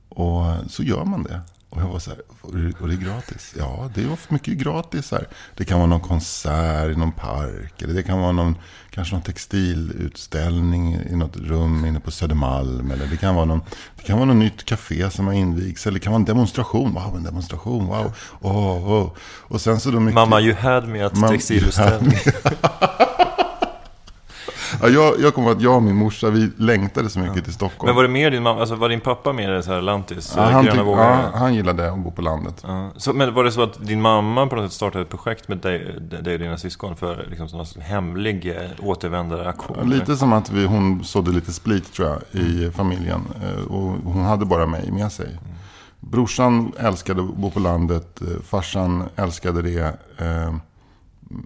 Och 0.09 0.47
eh, 0.47 0.67
så 0.67 0.83
gör 0.83 1.05
man 1.05 1.23
det. 1.23 1.41
Och 1.71 1.81
jag 1.81 1.87
var 1.87 1.99
så 1.99 2.11
här, 2.11 2.21
och 2.41 2.55
det- 2.89 2.95
är 2.95 2.97
gratis? 2.97 3.55
Ja, 3.59 3.91
det 3.95 4.03
är 4.03 4.13
ofta 4.13 4.35
mycket 4.35 4.55
gratis 4.55 5.11
här. 5.13 5.27
Det 5.57 5.65
kan 5.65 5.79
vara 5.79 5.89
någon 5.89 6.01
konsert 6.01 6.91
i 6.93 6.97
någon 6.97 7.13
park. 7.13 7.83
Eller 7.83 7.95
det 7.95 8.03
kan 8.03 8.21
vara 8.21 8.33
någon, 8.33 8.57
kanske 8.91 9.15
någon 9.15 9.23
textilutställning 9.23 10.95
i 10.95 11.17
något 11.17 11.37
rum 11.37 11.85
inne 11.85 12.01
på 12.01 12.11
Södermalm. 12.11 12.91
Eller 12.91 13.07
det 13.07 13.17
kan 13.17 13.35
vara 13.35 13.45
någon, 13.45 13.61
det 13.97 14.03
kan 14.03 14.17
vara 14.17 14.27
något 14.27 14.37
nytt 14.37 14.65
café 14.65 15.11
som 15.11 15.27
har 15.27 15.35
invigts. 15.35 15.87
Eller 15.87 15.99
det 15.99 16.05
kan 16.05 16.13
vara 16.13 16.21
en 16.21 16.25
demonstration. 16.25 16.95
Wow, 16.95 17.17
en 17.17 17.23
demonstration. 17.23 17.87
Wow. 17.87 18.13
Oh, 18.41 18.91
oh. 18.93 19.11
Och 19.23 19.61
sen 19.61 19.81
så 19.81 19.91
då 19.91 20.01
mycket... 20.01 20.15
Mamma, 20.15 20.41
you 20.41 20.55
had 20.55 20.89
me 20.89 21.03
at 21.03 21.29
textilutställning. 21.29 22.19
Ja, 24.83 24.89
jag, 24.89 25.21
jag 25.21 25.35
kommer 25.35 25.51
att 25.51 25.61
jag 25.63 25.77
och 25.77 25.83
min 25.83 25.97
morsa, 25.97 26.31
vi 26.31 26.51
längtade 26.57 27.11
så 27.11 27.19
mycket 27.19 27.45
till 27.45 27.53
Stockholm. 27.53 27.87
Men 27.89 27.97
var 27.97 28.03
det 28.03 28.09
mer 28.09 28.31
din 28.31 28.43
mamma, 28.43 28.61
alltså 28.61 28.75
var 28.75 28.89
din 28.89 29.01
pappa 29.01 29.33
mer 29.33 29.59
i 29.59 29.63
så 29.63 29.73
här 29.73 29.81
Lantis? 29.83 30.35
ja, 30.37 30.43
han, 30.43 30.65
gröna 30.65 30.83
vågor? 30.83 31.01
ja, 31.05 31.31
han 31.35 31.55
gillade 31.55 31.93
att 31.93 31.99
bo 31.99 32.11
på 32.11 32.23
landet. 32.23 32.55
Ja. 32.67 32.91
Så, 32.97 33.13
men 33.13 33.35
var 33.35 33.45
det 33.45 33.53
så 33.53 33.63
att 33.63 33.87
din 33.87 34.01
mamma 34.01 34.47
på 34.47 34.57
något 34.57 34.65
sätt 34.65 34.73
startade 34.73 35.03
ett 35.03 35.11
projekt 35.11 35.49
med 35.49 35.59
dig, 35.59 35.95
dig 36.23 36.33
och 36.35 36.41
dina 36.41 36.59
syskon 36.59 36.97
för 36.97 37.27
liksom 37.31 37.49
sån 37.49 37.83
hemlig 37.83 38.47
eh, 38.57 38.57
återvändaraktion? 38.89 39.77
Ja, 39.81 39.85
Lite 39.87 40.17
som 40.17 40.33
att 40.33 40.51
vi, 40.51 40.65
hon 40.67 41.05
sådde 41.05 41.31
lite 41.31 41.53
split 41.53 41.93
tror 41.93 42.09
jag 42.09 42.43
i 42.43 42.71
familjen. 42.71 43.21
Eh, 43.43 43.73
Och 43.73 44.13
hon 44.13 44.25
hade 44.25 44.45
bara 44.45 44.67
mig 44.67 44.91
med 44.93 45.13
sig. 45.13 45.39
Brorsan 46.01 46.73
älskade 46.79 47.23
att 47.23 47.37
bo 47.37 47.51
på 47.51 47.61
landet. 47.61 48.21
eh, 48.23 48.43
Farsan 48.45 49.05
älskade 49.17 49.63
det. 49.63 49.95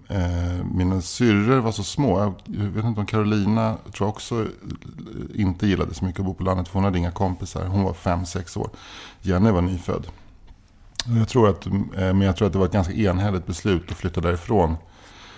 Eh, 0.07 0.65
Mina 0.71 1.01
syrror 1.01 1.59
var 1.59 1.71
så 1.71 1.83
små. 1.83 2.19
Jag 2.19 2.33
jag 2.45 2.65
vet 2.65 2.85
inte 2.85 2.99
om 2.99 3.05
Carolina 3.05 3.77
tror 3.93 4.07
jag 4.07 4.09
också 4.09 4.41
eh, 4.41 5.41
inte 5.41 5.67
gillade 5.67 5.93
så 5.93 6.05
mycket 6.05 6.19
att 6.19 6.25
bo 6.25 6.33
på 6.33 6.43
landet. 6.43 6.67
För 6.67 6.73
hon 6.73 6.83
hade 6.83 6.97
inga 6.97 7.11
kompisar. 7.11 7.65
Hon 7.65 7.83
var 7.83 7.93
fem 7.93 8.25
sex 8.25 8.57
år. 8.57 8.69
Jenny 9.21 9.51
var 9.51 9.61
nyfödd. 9.61 10.07
Jag 11.17 11.27
tror 11.27 11.49
att, 11.49 11.65
eh, 11.65 11.71
men 11.95 12.21
jag 12.21 12.35
tror 12.35 12.45
att 12.47 12.53
det 12.53 12.59
var 12.59 12.65
ett 12.65 12.71
ganska 12.71 12.93
enhälligt 12.93 13.45
beslut 13.45 13.91
att 13.91 13.97
flytta 13.97 14.21
därifrån. 14.21 14.75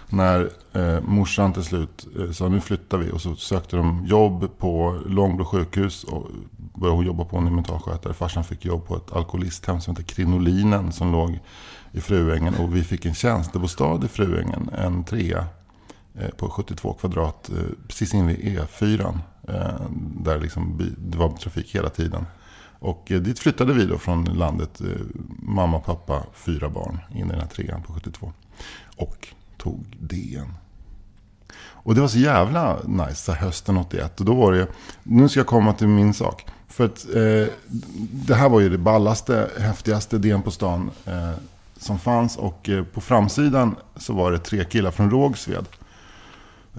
När 0.09 0.49
eh, 0.73 1.01
morsan 1.01 1.53
till 1.53 1.63
slut 1.63 2.07
eh, 2.19 2.31
sa 2.31 2.47
nu 2.49 2.61
flyttar 2.61 2.97
vi 2.97 3.11
och 3.11 3.21
så 3.21 3.35
sökte 3.35 3.75
de 3.75 4.05
jobb 4.05 4.57
på 4.57 4.99
Långbro 5.05 5.45
sjukhus 5.45 6.03
och 6.03 6.27
började 6.57 6.95
hon 6.97 7.05
jobba 7.05 7.25
på 7.25 7.37
en 7.37 7.55
mentalskötare. 7.55 8.13
Farsan 8.13 8.43
fick 8.43 8.65
jobb 8.65 8.87
på 8.87 8.95
ett 8.95 9.11
alkoholisthem 9.11 9.81
som 9.81 9.95
heter 9.95 10.13
Krinolinen 10.13 10.91
som 10.91 11.11
låg 11.11 11.39
i 11.97 12.01
Fruängen 12.01 12.55
och 12.55 12.75
vi 12.75 12.83
fick 12.83 13.05
en 13.05 13.13
tjänstebostad 13.13 14.05
i 14.05 14.07
Fruängen, 14.07 14.69
en 14.77 15.03
trea 15.03 15.45
eh, 16.15 16.29
på 16.29 16.49
72 16.49 16.93
kvadrat 16.93 17.49
eh, 17.49 17.55
precis 17.87 18.13
invid 18.13 18.37
E4. 18.37 19.19
Eh, 19.47 19.81
där 20.23 20.39
liksom 20.39 20.93
det 20.97 21.17
var 21.17 21.29
trafik 21.29 21.75
hela 21.75 21.89
tiden. 21.89 22.25
Och 22.79 23.03
dit 23.07 23.39
flyttade 23.39 23.73
vi 23.73 23.85
då 23.85 23.97
från 23.97 24.25
landet, 24.25 24.81
mamma, 25.39 25.79
pappa, 25.79 26.23
fyra 26.33 26.69
barn 26.69 26.99
in 27.11 27.25
i 27.25 27.29
den 27.29 27.39
här 27.39 27.47
trean 27.47 27.83
på 27.83 27.93
72. 27.93 28.31
Och 28.97 29.27
tog 29.57 29.97
DN. 29.99 30.53
Och 31.59 31.95
det 31.95 32.01
var 32.01 32.07
så 32.07 32.17
jävla 32.17 32.77
nice, 32.85 33.33
hösten 33.33 33.77
81. 33.77 34.19
Och 34.19 34.25
då 34.25 34.33
var 34.33 34.51
det, 34.51 34.67
nu 35.03 35.29
ska 35.29 35.39
jag 35.39 35.47
komma 35.47 35.73
till 35.73 35.87
min 35.87 36.13
sak. 36.13 36.45
För 36.67 36.85
att 36.85 37.05
eh, 37.15 37.53
det 38.11 38.35
här 38.35 38.49
var 38.49 38.59
ju 38.59 38.69
det 38.69 38.77
ballaste, 38.77 39.49
häftigaste 39.59 40.17
DN 40.17 40.41
på 40.41 40.51
stan 40.51 40.91
eh, 41.05 41.31
som 41.79 41.99
fanns. 41.99 42.37
Och 42.37 42.69
eh, 42.69 42.83
på 42.83 43.01
framsidan 43.01 43.75
så 43.95 44.13
var 44.13 44.31
det 44.31 44.39
tre 44.39 44.63
killar 44.63 44.91
från 44.91 45.11
Rågsved. 45.11 45.65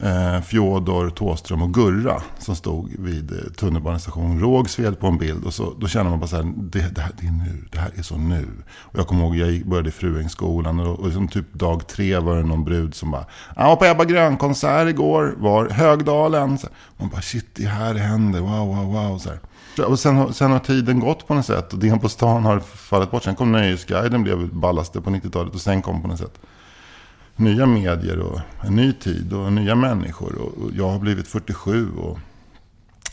Eh, 0.02 0.40
Fjodor, 0.40 1.10
Tåström 1.10 1.62
och 1.62 1.74
Gurra 1.74 2.22
som 2.38 2.56
stod 2.56 2.90
vid 2.98 3.28
tunnelbanestation 3.28 3.56
tunnelbanestationen 3.56 4.40
Rågsved 4.40 5.00
på 5.00 5.06
en 5.06 5.18
bild. 5.18 5.44
Och 5.44 5.54
så, 5.54 5.74
då 5.78 5.88
känner 5.88 6.10
man 6.10 6.20
bara 6.20 6.26
så 6.26 6.36
här, 6.36 6.52
det, 6.56 6.94
det, 6.94 7.00
här, 7.00 7.12
det 7.20 7.26
är 7.26 7.30
nu, 7.30 7.64
det 7.72 7.78
här 7.78 7.90
är 7.94 8.02
så 8.02 8.16
nu. 8.16 8.46
Och 8.78 8.98
jag 8.98 9.06
kommer 9.06 9.24
ihåg, 9.24 9.36
jag 9.36 9.66
började 9.66 9.88
i 9.88 9.92
Fruängsskolan 9.92 10.80
och, 10.80 10.98
och 10.98 11.04
liksom 11.04 11.28
typ 11.28 11.54
dag 11.54 11.86
tre 11.86 12.18
var 12.18 12.36
det 12.36 12.42
någon 12.42 12.64
brud 12.64 12.94
som 12.94 13.10
bara, 13.10 13.24
jag 13.56 13.64
var 13.64 13.76
på 13.76 13.84
Ebba 13.84 14.04
Grön-konsert 14.04 14.88
igår, 14.88 15.34
var 15.38 15.68
Högdalen. 15.68 16.58
Så 16.58 16.66
här, 16.66 16.76
man 16.96 17.08
bara, 17.08 17.22
shit, 17.22 17.54
det 17.54 17.66
här 17.66 17.94
händer, 17.94 18.40
wow, 18.40 18.76
wow, 18.76 18.92
wow. 18.92 19.18
Så 19.18 19.28
här. 19.28 19.38
Och 19.86 19.98
sen, 19.98 20.16
har- 20.16 20.32
sen 20.32 20.50
har 20.50 20.58
tiden 20.58 21.00
gått 21.00 21.26
på 21.26 21.34
något 21.34 21.46
sätt 21.46 21.72
och 21.72 21.78
DN 21.78 21.98
på 22.00 22.08
stan 22.08 22.44
har 22.44 22.60
fallit 22.60 23.10
bort. 23.10 23.22
Sen 23.24 23.34
kom 23.36 23.52
Nöjesguiden, 23.52 24.22
blev 24.22 24.54
ballaste 24.54 25.00
på 25.00 25.10
90-talet 25.10 25.54
och 25.54 25.60
sen 25.60 25.82
kom 25.82 26.02
på 26.02 26.08
något 26.08 26.18
sätt 26.18 26.38
nya 27.36 27.66
medier 27.66 28.18
och 28.18 28.40
en 28.64 28.76
ny 28.76 28.92
tid 28.92 29.32
och 29.32 29.52
nya 29.52 29.74
människor. 29.74 30.34
Och 30.34 30.64
och 30.64 30.70
jag 30.74 30.88
har 30.90 30.98
blivit 30.98 31.28
47 31.28 31.90
och 31.96 32.18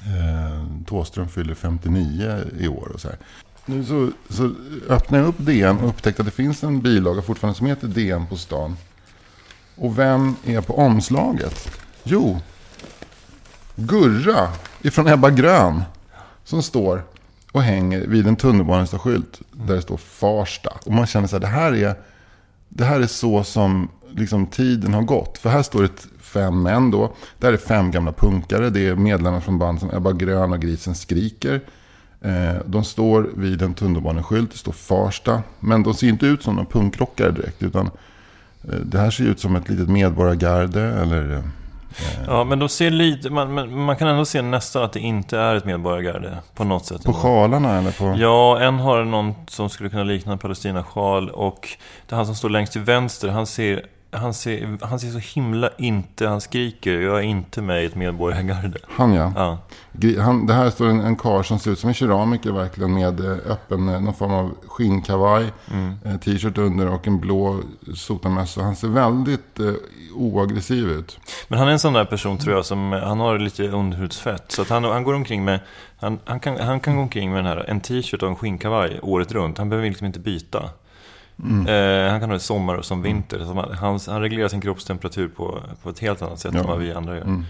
eh, 0.01 0.65
Tåström 0.85 1.27
fyller 1.29 1.53
59 1.55 2.39
i 2.59 2.67
år. 2.67 2.91
Och 2.93 3.01
så, 3.01 3.07
här. 3.07 3.17
Nu 3.65 3.85
så, 3.85 4.09
så 4.29 4.51
öppnade 4.89 5.23
jag 5.23 5.27
upp 5.29 5.35
DN 5.39 5.77
och 5.79 5.89
upptäckte 5.89 6.21
att 6.21 6.25
det 6.25 6.31
finns 6.31 6.63
en 6.63 6.81
bilaga 6.81 7.21
fortfarande 7.21 7.57
som 7.57 7.67
heter 7.67 7.87
DN 7.87 8.27
på 8.27 8.35
stan. 8.37 8.77
Och 9.75 9.99
vem 9.99 10.35
är 10.45 10.61
på 10.61 10.77
omslaget? 10.77 11.69
Jo, 12.03 12.39
Gurra 13.75 14.47
ifrån 14.81 15.07
Ebba 15.07 15.29
Grön. 15.29 15.81
Som 16.45 16.63
står 16.63 17.03
och 17.51 17.61
hänger 17.61 18.07
vid 18.07 18.27
en 18.27 18.35
tunnelbaneskylt 18.35 19.41
där 19.51 19.75
det 19.75 19.81
står 19.81 19.97
Farsta. 19.97 20.69
Och 20.85 20.91
man 20.91 21.05
känner 21.05 21.27
så 21.27 21.35
här, 21.35 21.41
det 21.41 21.47
här 21.47 21.75
är, 21.75 21.95
det 22.69 22.85
här 22.85 22.99
är 22.99 23.07
så 23.07 23.43
som 23.43 23.89
liksom, 24.11 24.47
tiden 24.47 24.93
har 24.93 25.01
gått. 25.01 25.37
För 25.37 25.49
här 25.49 25.63
står 25.63 25.81
det 25.81 26.07
fem 26.19 26.61
män 26.61 26.91
då. 26.91 27.13
Där 27.39 27.53
är 27.53 27.57
fem 27.57 27.91
gamla 27.91 28.11
punkare. 28.11 28.69
Det 28.69 28.87
är 28.87 28.95
medlemmar 28.95 29.39
från 29.39 29.59
band 29.59 29.79
som 29.79 29.91
Ebba 29.93 30.11
Grön 30.11 30.53
och 30.53 30.59
Grisen 30.59 30.95
Skriker. 30.95 31.61
Eh, 32.21 32.55
de 32.65 32.83
står 32.83 33.29
vid 33.35 33.61
en 33.61 33.73
tunnelbaneskylt, 33.73 34.51
det 34.51 34.57
står 34.57 34.71
Farsta. 34.71 35.43
Men 35.59 35.83
de 35.83 35.93
ser 35.93 36.07
inte 36.07 36.25
ut 36.25 36.43
som 36.43 36.55
några 36.55 36.69
punkrockare 36.69 37.31
direkt. 37.31 37.63
Utan 37.63 37.89
eh, 38.63 38.79
det 38.85 38.99
här 38.99 39.11
ser 39.11 39.23
ut 39.23 39.39
som 39.39 39.55
ett 39.55 39.69
litet 39.69 39.89
medborgargarde. 39.89 40.81
Eller, 40.81 41.33
eh, 41.33 41.43
Ja, 42.27 42.43
men 42.43 42.59
de 42.59 42.69
ser 42.69 42.89
lite, 42.89 43.29
man, 43.29 43.83
man 43.83 43.95
kan 43.95 44.07
ändå 44.07 44.25
se 44.25 44.41
nästan 44.41 44.83
att 44.83 44.93
det 44.93 44.99
inte 44.99 45.39
är 45.39 45.55
ett 45.55 45.65
medborgargarde 45.65 46.37
på 46.55 46.63
något 46.63 46.85
sätt. 46.85 47.03
på 47.03 47.13
sjalarna 47.13 47.77
eller 47.77 47.91
på... 47.91 48.15
Ja, 48.21 48.59
en 48.59 48.79
har 48.79 49.03
någon 49.03 49.33
som 49.47 49.69
skulle 49.69 49.89
kunna 49.89 50.03
likna 50.03 50.31
en 50.31 50.39
Palestina-sjal 50.39 51.29
och 51.29 51.69
det 52.07 52.15
han 52.15 52.25
som 52.25 52.35
står 52.35 52.49
längst 52.49 52.73
till 52.73 52.81
vänster, 52.81 53.29
han 53.29 53.47
ser, 53.47 53.85
han 54.17 54.33
ser, 54.33 54.77
han 54.85 54.99
ser 54.99 55.09
så 55.09 55.39
himla 55.39 55.69
inte, 55.77 56.27
han 56.27 56.41
skriker, 56.41 57.01
jag 57.01 57.17
är 57.17 57.23
inte 57.23 57.61
med 57.61 57.83
i 57.83 57.85
ett 57.85 57.95
medborgargarde. 57.95 58.79
Han 58.87 59.13
ja. 59.13 59.33
Ja. 59.35 59.57
Han, 60.23 60.47
det 60.47 60.53
här 60.53 60.69
står 60.69 60.87
en, 60.87 61.01
en 61.01 61.15
karl 61.15 61.43
som 61.43 61.59
ser 61.59 61.71
ut 61.71 61.79
som 61.79 61.87
en 61.87 61.93
keramiker 61.93 62.51
verkligen 62.51 62.93
med 62.93 63.19
eh, 63.19 63.51
öppen, 63.51 63.89
eh, 63.89 64.01
någon 64.01 64.13
form 64.13 64.33
av 64.33 64.55
skinnkavaj, 64.67 65.45
eh, 66.05 66.17
t-shirt 66.17 66.57
under 66.57 66.87
och 66.87 67.07
en 67.07 67.19
blå 67.19 67.59
sotarmössa. 67.95 68.61
Han 68.61 68.75
ser 68.75 68.87
väldigt 68.87 69.59
eh, 69.59 69.73
oaggressiv 70.15 70.89
ut. 70.89 71.19
Men 71.47 71.59
han 71.59 71.67
är 71.67 71.71
en 71.71 71.79
sån 71.79 71.93
där 71.93 72.05
person 72.05 72.37
tror 72.37 72.55
jag 72.55 72.65
som, 72.65 72.91
han 72.91 73.19
har 73.19 73.39
lite 73.39 73.67
underhudsfett. 73.67 74.51
Så 74.51 74.61
att 74.61 74.69
han, 74.69 74.83
han 74.83 75.03
går 75.03 75.13
omkring 75.13 75.45
med, 75.45 75.59
han, 75.97 76.19
han, 76.25 76.39
kan, 76.39 76.57
han 76.59 76.79
kan 76.79 76.95
gå 76.95 77.01
omkring 77.01 77.31
med 77.31 77.39
den 77.39 77.45
här, 77.45 77.69
en 77.69 77.81
t-shirt 77.81 78.23
och 78.23 78.29
en 78.29 78.35
skinnkavaj 78.35 78.99
året 79.01 79.31
runt. 79.31 79.57
Han 79.57 79.69
behöver 79.69 79.87
liksom 79.87 80.07
inte 80.07 80.19
byta. 80.19 80.69
Eh, 81.43 82.11
han 82.11 82.19
kan 82.19 82.29
ha 82.29 82.33
det 82.33 82.39
sommar 82.39 82.75
och 82.75 82.85
som 82.85 83.01
vinter. 83.01 83.39
Så 83.39 83.75
han, 83.75 83.99
han, 84.07 84.21
reglerar 84.21 84.47
sin 84.47 84.61
kroppstemperatur 84.61 85.27
på, 85.27 85.59
på 85.83 85.89
ett 85.89 85.99
helt 85.99 86.21
annat 86.21 86.39
sätt 86.39 86.53
Ja. 86.53 86.59
än 86.59 86.67
vad 86.67 86.79
vi 86.79 86.93
andra 86.93 87.15
gör. 87.17 87.43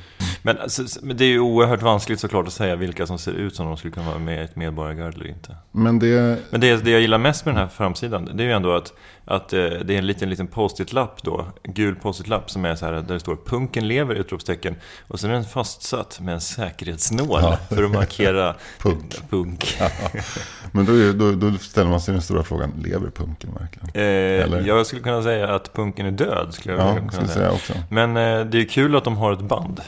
Men, 0.46 0.58
alltså, 0.60 0.84
men 1.02 1.18
det 1.18 1.24
är 1.26 1.30
ju 1.30 1.40
oerhört 1.40 1.82
vanskligt 1.82 2.20
såklart 2.20 2.48
att 2.48 2.54
säga 2.54 2.76
vilka 2.76 3.08
som 3.08 3.18
ser 3.18 3.32
ut 3.32 3.56
som 3.56 3.66
de 3.66 3.78
skulle 3.78 3.94
kunna 3.94 4.06
vara 4.08 4.20
med 4.20 4.42
i 4.42 4.44
ett 4.44 4.56
medborgargarde 4.56 5.16
eller 5.16 5.28
inte. 5.28 5.56
Men 5.72 6.00
det, 6.00 6.40
Men 6.50 6.62
det, 6.62 6.76
det 6.84 6.92
jag 6.92 7.02
gillar 7.02 7.18
mest 7.18 7.46
med 7.46 7.56
den 7.56 7.62
här 7.62 7.70
framsidan, 7.70 8.30
det 8.34 8.44
är 8.44 8.48
ju 8.48 8.54
ändå 8.54 8.76
att, 8.76 8.94
att 9.26 9.54
eh, 9.54 9.60
det 9.60 9.94
är 9.94 9.98
en 9.98 10.08
liten, 10.08 10.30
liten 10.30 10.48
post-it-lapp 10.48 11.24
då. 11.24 11.46
Gul 11.64 11.96
post-it-lapp 11.96 12.50
som 12.52 12.66
är 12.66 12.76
så 12.76 12.86
här, 12.86 12.92
där 12.94 13.02
det 13.14 13.20
står 13.20 13.38
punken 13.46 13.88
lever! 13.88 14.16
Utropstecken. 14.16 14.76
Och 15.08 15.20
sen 15.20 15.30
är 15.30 15.34
den 15.34 15.44
fastsatt 15.46 16.20
med 16.20 16.34
en 16.34 16.42
säkerhetsnål 16.42 17.42
för 17.70 17.84
att 17.84 17.92
markera 17.92 18.56
Punk. 18.82 19.30
punk. 19.30 19.78
men 20.72 20.86
då, 20.86 21.12
då, 21.14 21.32
då 21.32 21.58
ställer 21.58 21.90
man 21.90 22.02
sig 22.02 22.12
den 22.14 22.22
stora 22.22 22.44
frågan, 22.44 22.72
lever 22.84 23.10
punken 23.10 23.50
verkligen? 23.60 23.90
Eh, 23.94 24.44
Eller? 24.44 24.68
jag 24.68 24.86
skulle 24.86 25.02
kunna 25.02 25.24
säga 25.24 25.56
att 25.56 25.74
punken 25.74 26.06
är 26.06 26.12
död. 26.12 26.48
Skulle 26.54 26.76
jag 26.76 26.88
Ja, 26.88 26.96
kunna 26.96 27.12
säga. 27.12 27.28
säga 27.28 27.52
också. 27.52 27.74
Men 27.90 28.18
eh, 28.18 28.46
det 28.46 28.58
är 28.62 28.66
kul 28.66 28.96
att 28.96 29.04
de 29.04 29.18
har 29.18 29.34
ett 29.34 29.42
band. 29.42 29.82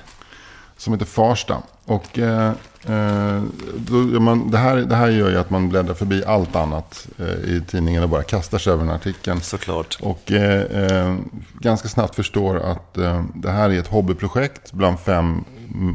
Som 0.78 0.94
heter 0.94 1.06
Farsta. 1.06 1.62
Och 1.86 2.20
eh, 2.20 2.52
eh, 2.86 3.44
då, 3.78 3.98
man, 4.20 4.52
det, 4.52 4.58
här, 4.58 4.76
det 4.78 4.96
här 4.96 5.10
gör 5.10 5.30
ju 5.30 5.38
att 5.38 5.50
man 5.50 5.70
bläddrar 5.70 5.94
förbi 5.94 6.26
allt 6.26 6.56
annat 6.56 7.08
eh, 7.18 7.26
i 7.26 7.63
tidningen 7.68 8.04
och 8.04 8.10
bara 8.10 8.24
kastar 8.24 8.58
sig 8.58 8.74
över 8.74 8.84
den 8.84 8.90
här 8.90 8.96
artikeln. 8.96 9.42
Såklart. 9.42 9.98
Och 10.02 10.32
eh, 10.32 10.62
eh, 10.62 11.16
ganska 11.60 11.88
snabbt 11.88 12.16
förstår 12.16 12.58
att 12.58 12.94
det 13.34 13.52
här 13.52 13.70
är 13.70 13.80
ett 13.80 13.88
hobbyprojekt 13.88 14.72
bland 14.72 15.00
fem 15.00 15.44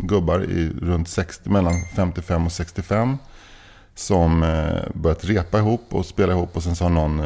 gubbar 0.02 0.44
i 0.44 0.70
runt 0.80 1.08
60, 1.08 1.50
mellan 1.50 1.74
55 1.96 2.46
och 2.46 2.52
65. 2.52 3.18
Som 3.94 4.40
börjat 4.94 5.24
repa 5.24 5.58
ihop 5.58 5.86
och 5.88 6.06
spela 6.06 6.32
ihop 6.32 6.56
och 6.56 6.62
sen 6.62 6.76
så 6.76 6.84
har 6.84 6.90
någon 6.90 7.22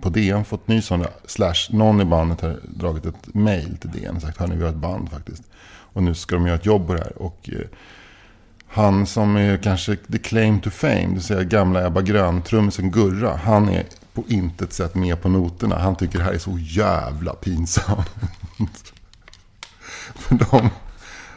på 0.00 0.08
DN 0.08 0.44
fått 0.44 0.68
nys 0.68 0.90
om 0.90 1.00
det. 1.00 1.10
Slash 1.26 1.68
någon 1.70 2.00
i 2.00 2.04
bandet 2.04 2.40
har 2.40 2.56
dragit 2.62 3.06
ett 3.06 3.34
mail 3.34 3.76
till 3.76 3.90
DN 3.90 4.16
och 4.16 4.22
sagt 4.22 4.38
hörni 4.38 4.56
vi 4.56 4.62
har 4.62 4.70
ett 4.70 4.76
band 4.76 5.10
faktiskt. 5.10 5.42
Och 5.98 6.04
nu 6.04 6.14
ska 6.14 6.34
de 6.34 6.46
göra 6.46 6.56
ett 6.56 6.66
jobb 6.66 6.86
på 6.86 6.94
det 6.94 7.00
här. 7.00 7.22
Och, 7.22 7.50
eh, 7.52 7.66
Han 8.66 9.06
som 9.06 9.36
är 9.36 9.56
kanske 9.56 9.96
the 9.96 10.18
claim 10.18 10.60
to 10.60 10.70
fame, 10.70 11.06
det 11.06 11.12
vill 11.12 11.22
säga 11.22 11.42
gamla 11.42 11.86
Ebba 11.86 12.00
Grön-trummisen 12.00 12.90
Gurra. 12.90 13.36
Han 13.36 13.68
är 13.68 13.84
på 14.12 14.24
intet 14.28 14.72
sätt 14.72 14.94
med 14.94 15.22
på 15.22 15.28
noterna. 15.28 15.78
Han 15.78 15.96
tycker 15.96 16.18
det 16.18 16.24
här 16.24 16.32
är 16.32 16.38
så 16.38 16.58
jävla 16.58 17.32
pinsamt. 17.32 18.10
För 20.14 20.34
de, 20.34 20.70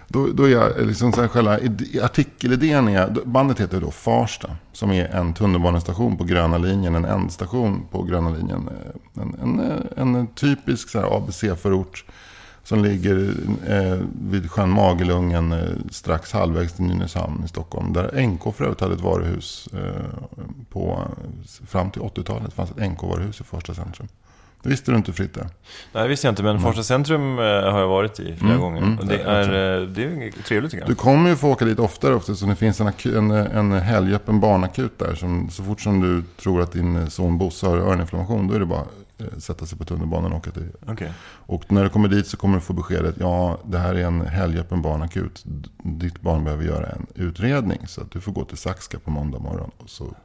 då, 0.07 0.27
då 0.27 0.43
är 0.43 0.49
jag 0.49 0.87
liksom 0.87 1.13
så 1.13 1.21
här, 1.21 1.27
själva 1.27 1.59
artikelidén 2.03 2.87
är, 2.87 3.07
bandet 3.25 3.59
heter 3.59 3.81
då 3.81 3.91
Farsta. 3.91 4.55
Som 4.73 4.91
är 4.91 5.05
en 5.05 5.33
tunnelbanestation 5.33 6.17
på 6.17 6.23
Gröna 6.23 6.57
linjen, 6.57 6.95
en 6.95 7.05
ändstation 7.05 7.87
på 7.91 8.03
Gröna 8.03 8.29
linjen. 8.29 8.67
Eh, 8.67 9.21
en, 9.21 9.35
en, 9.41 9.59
eh, 9.59 9.77
en 9.95 10.27
typisk 10.27 10.89
så 10.89 10.99
här 10.99 11.17
ABC-förort 11.17 12.05
som 12.63 12.83
ligger 12.83 13.33
eh, 13.67 13.99
vid 14.21 14.51
sjön 14.51 14.69
Magelungen 14.69 15.51
eh, 15.51 15.59
strax 15.91 16.31
halvvägs 16.33 16.73
till 16.73 16.85
Nynäshamn 16.85 17.43
i 17.45 17.47
Stockholm. 17.47 17.93
Där 17.93 18.27
NK 18.27 18.55
för 18.55 18.63
övrigt 18.63 18.81
hade 18.81 18.93
ett 18.93 19.01
varuhus 19.01 19.69
eh, 19.73 20.01
på, 20.69 20.99
fram 21.67 21.91
till 21.91 22.01
80-talet. 22.01 22.53
fanns 22.53 22.71
ett 22.71 22.77
NK-varuhus 22.91 23.41
i 23.41 23.43
första 23.43 23.73
centrum. 23.73 24.07
Det 24.63 24.69
visste 24.69 24.91
du 24.91 24.97
inte 24.97 25.13
Fritte? 25.13 25.47
Nej, 25.93 26.03
det 26.03 26.09
visste 26.09 26.27
jag 26.27 26.31
inte, 26.31 26.43
men 26.43 26.59
Farsta 26.59 26.83
centrum 26.83 27.37
har 27.37 27.79
jag 27.79 27.87
varit 27.87 28.19
i 28.19 28.35
flera 28.35 28.49
Mm, 28.51 28.61
gånger. 28.61 28.81
mm, 28.81 28.97
och 28.99 29.05
det 29.05 29.17
är, 29.21 29.47
det 29.85 30.03
är 30.03 30.31
trevligt 30.43 30.71
tycker 30.71 30.85
Du 30.85 30.91
jag. 30.91 30.97
kommer 30.97 31.29
ju 31.29 31.35
få 31.35 31.49
åka 31.49 31.65
dit 31.65 31.79
oftare 31.79 32.15
också, 32.15 32.35
så 32.35 32.45
det 32.45 32.55
finns 32.55 32.81
en, 32.81 32.91
en, 33.15 33.31
en 33.31 33.71
helgöppen 33.71 34.39
barnakut 34.39 34.99
där. 34.99 35.15
Som, 35.15 35.49
så 35.49 35.63
fort 35.63 35.81
som 35.81 36.01
du 36.01 36.23
tror 36.41 36.61
att 36.61 36.71
din 36.71 37.09
son 37.09 37.37
Bosse 37.37 37.67
har 37.67 37.77
öroninflammation, 37.77 38.47
då 38.47 38.53
är 38.53 38.59
det 38.59 38.65
bara 38.65 38.85
sätta 39.37 39.65
sig 39.65 39.77
på 39.77 39.85
tunnelbanan 39.85 40.31
och 40.31 40.37
åka 40.37 40.51
till. 40.51 40.69
Okej. 40.87 41.13
Och 41.23 41.71
när 41.71 41.83
du 41.83 41.89
kommer 41.89 42.09
dit 42.09 42.27
så 42.27 42.37
kommer 42.37 42.55
du 42.55 42.61
få 42.61 42.73
beskedet, 42.73 43.15
ja 43.19 43.59
det 43.65 43.77
här 43.77 43.95
är 43.95 44.03
en 44.03 44.21
helgöppen 44.21 44.81
barnakut. 44.81 45.43
Ditt 45.83 46.21
barn 46.21 46.43
behöver 46.43 46.63
göra 46.63 46.89
en 46.89 47.07
utredning, 47.15 47.87
så 47.87 48.01
att 48.01 48.11
du 48.11 48.21
får 48.21 48.31
gå 48.31 48.45
till 48.45 48.57
Saxka 48.57 48.99
på 48.99 49.11
måndag 49.11 49.39
morgon. 49.39 49.71
Och 49.77 49.89
så 49.89 50.15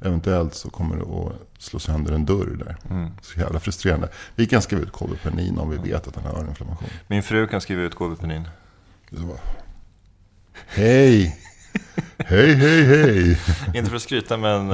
eventuellt 0.00 0.54
så 0.54 0.70
kommer 0.70 0.96
du 0.96 1.02
att 1.02 1.62
slå 1.62 1.78
sönder 1.78 2.12
en 2.12 2.24
dörr 2.24 2.56
där. 2.64 2.76
Mm. 2.90 3.10
Så 3.22 3.40
jävla 3.40 3.60
frustrerande. 3.60 4.08
Vi 4.34 4.46
kan 4.46 4.62
skriva 4.62 4.82
ut 4.82 4.92
Kolbepenin 4.92 5.58
om 5.58 5.70
vi 5.70 5.76
vet 5.76 6.08
att 6.08 6.16
han 6.16 6.24
har 6.24 6.32
öroninflammation. 6.32 6.88
Min 7.06 7.22
fru 7.22 7.46
kan 7.46 7.60
skriva 7.60 7.82
ut 7.82 7.98
bara, 7.98 9.38
Hej! 10.66 11.40
Hej, 12.18 12.54
hej, 12.54 12.84
hej! 12.84 13.40
Inte 13.74 13.90
för 13.90 13.96
att 13.96 14.02
skryta, 14.02 14.36
men... 14.36 14.70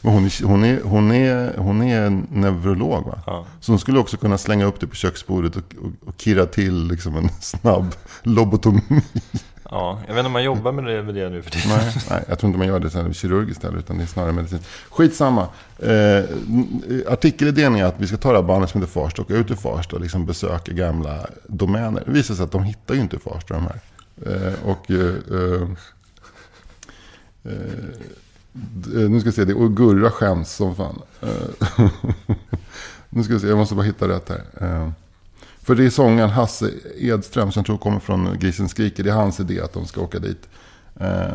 Men 0.00 0.12
hon, 0.12 0.30
hon, 0.44 0.64
är, 0.64 0.80
hon, 0.82 1.12
är, 1.12 1.56
hon 1.56 1.82
är 1.82 2.00
en 2.00 2.26
neurolog 2.30 3.06
va? 3.06 3.18
Ja. 3.26 3.46
Så 3.60 3.72
hon 3.72 3.78
skulle 3.78 3.98
också 3.98 4.16
kunna 4.16 4.38
slänga 4.38 4.64
upp 4.64 4.80
det 4.80 4.86
på 4.86 4.94
köksbordet 4.94 5.56
och, 5.56 5.62
och, 5.82 6.08
och 6.08 6.14
kirra 6.18 6.46
till 6.46 6.88
liksom 6.88 7.16
en 7.16 7.28
snabb 7.40 7.94
lobotomi. 8.22 8.82
ja, 9.70 10.00
jag 10.06 10.14
vet 10.14 10.18
inte 10.18 10.26
om 10.26 10.32
man 10.32 10.44
jobbar 10.44 10.72
med 10.72 10.84
det, 10.84 11.02
med 11.02 11.14
det 11.14 11.28
nu 11.28 11.42
för 11.42 11.50
tiden. 11.50 11.68
nej, 11.68 11.94
nej, 12.10 12.24
jag 12.28 12.38
tror 12.38 12.48
inte 12.48 12.58
man 12.58 12.68
gör 12.68 12.80
det 12.80 13.14
kirurgiskt 13.14 13.62
heller, 13.62 13.78
utan 13.78 13.98
det 13.98 14.04
är 14.04 14.06
snarare 14.06 14.32
medicinskt. 14.32 14.68
Skitsamma. 14.90 15.48
Eh, 15.78 16.24
artikelidén 17.12 17.76
är 17.76 17.84
att 17.84 18.00
vi 18.00 18.06
ska 18.06 18.16
ta 18.16 18.32
det 18.32 18.38
här 18.38 18.42
bandet 18.42 18.70
som 18.70 18.80
heter 18.80 18.92
Farsta, 18.92 19.22
åka 19.22 19.34
ut 19.34 19.46
till 19.46 19.56
Farsta 19.56 19.96
och 19.96 20.02
liksom 20.02 20.26
besöka 20.26 20.72
gamla 20.72 21.26
domäner. 21.46 22.02
Det 22.06 22.12
visar 22.12 22.34
sig 22.34 22.44
att 22.44 22.52
de 22.52 22.64
hittar 22.64 22.94
ju 22.94 23.00
inte 23.00 23.18
Farsta 23.18 23.54
de 23.54 23.66
här. 23.66 23.80
Eh, 24.26 24.54
och... 24.64 24.90
Eh, 24.90 25.14
eh, 25.30 25.68
eh, 27.44 28.18
Eh, 28.94 29.10
nu 29.10 29.20
ska 29.20 29.28
vi 29.28 29.36
se, 29.36 29.44
det 29.44 29.54
och 29.54 29.76
Gurra 29.76 30.10
skäms 30.10 30.52
som 30.52 30.76
fan. 30.76 31.02
Eh, 31.20 31.78
nu 33.08 33.22
ska 33.22 33.34
vi 33.34 33.40
se, 33.40 33.48
jag 33.48 33.58
måste 33.58 33.74
bara 33.74 33.86
hitta 33.86 34.08
rätt 34.08 34.28
här. 34.28 34.44
Eh, 34.60 34.90
för 35.62 35.74
det 35.74 35.84
är 35.84 35.90
sångaren 35.90 36.30
Hasse 36.30 36.70
Edström 36.98 37.52
som 37.52 37.60
jag 37.60 37.66
tror 37.66 37.78
kommer 37.78 38.00
från 38.00 38.38
Grisen 38.38 38.68
skriker. 38.68 39.04
Det 39.04 39.10
är 39.10 39.14
hans 39.14 39.40
idé 39.40 39.60
att 39.60 39.72
de 39.72 39.86
ska 39.86 40.00
åka 40.00 40.18
dit. 40.18 40.48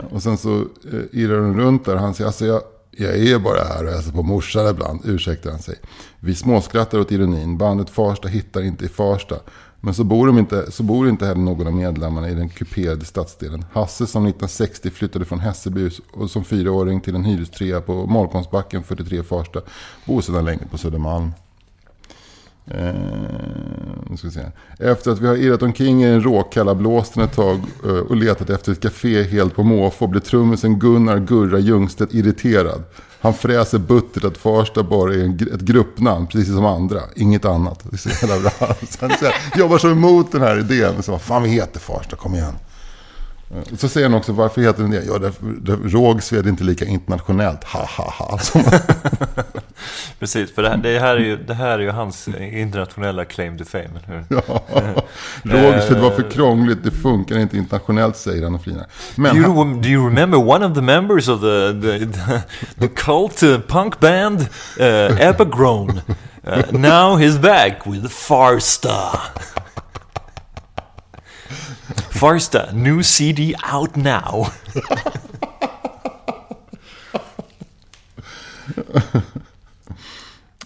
Och 0.09 0.23
sen 0.23 0.37
så 0.37 0.65
irrar 1.11 1.37
de 1.37 1.59
runt 1.59 1.85
där. 1.85 1.95
Han 1.95 2.13
säger, 2.13 2.27
alltså 2.27 2.45
jag, 2.45 2.61
jag 2.91 3.17
är 3.17 3.39
bara 3.39 3.63
här 3.63 3.85
och 3.85 3.91
hälsar 3.91 4.11
på 4.11 4.23
morsan 4.23 4.69
ibland, 4.69 5.01
ursäktar 5.05 5.51
han 5.51 5.59
sig. 5.59 5.75
Vi 6.19 6.35
småskrattar 6.35 6.99
åt 6.99 7.11
ironin. 7.11 7.57
Bandet 7.57 7.89
Farsta 7.89 8.27
hittar 8.27 8.61
inte 8.61 8.85
i 8.85 8.89
Farsta. 8.89 9.35
Men 9.85 9.93
så 9.93 10.03
bor, 10.03 10.27
de 10.27 10.37
inte, 10.37 10.71
så 10.71 10.83
bor 10.83 11.09
inte 11.09 11.25
heller 11.25 11.41
någon 11.41 11.67
av 11.67 11.73
medlemmarna 11.73 12.29
i 12.29 12.33
den 12.33 12.49
kuperade 12.49 13.05
stadsdelen. 13.05 13.65
Hasse 13.73 14.07
som 14.07 14.25
1960 14.25 14.89
flyttade 14.89 15.25
från 15.25 15.39
Hässelby 15.39 15.89
och 16.11 16.29
som 16.31 16.43
fyraåring 16.43 17.01
till 17.01 17.15
en 17.15 17.23
hyrestrea 17.23 17.81
på 17.81 18.05
Molkomsbacken 18.05 18.83
43 18.83 19.23
Farsta. 19.23 19.61
Bor 20.05 20.21
sedan 20.21 20.45
länge 20.45 20.65
på 20.71 20.77
Södermalm. 20.77 21.31
Eh, 22.67 24.15
ska 24.15 24.27
vi 24.27 24.33
se. 24.33 24.45
Efter 24.79 25.11
att 25.11 25.19
vi 25.19 25.27
har 25.27 25.35
irrat 25.35 25.61
omkring 25.61 26.03
i 26.03 26.07
den 26.07 26.23
råkalla 26.23 26.75
blåsten 26.75 27.23
ett 27.23 27.35
tag 27.35 27.59
eh, 27.85 27.91
och 27.91 28.15
letat 28.15 28.49
efter 28.49 28.71
ett 28.71 28.81
café 28.81 29.23
helt 29.23 29.55
på 29.55 29.63
måfå 29.63 30.07
blir 30.07 30.21
trummisen 30.21 30.79
Gunnar 30.79 31.19
Gurra 31.19 31.59
Ljungstedt 31.59 32.13
irriterad. 32.13 32.83
Han 33.23 33.33
fräser 33.33 33.77
buttert 33.77 34.23
att 34.23 34.37
Farstaborg 34.37 35.21
är 35.21 35.25
en, 35.25 35.33
ett 35.53 35.61
gruppnamn, 35.61 36.27
precis 36.27 36.53
som 36.53 36.65
andra. 36.65 36.99
Inget 37.15 37.45
annat. 37.45 37.79
Det 37.83 37.95
är 37.95 37.97
så 37.97 38.09
jävla 38.09 38.39
bra. 38.39 38.75
Sen 38.89 39.11
så 39.19 39.25
här, 39.25 39.35
jobbar 39.55 39.77
så 39.77 39.91
emot 39.91 40.31
den 40.31 40.41
här 40.41 40.59
idén. 40.59 41.03
Så, 41.03 41.11
vad 41.11 41.21
fan, 41.21 41.43
vi 41.43 41.49
heter 41.49 41.79
Farsta, 41.79 42.15
kom 42.15 42.35
igen. 42.35 42.55
Eh, 43.51 43.77
så 43.77 43.89
säger 43.89 44.09
han 44.09 44.17
också, 44.17 44.31
varför 44.31 44.61
heter 44.61 44.81
den 44.81 44.91
det? 44.91 45.03
Ja, 45.03 45.31
Rågsved 45.83 46.45
är 46.45 46.49
inte 46.49 46.63
lika 46.63 46.85
internationellt. 46.85 47.63
Ha, 47.63 47.85
ha, 47.85 48.13
ha. 48.17 48.39
Precis, 50.19 50.55
för 50.55 50.61
det 50.61 50.69
här, 50.69 50.77
det 50.77 50.99
här, 50.99 51.15
är, 51.15 51.19
ju, 51.19 51.37
det 51.37 51.53
här 51.53 51.79
är 51.79 51.79
ju 51.79 51.91
hans 51.91 52.27
internationella 52.27 53.25
claim 53.25 53.57
to 53.57 53.63
fame. 53.65 53.83
eller 53.83 54.07
hur? 54.07 54.25
Ja. 54.29 54.63
Rågsved 55.43 56.01
var 56.01 56.11
för 56.11 56.31
krångligt, 56.31 56.83
det 56.83 56.91
funkar 56.91 57.39
inte 57.39 57.57
internationellt 57.57 58.17
säger 58.17 58.43
han 58.43 58.55
och 58.55 58.63
flinar. 58.63 58.85
Men 59.15 59.35
Do 59.35 59.41
you, 59.41 59.81
do 59.81 59.89
you 59.89 60.09
remember 60.09 60.37
one 60.37 60.65
of 60.65 60.73
the 60.73 60.81
members 60.81 61.27
of 61.29 61.41
the, 61.41 61.73
the, 61.81 61.99
the, 62.05 62.41
the 62.79 62.87
cult 62.87 63.43
uh, 63.43 63.59
punk 63.59 63.99
band 63.99 64.41
uh, 64.79 65.21
Epigroan? 65.21 66.01
Uh, 66.47 66.61
now 66.71 67.15
he's 67.15 67.37
back 67.37 67.85
with 67.85 68.07
Farsta. 68.09 69.19
Farsta, 72.11 72.73
new 72.73 73.03
CD 73.03 73.55
out 73.73 73.95
now. 73.95 74.51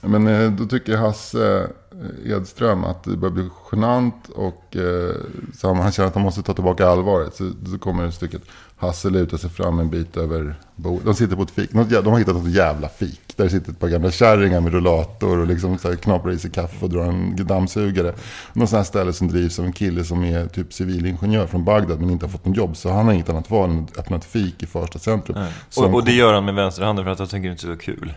men 0.07 0.27
eh, 0.27 0.51
då 0.51 0.65
tycker 0.65 0.97
Hasse 0.97 1.67
eh, 1.91 2.31
Edström 2.31 2.83
att 2.83 3.03
det 3.03 3.17
börjar 3.17 3.33
bli 3.33 3.49
genant 3.71 4.29
och 4.29 4.75
eh, 4.75 5.15
så 5.53 5.73
han 5.73 5.91
känner 5.91 6.07
att 6.07 6.15
han 6.15 6.23
måste 6.23 6.43
ta 6.43 6.53
tillbaka 6.53 6.87
allvaret. 6.87 7.35
Så, 7.35 7.51
så 7.71 7.79
kommer 7.79 8.05
det 8.05 8.11
stycket. 8.11 8.41
Hasse 8.77 9.09
lutar 9.09 9.37
sig 9.37 9.49
fram 9.49 9.79
en 9.79 9.89
bit 9.89 10.17
över 10.17 10.55
bordet. 10.75 11.05
De 11.05 11.13
sitter 11.13 11.35
på 11.35 11.41
ett 11.41 11.51
fik. 11.51 11.73
Något 11.73 11.89
De 11.89 12.07
har 12.07 12.19
hittat 12.19 12.35
något 12.35 12.51
jävla 12.51 12.89
fik. 12.89 13.21
Där 13.35 13.49
sitter 13.49 13.71
ett 13.71 13.79
par 13.79 13.87
gamla 13.87 14.11
kärringar 14.11 14.61
med 14.61 14.73
rullator 14.73 15.37
och 15.37 15.47
liksom 15.47 15.77
så 15.77 15.87
här 15.87 15.95
knaprar 15.95 16.31
i 16.31 16.39
sig 16.39 16.51
kaffe 16.51 16.85
och 16.85 16.89
drar 16.89 17.03
en 17.03 17.47
dammsugare. 17.47 18.13
Någon 18.53 18.67
sån 18.67 18.77
här 18.77 18.83
ställe 18.83 19.13
som 19.13 19.27
drivs 19.27 19.59
av 19.59 19.65
en 19.65 19.73
kille 19.73 20.03
som 20.03 20.23
är 20.23 20.47
typ 20.47 20.73
civilingenjör 20.73 21.47
från 21.47 21.65
Bagdad 21.65 21.99
men 21.99 22.09
inte 22.09 22.25
har 22.25 22.31
fått 22.31 22.45
något 22.45 22.57
jobb. 22.57 22.77
Så 22.77 22.89
han 22.89 23.05
har 23.05 23.13
inget 23.13 23.29
annat 23.29 23.51
val 23.51 23.69
än 23.69 23.83
att 23.83 23.99
öppna 23.99 24.17
ett 24.17 24.25
fik 24.25 24.63
i 24.63 24.65
första 24.65 24.99
centrum. 24.99 25.45
Och, 25.77 25.93
och 25.93 26.05
det 26.05 26.11
gör 26.11 26.33
han 26.33 26.45
med 26.45 26.55
vänsterhanden 26.55 27.05
för 27.05 27.11
att 27.11 27.19
han 27.19 27.27
tycker 27.27 27.51
inte 27.51 27.61
så 27.61 27.77
kul. 27.77 28.13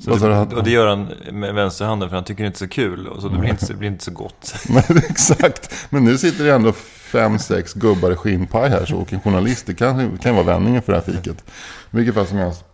Så 0.00 0.10
du? 0.10 0.18
det, 0.18 0.56
och 0.56 0.64
det 0.64 0.70
gör 0.70 0.86
han 0.86 1.08
med 1.32 1.54
vänsterhanden 1.54 2.08
för 2.08 2.16
han 2.16 2.24
tycker 2.24 2.44
inte 2.44 2.58
det 2.58 2.64
är 2.64 2.68
så 2.68 2.72
kul. 2.74 3.06
Och 3.06 3.22
så 3.22 3.28
det 3.28 3.38
blir 3.38 3.50
inte, 3.50 3.66
så- 3.66 3.72
det 3.72 3.78
blir 3.78 3.88
inte 3.88 4.04
så 4.04 4.10
gott. 4.10 4.54
Nej, 4.68 4.84
exakt. 5.10 5.74
Men 5.90 6.04
nu 6.04 6.18
sitter 6.18 6.44
det 6.44 6.52
ändå 6.54 6.72
fem, 6.72 7.38
sex 7.38 7.74
gubbar 7.74 8.10
i 8.12 8.16
skinnpaj 8.16 8.70
här. 8.70 8.84
Så 8.86 8.96
och 8.96 9.12
en 9.12 9.20
journalist, 9.20 9.66
det 9.66 9.74
kan, 9.74 10.18
kan 10.18 10.34
vara 10.34 10.46
vändningen 10.46 10.82
för 10.82 10.92
det 10.92 10.98
här 11.06 11.12
fiket. 11.12 11.44
I 11.90 11.96
vilket 11.96 12.14
fall 12.14 12.26
som 12.26 12.38
helst. 12.38 12.64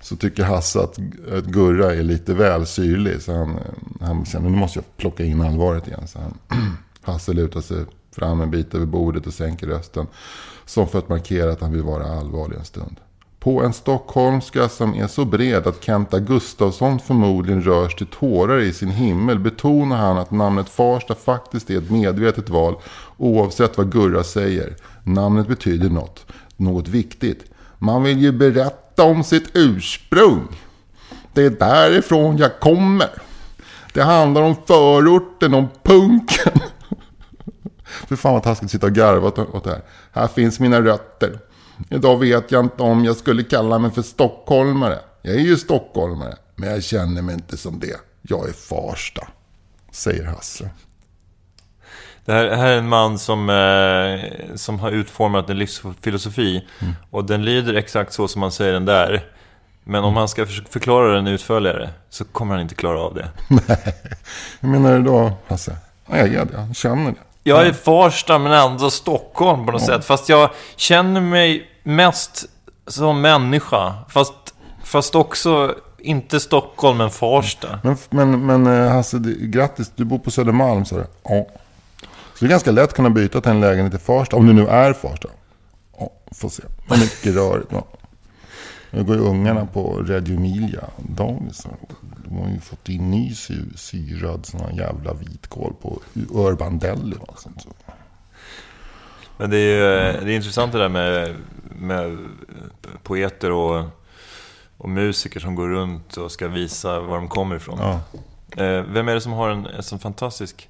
Så 0.00 0.16
tycker 0.16 0.44
Hasse 0.44 0.80
att, 0.80 0.98
att 1.32 1.44
Gurra 1.44 1.94
är 1.94 2.02
lite 2.02 2.34
väl 2.34 2.66
syrlig. 2.66 3.22
Så 3.22 3.32
han, 3.32 3.58
han 4.00 4.24
känner, 4.24 4.50
nu 4.50 4.56
måste 4.58 4.78
jag 4.78 4.96
plocka 4.96 5.24
in 5.24 5.40
allvaret 5.40 5.86
igen. 5.88 6.08
Så 6.08 6.18
han, 6.18 6.38
Hasse 7.02 7.32
lutar 7.32 7.60
sig 7.60 7.84
fram 8.16 8.40
en 8.40 8.50
bit 8.50 8.74
över 8.74 8.86
bordet 8.86 9.26
och 9.26 9.34
sänker 9.34 9.66
rösten. 9.66 10.06
Som 10.66 10.88
för 10.88 10.98
att 10.98 11.08
markera 11.08 11.52
att 11.52 11.60
han 11.60 11.72
vill 11.72 11.82
vara 11.82 12.18
allvarlig 12.18 12.56
en 12.56 12.64
stund. 12.64 12.96
På 13.40 13.62
en 13.62 13.72
stockholmska 13.72 14.68
som 14.68 14.94
är 14.94 15.06
så 15.06 15.24
bred 15.24 15.66
att 15.66 15.84
Kenta 15.84 16.18
Gustafsson 16.18 16.98
förmodligen 16.98 17.62
rörs 17.62 17.94
till 17.94 18.06
tårar 18.06 18.58
i 18.60 18.72
sin 18.72 18.90
himmel 18.90 19.38
betonar 19.38 19.96
han 19.96 20.18
att 20.18 20.30
namnet 20.30 20.68
Farsta 20.68 21.14
faktiskt 21.14 21.70
är 21.70 21.78
ett 21.78 21.90
medvetet 21.90 22.48
val 22.48 22.74
oavsett 23.16 23.78
vad 23.78 23.92
Gurra 23.92 24.24
säger. 24.24 24.76
Namnet 25.04 25.48
betyder 25.48 25.88
något, 25.88 26.26
något 26.56 26.88
viktigt. 26.88 27.44
Man 27.78 28.02
vill 28.02 28.18
ju 28.18 28.32
berätta 28.32 29.04
om 29.04 29.24
sitt 29.24 29.50
ursprung. 29.54 30.48
Det 31.32 31.42
är 31.42 31.50
därifrån 31.50 32.36
jag 32.36 32.60
kommer. 32.60 33.10
Det 33.94 34.02
handlar 34.02 34.42
om 34.42 34.56
förorten, 34.66 35.54
om 35.54 35.68
punken. 35.82 36.52
För 37.84 38.16
fan 38.16 38.32
vad 38.32 38.42
taskigt 38.42 38.64
att 38.64 38.70
sitta 38.70 38.86
och 38.86 38.92
garva 38.92 39.28
åt 39.28 39.38
åt 39.38 39.64
det 39.64 39.70
här. 39.70 39.82
Här 40.12 40.26
finns 40.26 40.60
mina 40.60 40.80
rötter. 40.80 41.49
Idag 41.88 42.18
vet 42.18 42.52
jag 42.52 42.64
inte 42.64 42.82
om 42.82 43.04
jag 43.04 43.16
skulle 43.16 43.42
kalla 43.42 43.78
mig 43.78 43.90
för 43.90 44.02
stockholmare. 44.02 44.98
Jag 45.22 45.34
är 45.34 45.40
ju 45.40 45.56
stockholmare, 45.56 46.36
men 46.56 46.70
jag 46.70 46.84
känner 46.84 47.22
mig 47.22 47.34
inte 47.34 47.56
som 47.56 47.80
det. 47.80 48.00
Jag 48.22 48.48
är 48.48 48.52
Farsta, 48.52 49.28
säger 49.90 50.24
Hasse. 50.24 50.70
Det 52.24 52.32
här, 52.32 52.50
här 52.50 52.72
är 52.72 52.78
en 52.78 52.88
man 52.88 53.18
som, 53.18 53.50
eh, 53.50 54.54
som 54.56 54.78
har 54.80 54.90
utformat 54.90 55.50
en 55.50 55.58
livsfilosofi. 55.58 56.66
Mm. 56.80 56.94
Och 57.10 57.24
den 57.24 57.44
lyder 57.44 57.74
exakt 57.74 58.12
så 58.12 58.28
som 58.28 58.40
man 58.40 58.52
säger 58.52 58.72
den 58.72 58.84
där. 58.84 59.24
Men 59.84 60.04
om 60.04 60.16
han 60.16 60.28
ska 60.28 60.46
förklara 60.46 61.14
den 61.14 61.26
utförligare 61.26 61.90
så 62.10 62.24
kommer 62.24 62.54
han 62.54 62.62
inte 62.62 62.74
klara 62.74 63.00
av 63.00 63.14
det. 63.14 63.28
Hur 64.60 64.68
menar 64.68 64.98
du 64.98 65.02
då, 65.02 65.32
Hasse? 65.48 65.76
Ja, 66.06 66.16
jag 66.16 66.28
är 66.28 66.44
det. 66.44 66.64
Jag 66.66 66.76
känner 66.76 67.10
det. 67.10 67.18
Jag 67.42 67.66
är 67.66 67.72
Farsta 67.72 68.38
men 68.38 68.52
ändå 68.52 68.90
Stockholm 68.90 69.66
på 69.66 69.72
något 69.72 69.82
sätt. 69.82 70.04
Fast 70.04 70.28
jag 70.28 70.50
känner 70.76 71.20
mig 71.20 71.69
mest 71.82 72.44
som 72.86 73.20
människa. 73.20 73.94
Fast, 74.08 74.34
fast 74.84 75.14
också 75.14 75.74
inte 75.98 76.40
Stockholm 76.40 76.98
men 76.98 77.10
Farsta. 77.10 77.80
Men, 77.82 77.96
men, 78.10 78.46
men 78.46 78.66
eh, 78.66 78.92
Hasse, 78.92 79.18
grattis. 79.38 79.92
Du 79.96 80.04
bor 80.04 80.18
på 80.18 80.30
Södermalm, 80.30 80.84
sa 80.84 80.96
du. 80.96 81.06
Ja. 81.22 81.46
Så 82.34 82.44
det 82.44 82.46
är 82.46 82.50
ganska 82.50 82.70
lätt 82.70 82.84
att 82.84 82.94
kunna 82.94 83.10
byta 83.10 83.40
till 83.40 83.50
en 83.50 83.60
lägenhet 83.60 83.94
i 83.94 83.98
Farsta. 83.98 84.36
Om 84.36 84.46
du 84.46 84.52
nu 84.52 84.66
är 84.66 84.92
Farsta. 84.92 85.28
Ja, 85.98 86.10
får 86.34 86.48
se. 86.48 86.62
Det 86.88 86.94
är 86.94 86.98
mycket 86.98 87.34
rörigt. 87.34 87.72
Ja. 87.72 87.84
Nu 88.90 89.04
går 89.04 89.16
ju 89.16 89.22
ungarna 89.22 89.66
på 89.66 90.02
Radio 90.02 90.36
Emilia 90.36 90.84
dagis. 90.98 91.66
De 92.24 92.36
har 92.38 92.48
ju 92.48 92.60
fått 92.60 92.88
in 92.88 93.10
ny 93.10 93.34
syrad 93.76 94.46
sån 94.46 94.60
här 94.60 94.72
jävla 94.72 95.14
vitkål 95.14 95.74
på 95.82 96.00
Urban 96.30 96.78
Deli. 96.78 97.16
och 97.20 97.38
sånt. 97.38 97.62
Så. 97.62 97.68
Men 99.40 99.50
det 99.50 99.56
är, 99.58 100.12
ju- 100.12 100.24
det 100.24 100.32
är 100.32 100.36
intressant 100.36 100.72
det 100.72 100.78
där 100.78 100.88
med, 100.88 101.34
med 101.78 102.18
poeter 103.02 103.50
och, 103.52 103.84
och 104.76 104.88
musiker 104.88 105.40
som 105.40 105.54
går 105.54 105.68
runt 105.68 106.16
och 106.16 106.32
ska 106.32 106.48
visa 106.48 107.00
var 107.00 107.16
de 107.16 107.28
kommer 107.28 107.56
ifrån. 107.56 107.78
Ja. 107.80 108.00
Eh, 108.64 108.82
vem 108.88 109.08
är 109.08 109.14
det 109.14 109.20
som 109.20 109.32
har 109.32 109.48
en, 109.50 109.66
en 109.66 109.82
sån 109.82 109.98
fantastisk... 109.98 110.68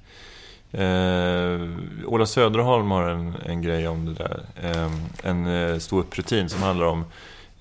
Eh, 0.71 1.59
Ola 2.05 2.25
Söderholm 2.25 2.91
har 2.91 3.03
en, 3.09 3.35
en 3.45 3.61
grej 3.61 3.87
om 3.87 4.05
det 4.05 4.13
där. 4.13 4.41
Eh, 4.63 4.91
en 5.23 5.47
eh, 5.47 5.77
stor 5.77 6.05
rutin 6.11 6.49
som 6.49 6.61
handlar 6.63 6.85
om 6.85 6.99
eh, 6.99 7.05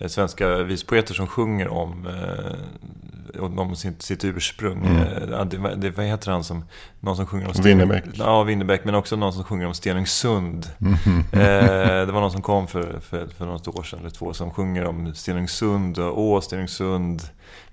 svenska 0.09 0.62
vispoeter 0.62 1.14
som 1.14 1.26
sjunger 1.26 1.68
om, 1.68 2.07
eh, 2.07 3.42
om- 3.42 3.76
sitt, 3.76 4.03
sitt 4.03 4.24
ursprung. 4.24 4.86
Eh, 4.86 5.30
ja, 5.30 5.44
det, 5.44 5.74
det, 5.76 5.90
vad 5.90 6.07
heter 6.07 6.30
han 6.32 6.44
som... 6.44 6.64
Någon 7.01 7.16
som 7.16 7.26
sjunger 7.26 7.46
om 7.46 7.53
Sten- 7.55 7.64
Winnerbäck. 7.64 8.05
Ja, 8.14 8.42
Winnerbäck, 8.42 8.84
men 8.84 8.94
också 8.94 9.16
någon 9.16 9.32
som 9.32 9.44
sjunger 9.44 9.66
om 9.66 9.74
Stenungsund. 9.74 10.66
Mhm. 10.78 11.24
Eh, 11.32 12.07
det 12.07 12.12
var 12.12 12.20
någon 12.20 12.32
som 12.32 12.42
kom 12.42 12.66
för, 12.66 13.01
för, 13.01 13.26
för 13.26 13.46
något 13.46 13.68
år 13.68 13.82
sedan 13.82 13.98
eller 14.01 14.11
två 14.11 14.32
som 14.32 14.51
sjunger 14.51 14.84
om 14.84 15.14
Stenungsund 15.14 15.98
och 15.98 16.20
åh 16.20 16.40
Stenungsund. 16.40 17.22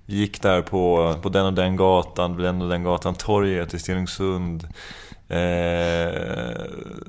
Vi 0.06 0.16
gick 0.16 0.42
där 0.42 0.62
på, 0.62 1.14
på 1.22 1.28
den 1.28 1.46
och 1.46 1.52
den 1.54 1.76
gatan, 1.76 2.36
på 2.36 2.42
den 2.42 2.62
och 2.62 2.68
den 2.68 2.82
gatan, 2.84 3.14
torget 3.14 3.74
i 3.74 3.78
Stenungsund. 3.78 4.68
Eh, 5.28 6.62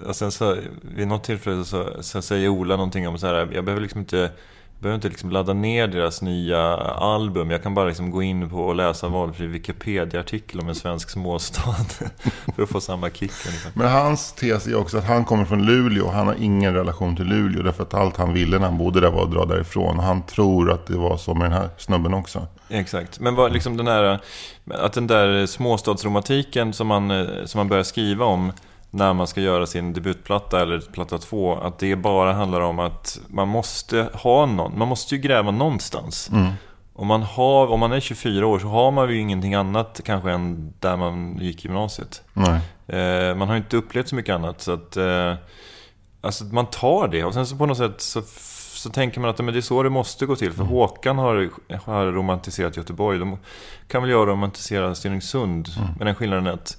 och 0.08 0.16
sen 0.16 0.32
så, 0.32 0.56
vid 0.82 1.08
något 1.08 1.24
tillfälle 1.24 1.66
så, 1.66 1.90
så 2.00 2.22
säger 2.22 2.50
Ola 2.50 2.76
någonting 2.76 3.08
om 3.08 3.18
så 3.18 3.28
här, 3.28 3.50
jag 3.54 3.66
behöver 3.66 3.82
liksom 3.82 4.00
inte 4.00 4.32
behöver 4.80 4.96
inte 4.96 5.10
liksom 5.10 5.30
ladda 5.30 5.54
ner 5.54 5.88
deras 5.88 6.22
nya 6.22 6.62
album. 6.78 7.52
Jag 7.52 7.64
kan 7.64 7.74
bara 7.74 7.86
liksom 7.86 8.12
gå 8.12 8.24
in 8.24 8.50
på 8.50 8.58
och 8.58 8.76
läsa 8.76 9.06
en 9.06 9.12
valfri 9.14 9.48
Wikipedia-artikel 9.48 10.60
om 10.60 10.70
en 10.70 10.76
svensk 10.76 11.10
småstad. 11.10 11.76
för 12.56 12.64
att 12.64 12.70
få 12.70 12.82
samma 12.82 13.10
kick 13.10 13.32
ungefär. 13.48 13.72
Men 13.76 13.92
hans 13.92 14.34
tes 14.34 14.68
är 14.68 14.76
också 14.76 14.98
att 14.98 15.06
han 15.06 15.26
kommer 15.26 15.46
från 15.46 15.66
Luleå. 15.66 16.10
Han 16.10 16.28
har 16.28 16.36
ingen 16.40 16.74
relation 16.74 17.16
till 17.16 17.26
Luleå. 17.26 17.64
Därför 17.64 17.84
att 17.84 17.94
allt 17.94 18.18
han 18.18 18.34
ville 18.34 18.60
när 18.60 18.66
han 18.66 18.78
bodde 18.78 19.00
där 19.00 19.12
var 19.12 19.24
att 19.24 19.32
dra 19.32 19.46
därifrån. 19.46 19.98
Och 19.98 20.04
han 20.04 20.22
tror 20.26 20.72
att 20.72 20.88
det 20.88 20.98
var 20.98 21.18
så 21.18 21.34
med 21.34 21.52
den 21.52 21.62
här 21.62 21.70
snubben 21.78 22.14
också. 22.14 22.48
Exakt, 22.70 23.20
men 23.20 23.36
vad, 23.36 23.54
liksom 23.54 23.78
den 23.78 23.88
här, 23.88 24.20
att 24.72 24.94
den 24.94 25.08
där 25.08 25.46
småstadsromantiken 25.46 26.74
som 26.74 26.88
man, 26.88 27.12
eh, 27.12 27.46
som 27.46 27.60
man 27.60 27.68
börjar 27.68 27.84
skriva 27.84 28.26
om 28.26 28.52
när 28.92 29.14
man 29.14 29.28
ska 29.28 29.42
göra 29.42 29.66
sin 29.66 29.94
debutplatta 29.94 30.62
eller 30.62 30.80
platta 30.80 31.18
två, 31.18 31.56
att 31.56 31.80
det 31.80 31.96
bara 31.96 32.34
handlar 32.34 32.62
om 32.62 32.80
att 32.80 33.20
man 33.28 33.48
måste 33.48 34.10
ha 34.14 34.46
någon, 34.46 34.78
man 34.80 34.88
måste 34.88 35.16
ju 35.16 35.22
gräva 35.22 35.52
någonstans. 35.52 36.30
Om, 36.94 37.08
man 37.08 37.22
har, 37.24 37.68
om 37.68 37.80
man 37.80 37.92
är 37.92 38.00
24 38.00 38.48
år 38.48 38.60
så 38.60 38.68
har 38.68 38.92
man 38.92 39.10
ju 39.10 39.20
ingenting 39.20 39.54
annat 39.54 40.02
kanske 40.06 40.32
än 40.32 40.74
där 40.80 40.98
man 40.98 41.38
gick 41.38 41.64
gymnasiet. 41.66 42.24
Eh, 42.88 43.36
man 43.36 43.48
har 43.48 43.56
ju 43.56 43.62
inte 43.62 43.78
upplevt 43.78 44.08
så 44.08 44.16
mycket 44.16 44.36
annat 44.36 44.62
så 44.62 44.72
att 44.72 44.98
eh, 44.98 45.34
Alltså 46.22 46.44
man 46.46 46.66
tar 46.66 47.08
det 47.08 47.24
och 47.24 47.34
sen 47.34 47.46
så 47.48 47.56
på 47.56 47.66
något 47.66 47.78
sätt 47.78 48.02
så, 48.02 48.22
så 48.74 48.90
tänker 48.90 49.20
man 49.22 49.30
att 49.30 49.38
men 49.40 49.54
det 49.54 49.60
är 49.60 49.62
så 49.62 49.84
det 49.84 49.90
måste 49.90 50.26
gå 50.26 50.36
till. 50.36 50.54
För 50.54 50.64
Håkan 50.64 51.18
har, 51.18 51.50
har 51.86 52.06
romantiserat 52.06 52.78
Göteborg. 52.78 53.20
De 53.20 53.38
kan 53.88 54.02
väl 54.02 54.12
jag 54.12 54.28
romantisera 54.28 54.96
Stenungsund. 54.96 55.70
Men 55.98 56.06
den 56.06 56.16
skillnaden 56.16 56.48
är 56.48 56.52
att 56.52 56.78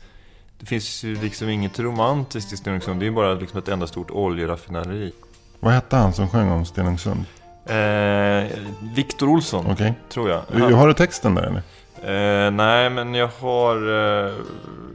det 0.60 0.66
finns 0.66 1.04
ju 1.04 1.14
liksom 1.14 1.48
inget 1.48 1.78
romantiskt 1.78 2.52
i 2.52 2.56
Stenungsund. 2.56 3.00
Det 3.00 3.04
är 3.04 3.08
ju 3.08 3.14
bara 3.14 3.34
liksom 3.34 3.58
ett 3.58 3.68
enda 3.68 3.86
stort 3.86 4.10
oljeraffinaderi. 4.10 5.12
Vad 5.60 5.72
hette 5.72 5.96
han 5.96 6.12
som 6.12 6.28
sjöng 6.28 6.50
om 6.50 6.64
Stenungsund? 6.64 7.24
Eh, 7.66 8.58
Viktor 8.94 9.28
Olsson, 9.28 9.66
Okej. 9.70 9.94
tror 10.08 10.30
jag. 10.30 10.42
Okay. 10.48 10.72
Har 10.72 10.88
du 10.88 10.94
texten 10.94 11.34
där 11.34 11.42
eller? 11.42 11.62
Eh, 12.02 12.50
nej, 12.50 12.90
men 12.90 13.14
jag 13.14 13.30
har, 13.40 13.76
eh, 13.76 14.32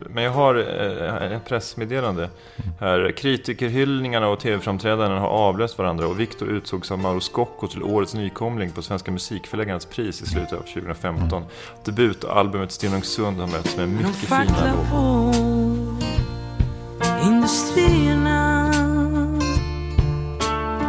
men 0.10 0.24
jag 0.24 0.32
har 0.32 0.56
eh, 0.56 1.32
ett 1.32 1.46
pressmeddelande 1.46 2.30
här. 2.80 3.12
Kritikerhyllningarna 3.18 4.28
och 4.28 4.40
tv-framträdanden 4.40 5.20
har 5.20 5.28
avlöst 5.28 5.78
varandra 5.78 6.08
och 6.08 6.20
Viktor 6.20 6.48
utsågs 6.48 6.92
av 6.92 7.00
Mauro 7.00 7.20
Scocco 7.20 7.68
till 7.68 7.84
årets 7.84 8.14
nykomling 8.14 8.72
på 8.72 8.82
Svenska 8.82 9.12
musikförläggarnas 9.12 9.86
pris 9.86 10.22
i 10.22 10.26
slutet 10.26 10.54
av 10.54 10.62
2015. 10.74 11.44
Debutalbumet 11.86 12.72
Stenungsund 12.72 13.40
har 13.40 13.48
mötts 13.48 13.78
med 13.78 13.90
mycket 13.90 14.16
fina 14.16 14.74
på 14.92 15.32
industrierna 17.46 18.72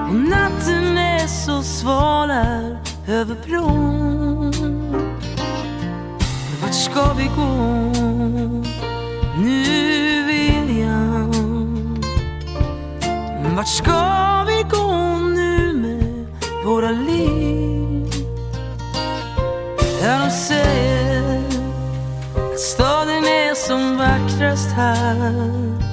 och 0.09 0.15
natten 0.15 0.99
är 0.99 1.27
så 1.27 1.63
sval 1.63 2.31
här 2.31 2.79
över 3.09 3.37
bron 3.47 4.53
Vart 6.63 6.75
ska 6.75 7.13
vi 7.13 7.25
gå 7.25 7.93
nu 9.39 10.25
William? 10.27 12.03
Vart 13.57 13.69
ska 13.69 14.45
vi 14.47 14.63
gå 14.71 15.19
nu 15.19 15.73
med 15.73 16.27
våra 16.65 16.91
liv? 16.91 18.13
Ja, 20.03 20.19
de 20.25 20.31
säger 20.31 21.39
att 22.53 22.61
staden 22.61 23.25
är 23.25 23.55
som 23.55 23.99
vackrast 23.99 24.71
här 24.71 25.86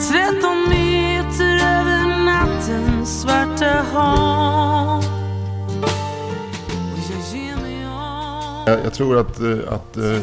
13 0.00 0.68
meter 0.68 1.54
över 1.54 2.24
nattens 2.24 3.20
svarta 3.20 3.84
hav 3.92 4.98
Och 6.92 6.98
jag 7.10 7.40
ger 7.40 7.56
mig 7.56 7.86
av 7.86 8.64
Jag, 8.66 8.84
jag 8.84 8.94
tror 8.94 9.20
att, 9.20 9.40
eh, 9.40 9.72
att 9.72 9.96
eh, 9.96 10.22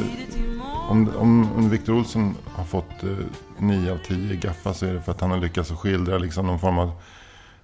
om, 0.89 1.09
om 1.55 1.69
Victor 1.69 1.93
Olsson 1.93 2.35
har 2.45 2.63
fått 2.63 3.03
eh, 3.03 3.09
9 3.57 3.91
av 3.91 3.97
10 3.97 4.35
gaffa 4.35 4.73
så 4.73 4.85
är 4.85 4.93
det 4.93 5.01
för 5.01 5.11
att 5.11 5.21
han 5.21 5.31
har 5.31 5.37
lyckats 5.37 5.71
att 5.71 5.79
skildra 5.79 6.17
liksom 6.17 6.47
någon 6.47 6.59
form 6.59 6.79
av 6.79 6.91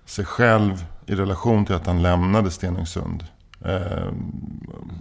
sig 0.06 0.26
själv 0.26 0.86
i 1.06 1.16
relation 1.16 1.66
till 1.66 1.76
att 1.76 1.86
han 1.86 2.02
lämnade 2.02 2.52
Stenungsund. 2.52 3.26
Eh, 3.66 4.12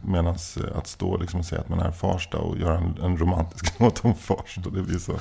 Medan 0.02 0.36
att 0.74 0.86
stå 0.86 1.16
liksom 1.16 1.40
och 1.40 1.46
säga 1.46 1.60
att 1.60 1.68
man 1.68 1.80
är 1.80 1.90
Farsta 1.90 2.38
och 2.38 2.58
göra 2.58 2.78
en, 2.78 2.98
en 3.02 3.16
romantisk 3.16 3.74
låt 3.80 4.04
om 4.04 4.14
Farsta. 4.14 4.70
Det 4.70 4.82
blir 4.82 4.98
så. 4.98 5.12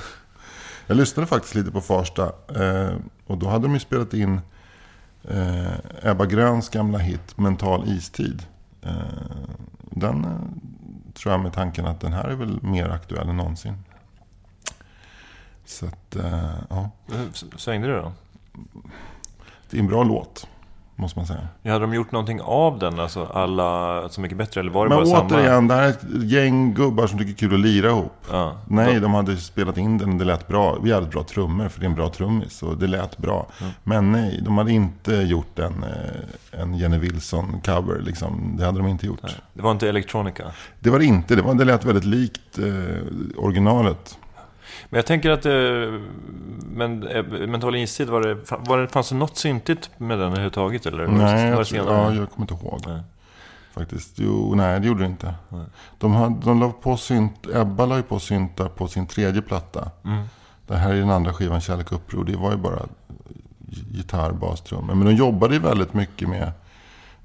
Jag 0.86 0.96
lyssnade 0.96 1.26
faktiskt 1.26 1.54
lite 1.54 1.70
på 1.70 1.80
Farsta 1.80 2.32
eh, 2.56 2.94
och 3.26 3.38
då 3.38 3.48
hade 3.48 3.64
de 3.64 3.74
ju 3.74 3.80
spelat 3.80 4.14
in 4.14 4.40
eh, 5.24 5.72
Ebba 6.02 6.26
Gröns 6.26 6.68
gamla 6.68 6.98
hit 6.98 7.38
Mental 7.38 7.88
istid. 7.88 8.42
Eh, 8.82 8.92
den 9.90 10.26
tror 11.14 11.32
jag 11.32 11.40
med 11.40 11.52
tanken 11.52 11.86
att 11.86 12.00
den 12.00 12.12
här 12.12 12.24
är 12.24 12.34
väl 12.34 12.62
mer 12.62 12.88
aktuell 12.88 13.28
än 13.28 13.36
någonsin. 13.36 13.74
Så 15.64 15.86
att, 15.86 16.16
ja. 16.70 16.90
Svängde 17.56 17.88
det 17.88 17.96
då? 17.96 18.12
Det 19.70 19.76
är 19.76 19.80
en 19.80 19.86
bra 19.86 20.02
låt, 20.02 20.48
måste 21.00 21.18
man 21.18 21.26
säga. 21.26 21.48
Ja, 21.62 21.72
hade 21.72 21.84
de 21.84 21.94
gjort 21.94 22.12
någonting 22.12 22.40
av 22.40 22.78
den? 22.78 23.00
Alltså 23.00 23.26
alla 23.34 24.08
Så 24.08 24.20
Mycket 24.20 24.38
Bättre? 24.38 24.60
Eller 24.60 24.70
var 24.70 24.84
det 24.88 24.94
Men 24.94 24.98
bara 24.98 25.06
samma? 25.06 25.26
återigen, 25.40 25.68
det 25.68 25.74
här 25.74 25.82
är 25.82 25.88
ett 25.88 26.04
gäng 26.22 26.74
gubbar 26.74 27.06
som 27.06 27.18
tycker 27.18 27.32
kul 27.32 27.54
att 27.54 27.60
lira 27.60 27.88
ihop. 27.88 28.12
Ja. 28.30 28.52
Nej, 28.68 29.00
de 29.00 29.14
hade 29.14 29.36
spelat 29.36 29.78
in 29.78 29.98
den, 29.98 30.18
det 30.18 30.24
lät 30.24 30.48
bra. 30.48 30.76
Vi 30.82 30.92
hade 30.92 31.06
bra 31.06 31.22
trummor, 31.22 31.68
för 31.68 31.80
det 31.80 31.86
är 31.86 31.88
en 31.88 31.94
bra 31.94 32.08
trummis. 32.08 32.62
Och 32.62 32.76
det 32.78 32.86
lät 32.86 33.18
bra. 33.18 33.46
Men 33.84 34.12
nej, 34.12 34.40
de 34.44 34.58
hade 34.58 34.72
inte 34.72 35.12
gjort 35.14 35.58
en, 35.58 35.84
eh, 35.84 36.60
en 36.60 36.74
Jenny 36.74 36.98
Wilson-cover. 36.98 38.00
Liksom. 38.02 38.54
Det 38.58 38.64
hade 38.64 38.78
de 38.78 38.88
inte 38.88 39.06
gjort. 39.06 39.20
Det 39.54 39.62
var 39.62 39.70
inte 39.70 39.88
Electronica? 39.88 40.44
Det 40.80 40.90
var 40.90 40.98
det 40.98 41.04
inte. 41.04 41.34
Det, 41.36 41.42
var, 41.42 41.54
det 41.54 41.64
lät 41.64 41.84
väldigt 41.84 42.04
likt 42.04 42.58
eh, 42.58 43.36
originalet. 43.36 44.18
Men 44.88 44.98
jag 44.98 45.06
tänker 45.06 45.30
att... 45.30 45.46
Eh, 45.46 45.52
men 46.72 47.06
eh, 47.08 47.24
Mental 47.24 47.76
istid, 47.76 48.08
var 48.08 48.20
det, 48.20 48.36
var 48.58 48.78
det, 48.78 48.88
fanns 48.88 49.08
det 49.08 49.14
något 49.14 49.36
syntigt 49.36 49.90
med 49.96 50.18
den 50.18 50.26
överhuvudtaget? 50.26 50.86
Eller? 50.86 51.06
Nej, 51.06 51.48
jag, 51.48 51.66
tror, 51.66 51.86
ja, 51.86 52.14
jag 52.14 52.30
kommer 52.30 52.52
inte 52.52 52.66
ihåg. 52.66 52.80
Nej. 52.86 53.00
Faktiskt. 53.74 54.18
Jo, 54.18 54.54
nej, 54.54 54.80
det 54.80 54.86
gjorde 54.86 55.00
det 55.00 55.06
inte. 55.06 55.34
De, 55.98 56.12
hade, 56.12 56.44
de 56.44 56.60
la 56.60 56.72
på 56.72 56.96
synt, 56.96 57.46
Ebba 57.54 57.86
la 57.86 57.96
ju 57.96 58.02
på 58.02 58.18
syntar 58.18 58.68
på 58.68 58.88
sin 58.88 59.06
tredje 59.06 59.42
platta. 59.42 59.90
Mm. 60.04 60.24
Det 60.66 60.76
här 60.76 60.92
är 60.92 60.96
den 60.96 61.10
andra 61.10 61.32
skivan, 61.32 61.60
Kärlek 61.60 61.92
och 61.92 61.98
uppror. 61.98 62.24
Det 62.24 62.36
var 62.36 62.50
ju 62.50 62.56
bara 62.56 62.82
gitarr, 63.90 64.32
bas, 64.32 64.60
trummor. 64.60 64.94
Men 64.94 65.06
de 65.06 65.12
jobbade 65.14 65.54
ju 65.54 65.60
väldigt 65.60 65.94
mycket 65.94 66.28
med, 66.28 66.52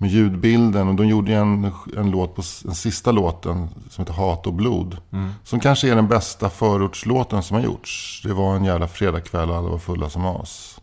med 0.06 0.14
ljudbilden. 0.14 0.88
Och 0.88 0.96
de 0.96 1.08
gjorde 1.08 1.34
en, 1.34 1.72
en 1.98 2.12
låt 2.12 2.36
på 2.36 2.42
den 2.64 2.76
sista 2.76 3.12
låten 3.12 3.68
som 3.90 4.02
heter 4.02 4.14
Hat 4.14 4.48
och 4.48 4.54
blod. 4.54 4.98
Som 5.44 5.60
kanske 5.60 5.92
är 5.92 5.96
den 5.96 6.08
bästa 6.08 6.50
förortslåten 6.50 7.44
som 7.44 7.56
har 7.56 7.64
gjorts. 7.64 8.22
Det 8.24 8.34
var 8.34 8.56
en 8.56 8.66
jävla 8.66 8.88
fredagkväll 8.88 9.50
och 9.50 9.56
alla 9.58 9.70
var 9.70 9.78
fulla 9.78 10.10
som 10.10 10.26
as. 10.26 10.80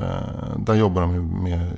Eh, 0.00 0.58
där 0.58 0.74
jobbar 0.74 1.02
de 1.02 1.42
med 1.42 1.70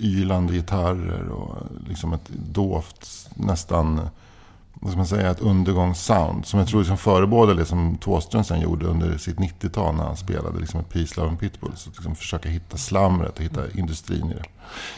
ylande 0.00 0.52
gitarrer 0.52 1.28
och 1.28 1.56
liksom 1.88 2.12
ett 2.12 2.28
dovt, 2.28 3.28
nästan, 3.34 4.00
vad 4.74 4.90
ska 4.90 4.96
man 4.96 5.06
säga, 5.06 5.30
ett 5.30 5.40
undergångssound. 5.40 6.46
Som 6.46 6.58
jag 6.58 6.68
tror 6.68 6.80
liksom 6.80 6.96
förebådade 6.96 7.60
det 7.60 7.64
som 7.64 7.96
Thåström 7.96 8.44
sen 8.44 8.60
gjorde 8.60 8.86
under 8.86 9.18
sitt 9.18 9.36
90-tal 9.36 9.94
när 9.94 10.04
han 10.04 10.16
spelade 10.16 10.60
liksom 10.60 10.80
ett 10.80 10.88
Peace, 10.88 11.14
Love 11.16 11.28
and 11.28 11.40
Pitbull. 11.40 11.72
Så 11.76 11.90
liksom 11.90 12.16
försöka 12.16 12.48
hitta 12.48 12.76
slamret 12.76 13.38
och 13.38 13.44
hitta 13.44 13.60
industrin 13.74 14.30
i 14.30 14.34
det. 14.34 14.42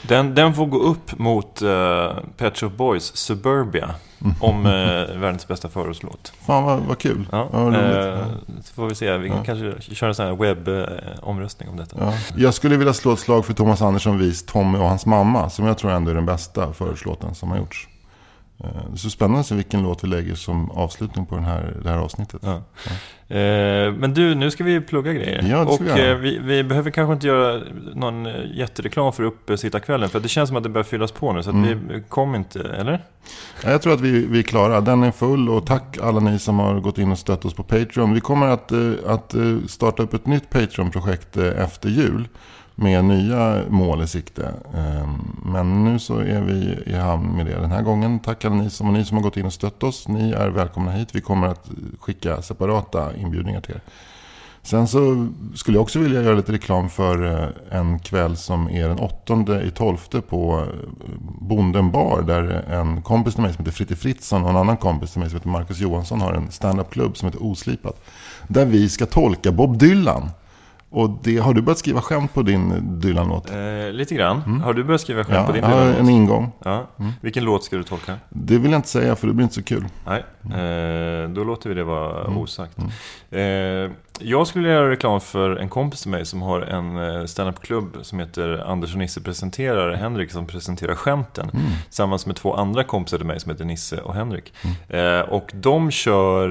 Den, 0.09 0.35
den 0.35 0.55
får 0.55 0.67
gå 0.67 0.79
upp 0.79 1.19
mot 1.19 1.63
uh, 1.63 2.13
Pet 2.37 2.59
Shop 2.59 2.69
Boys 2.69 3.17
Suburbia. 3.17 3.95
Om 4.41 4.67
uh, 4.67 4.73
världens 5.19 5.49
bästa 5.49 5.69
förortslåt. 5.69 6.33
Fan 6.47 6.65
vad, 6.65 6.81
vad 6.81 6.99
kul. 6.99 7.29
Ja, 7.33 7.49
vad 7.53 7.67
roligt. 7.67 8.19
eh, 8.19 8.27
så 8.65 8.75
får 8.75 8.87
vi 8.87 8.95
se. 8.95 9.19
Vi 9.19 9.29
kan 9.29 9.45
kanske 9.45 9.95
köra 9.95 10.09
en 10.09 10.15
sån 10.15 10.27
här 10.27 10.37
webbomröstning 10.37 11.69
om 11.69 11.77
detta. 11.77 11.97
Ja. 12.01 12.13
Jag 12.37 12.55
skulle 12.55 12.77
vilja 12.77 12.93
slå 12.93 13.13
ett 13.13 13.19
slag 13.19 13.47
för 13.47 13.55
Thomas 13.55 13.83
Andersson 13.83 14.19
Vis, 14.19 14.47
Tommy 14.47 14.79
och 14.79 14.89
hans 14.89 15.07
mamma. 15.07 15.51
Som 15.51 15.67
jag 15.67 15.79
tror 15.79 15.91
ändå 15.91 16.11
är 16.11 16.15
den 16.15 16.27
bästa 16.27 16.73
förortslåten 16.73 17.35
som 17.35 17.51
har 17.51 17.59
gjorts. 17.59 17.89
Eh, 18.65 18.69
Det 18.89 18.93
är 18.93 18.97
så 18.97 19.11
spännande 19.11 19.41
att 19.41 19.47
se 19.47 19.55
vilken 19.55 19.83
låt 19.83 20.05
vi 20.05 20.09
lägger 20.09 20.35
som 20.35 20.71
avslutning 20.71 21.27
på 21.27 21.35
den 21.35 21.45
här, 21.45 21.77
det 21.83 21.89
här 21.91 21.99
avsnittet. 21.99 22.43
Ja. 22.45 22.55
Eh, 23.37 23.93
men 23.93 24.15
du, 24.15 24.35
nu 24.35 24.51
ska 24.51 24.65
vi 24.65 24.81
plugga 24.81 25.13
grejer. 25.13 25.43
Ja, 25.51 25.65
och 25.65 25.81
vi 25.81 26.09
eh, 26.11 26.15
vi, 26.17 26.39
vi 26.39 26.65
behöver 26.65 26.91
kanske 26.91 27.13
inte 27.13 27.27
göra 27.27 27.63
någon 27.95 28.25
jättereklam 28.55 29.13
för 29.13 29.23
uppesittarkvällen. 29.23 30.09
För 30.09 30.21
det 30.21 30.29
känns 30.29 30.49
som 30.49 30.57
att 30.57 30.63
det 30.63 30.69
börjar 30.69 30.85
fyllas 30.85 31.13
på 31.13 31.33
nu. 31.33 31.43
Så 31.43 31.51
Mm. 31.51 31.89
vi 31.89 32.03
kom 32.09 32.35
inte, 32.35 32.61
eller? 32.61 33.05
Ja, 33.65 33.71
Jag 33.71 33.83
tror 33.83 33.93
att 33.95 34.01
vi, 34.01 34.27
vi 34.27 34.39
är 34.39 34.43
klara. 34.43 34.81
Den 34.81 35.03
är 35.03 35.11
full 35.11 35.49
och 35.49 35.67
tack 35.67 35.99
alla 36.03 36.21
ni 36.21 36.39
som 36.39 36.59
har 36.59 36.81
gått 36.81 36.99
in 36.99 37.13
och 37.13 37.19
stött 37.19 37.45
oss 37.45 37.55
på 37.55 37.63
Patreon. 37.63 38.15
Vi 38.15 38.21
kommer 38.21 38.47
att, 38.47 38.73
att 39.07 39.35
starta 39.67 40.03
upp 40.03 40.15
ett 40.15 40.27
nytt 40.27 40.51
Patreon-projekt 40.51 41.37
efter 41.37 41.89
jul. 41.89 42.29
Med 42.75 43.05
nya 43.05 43.63
mål 43.69 44.03
i 44.03 44.07
sikte. 44.07 44.55
Ehm, 44.75 45.37
men 45.45 45.85
nu 45.85 45.99
så 45.99 46.19
är 46.19 46.41
vi 46.41 46.79
i 46.87 46.95
hamn 46.95 47.37
med 47.37 47.47
det 47.47 47.61
den 47.61 47.71
här 47.71 47.83
gången. 47.83 48.21
Tack 48.21 48.45
alla 48.45 48.55
ni 48.55 48.71
som, 48.71 48.93
ni 48.93 49.05
som 49.05 49.17
har 49.17 49.25
gått 49.25 49.37
in 49.37 49.47
och 49.47 49.53
stött 49.53 49.83
oss. 49.83 50.09
Ni 50.09 50.31
är 50.31 50.49
välkomna 50.49 50.93
hit. 50.93 51.09
Vi 51.13 51.21
kommer 51.21 51.47
att 51.47 51.71
skicka 52.01 52.43
separata 52.43 53.17
inbjudningar 53.17 53.61
till 53.61 53.75
er. 53.75 53.81
Sen 54.65 54.89
så 54.89 55.29
skulle 55.55 55.77
jag 55.77 55.83
också 55.83 55.99
vilja 55.99 56.23
göra 56.23 56.35
lite 56.35 56.53
reklam 56.53 56.89
för 56.89 57.43
eh, 57.43 57.79
en 57.79 57.99
kväll 57.99 58.37
som 58.37 58.71
är 58.71 58.89
den 58.89 58.99
8 58.99 59.63
i 59.63 59.71
12 59.71 59.97
på 60.29 60.61
eh, 60.61 60.89
Bonden 61.41 61.91
bar. 61.91 62.23
Där 62.23 62.65
en 62.71 63.03
kompis 63.03 63.35
till 63.35 63.43
mig 63.43 63.53
som 63.53 63.65
heter 63.65 63.77
Fritte 63.77 63.97
Fritzson 63.97 64.43
och 64.45 64.51
en 64.51 64.57
annan 64.57 64.77
kompis 64.77 65.11
till 65.13 65.21
mig 65.21 65.31
som 65.31 65.39
heter 65.39 65.49
Marcus 65.49 65.79
Johansson 65.79 66.21
har 66.21 66.33
en 66.33 66.51
stand-up-klubb 66.51 67.17
som 67.17 67.27
heter 67.27 67.43
Oslipat. 67.43 68.05
Där 68.49 68.65
vi 68.65 68.89
ska 68.89 69.07
tolka 69.07 69.53
Bob 69.53 69.79
Dylan. 69.79 70.31
Och 70.95 71.19
det, 71.23 71.37
har 71.39 71.55
du 71.55 71.63
börjat 71.63 71.79
skriva 71.79 72.01
skämt 72.01 72.35
på 72.35 72.43
din 72.43 72.73
Dylan-låt? 73.01 73.51
Eh, 73.51 73.93
lite 73.93 74.15
grann. 74.15 74.61
Har 74.65 74.75
du 74.75 74.85
börjat 74.85 75.01
skriva 75.01 75.25
skämt 75.25 75.31
Mm. 75.31 75.41
Ja, 75.41 75.47
på 75.47 75.53
din 75.53 75.63
Dylan-låt? 75.71 75.99
en 76.01 76.09
ingång. 76.09 76.53
Ja. 76.65 76.87
Vilken 77.21 77.45
låt 77.45 77.65
ska 77.65 77.77
du 77.77 77.83
tolka? 77.83 78.15
Det 78.29 78.59
vill 78.59 78.71
jag 78.71 78.79
inte 78.79 78.89
säga 78.89 79.17
för 79.17 79.27
det 79.27 79.33
blir 79.33 79.43
inte 79.45 79.55
så 79.55 79.63
kul. 79.63 79.85
Nej, 80.07 80.25
eh, 80.45 81.29
då 81.29 81.45
låter 81.45 81.69
vi 81.69 81.75
det 81.75 81.85
vara 81.85 82.25
Mm. 82.25 82.39
osagt. 82.39 82.79
Eh, 83.31 83.41
jag 84.21 84.47
skulle 84.47 84.63
vilja 84.63 84.79
göra 84.79 84.91
reklam 84.91 85.21
för 85.21 85.57
en 85.57 85.69
kompis 85.69 86.03
till 86.03 86.11
mig 86.11 86.27
som 86.27 86.43
har 86.43 86.61
en 86.61 86.97
eh, 86.97 87.25
standup-klubb 87.25 87.97
som 88.03 88.19
heter 88.19 88.65
Anders 88.67 88.93
och 88.93 88.99
Nisse 88.99 89.21
presenterar 89.21 89.93
Henrik 89.93 90.31
som 90.31 90.47
presenterar 90.47 90.95
skämten. 90.95 91.51
Mm. 91.55 91.67
Tillsammans 91.85 92.27
med 92.27 92.37
två 92.37 92.55
andra 92.55 92.85
kompisar 92.85 93.19
till 93.19 93.27
mig 93.27 93.41
som 93.41 93.51
heter 93.51 93.65
Nisse 93.65 94.01
och 94.01 94.15
Henrik. 94.15 94.53
Eh, 94.89 95.21
och 95.21 95.51
de 95.55 95.91
kör 95.91 96.49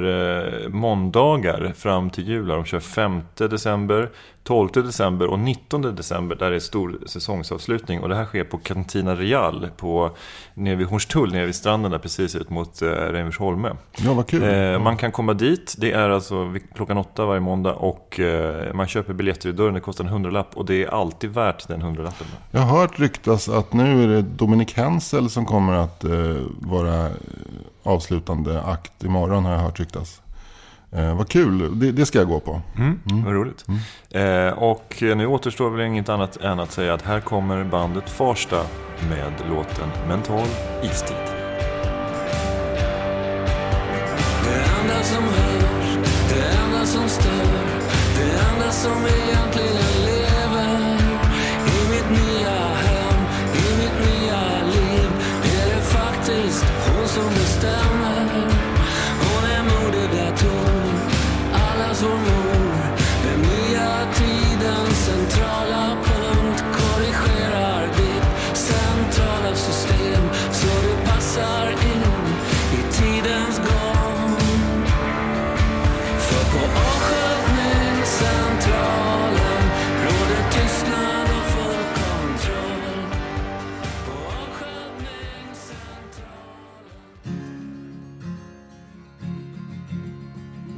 eh, 0.63 0.69
måndagar 0.69 1.73
fram 1.75 2.09
till 2.09 2.27
jul. 2.27 2.47
De 2.47 2.65
kör 2.65 2.79
5 2.79 3.21
december, 3.35 4.09
12 4.43 4.69
december 4.73 5.27
och 5.27 5.39
19 5.39 5.81
december. 5.81 6.35
Där 6.35 6.51
är 6.51 6.59
stor 6.59 6.99
säsongsavslutning. 7.05 7.99
Och 7.99 8.09
det 8.09 8.15
här 8.15 8.25
sker 8.25 8.43
på 8.43 8.57
Cantina 8.57 9.15
Real 9.15 9.69
på, 9.77 10.11
nere 10.53 10.75
vid 10.75 10.87
Hornstull, 10.87 11.31
nere 11.31 11.45
vid 11.45 11.55
stranden 11.55 11.91
där 11.91 11.99
precis 11.99 12.35
ut 12.35 12.49
mot 12.49 12.81
eh, 12.81 12.87
Reimersholme. 12.87 13.75
Ja, 13.97 14.13
vad 14.13 14.27
kul. 14.27 14.43
Eh, 14.43 14.79
man 14.79 14.97
kan 14.97 15.11
komma 15.11 15.33
dit, 15.33 15.75
det 15.77 15.91
är 15.91 16.09
alltså 16.09 16.55
klockan 16.75 16.97
åtta 16.97 17.25
varje 17.25 17.41
måndag 17.41 17.73
och 17.73 18.19
eh, 18.19 18.73
man 18.73 18.87
köper 18.87 19.13
biljetter 19.13 19.49
i 19.49 19.51
dörren, 19.51 19.73
det 19.73 19.79
kostar 19.79 20.03
en 20.03 20.09
hundralapp 20.09 20.57
och 20.57 20.65
det 20.65 20.83
är 20.83 20.87
alltid 20.87 21.29
värt 21.29 21.67
den 21.67 21.81
hundralappen. 21.81 22.27
Jag 22.51 22.61
har 22.61 22.79
hört 22.79 22.99
ryktas 22.99 23.49
att 23.49 23.73
nu 23.73 24.03
är 24.03 24.07
det 24.07 24.21
Dominic 24.21 24.73
Hensel 24.73 25.29
som 25.29 25.45
kommer 25.45 25.73
att 25.73 26.03
eh, 26.03 26.11
vara 26.59 27.05
eh, 27.05 27.11
avslutande 27.83 28.61
akt 28.61 29.03
imorgon 29.03 29.45
har 29.45 29.51
jag 29.51 29.59
hört 29.59 29.79
ryktas. 29.79 30.21
Eh, 30.95 31.17
vad 31.17 31.29
kul, 31.29 31.79
det, 31.79 31.91
det 31.91 32.05
ska 32.05 32.19
jag 32.19 32.27
gå 32.27 32.39
på. 32.39 32.61
Mm. 32.77 32.99
Vad 33.25 33.33
roligt. 33.33 33.65
Eh, 34.09 34.57
och 34.57 34.95
nu 35.01 35.27
återstår 35.27 35.69
väl 35.69 35.81
inget 35.81 36.09
annat 36.09 36.37
än 36.37 36.59
att 36.59 36.71
säga 36.71 36.93
att 36.93 37.01
här 37.01 37.19
kommer 37.19 37.63
bandet 37.63 38.09
Farsta 38.09 38.65
med 39.09 39.33
låten 39.49 39.89
Mental 40.07 40.47
istid. 40.83 41.15
Det 44.43 44.63
enda 44.81 45.03
som 45.03 45.23
hörs, 45.23 45.97
det 46.29 46.57
enda 46.65 46.85
som 46.85 47.09
stör 47.09 47.45
Det 48.17 48.53
enda 48.53 48.71
som 48.71 48.91
egentligen 48.91 49.30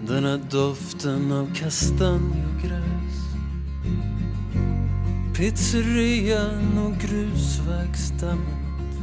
Den 0.08 0.24
här 0.24 0.40
doften 0.52 1.32
av 1.32 1.56
kastanjegräs 1.56 2.84
Pizzerian 5.38 6.78
och 6.78 6.98
grusvägsdammet 7.02 8.98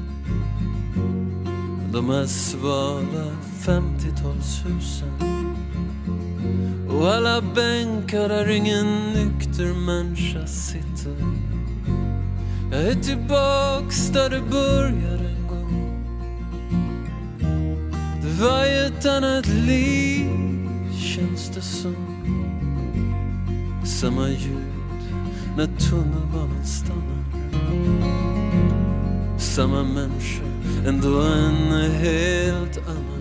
De 1.93 2.11
här 2.11 2.27
svala 2.27 3.37
50-talshusen 3.63 5.41
och 6.89 7.15
alla 7.15 7.41
bänkar 7.41 8.29
där 8.29 8.51
ingen 8.51 9.13
nykter 9.13 9.75
människa 9.75 10.47
sitter. 10.47 11.17
Jag 12.73 12.83
är 12.83 12.95
tillbaks 12.95 14.09
där 14.09 14.31
det 14.31 14.43
började 14.51 15.29
en 15.29 15.47
gång. 15.49 16.05
Det 18.23 18.43
var 18.43 18.65
ju 18.65 18.87
ett 18.87 19.07
annat 19.07 19.47
liv. 19.47 20.50
Känns 21.61 21.83
det 21.83 21.83
som 21.83 21.97
Samma 23.85 24.29
ljud 24.29 24.65
när 25.57 25.67
tunnelbanan 25.67 26.67
stannar 26.67 27.25
Samma 29.39 29.83
människa, 29.83 30.45
ändå 30.87 31.21
en 31.21 31.91
helt 31.91 32.79
annan 32.79 33.21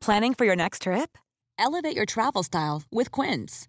Planning 0.00 0.34
for 0.34 0.46
your 0.46 0.56
next 0.56 0.82
trip? 0.82 1.18
Elevate 1.58 1.94
your 1.94 2.06
travel 2.06 2.42
style 2.42 2.82
with 2.90 3.10
Quince. 3.10 3.68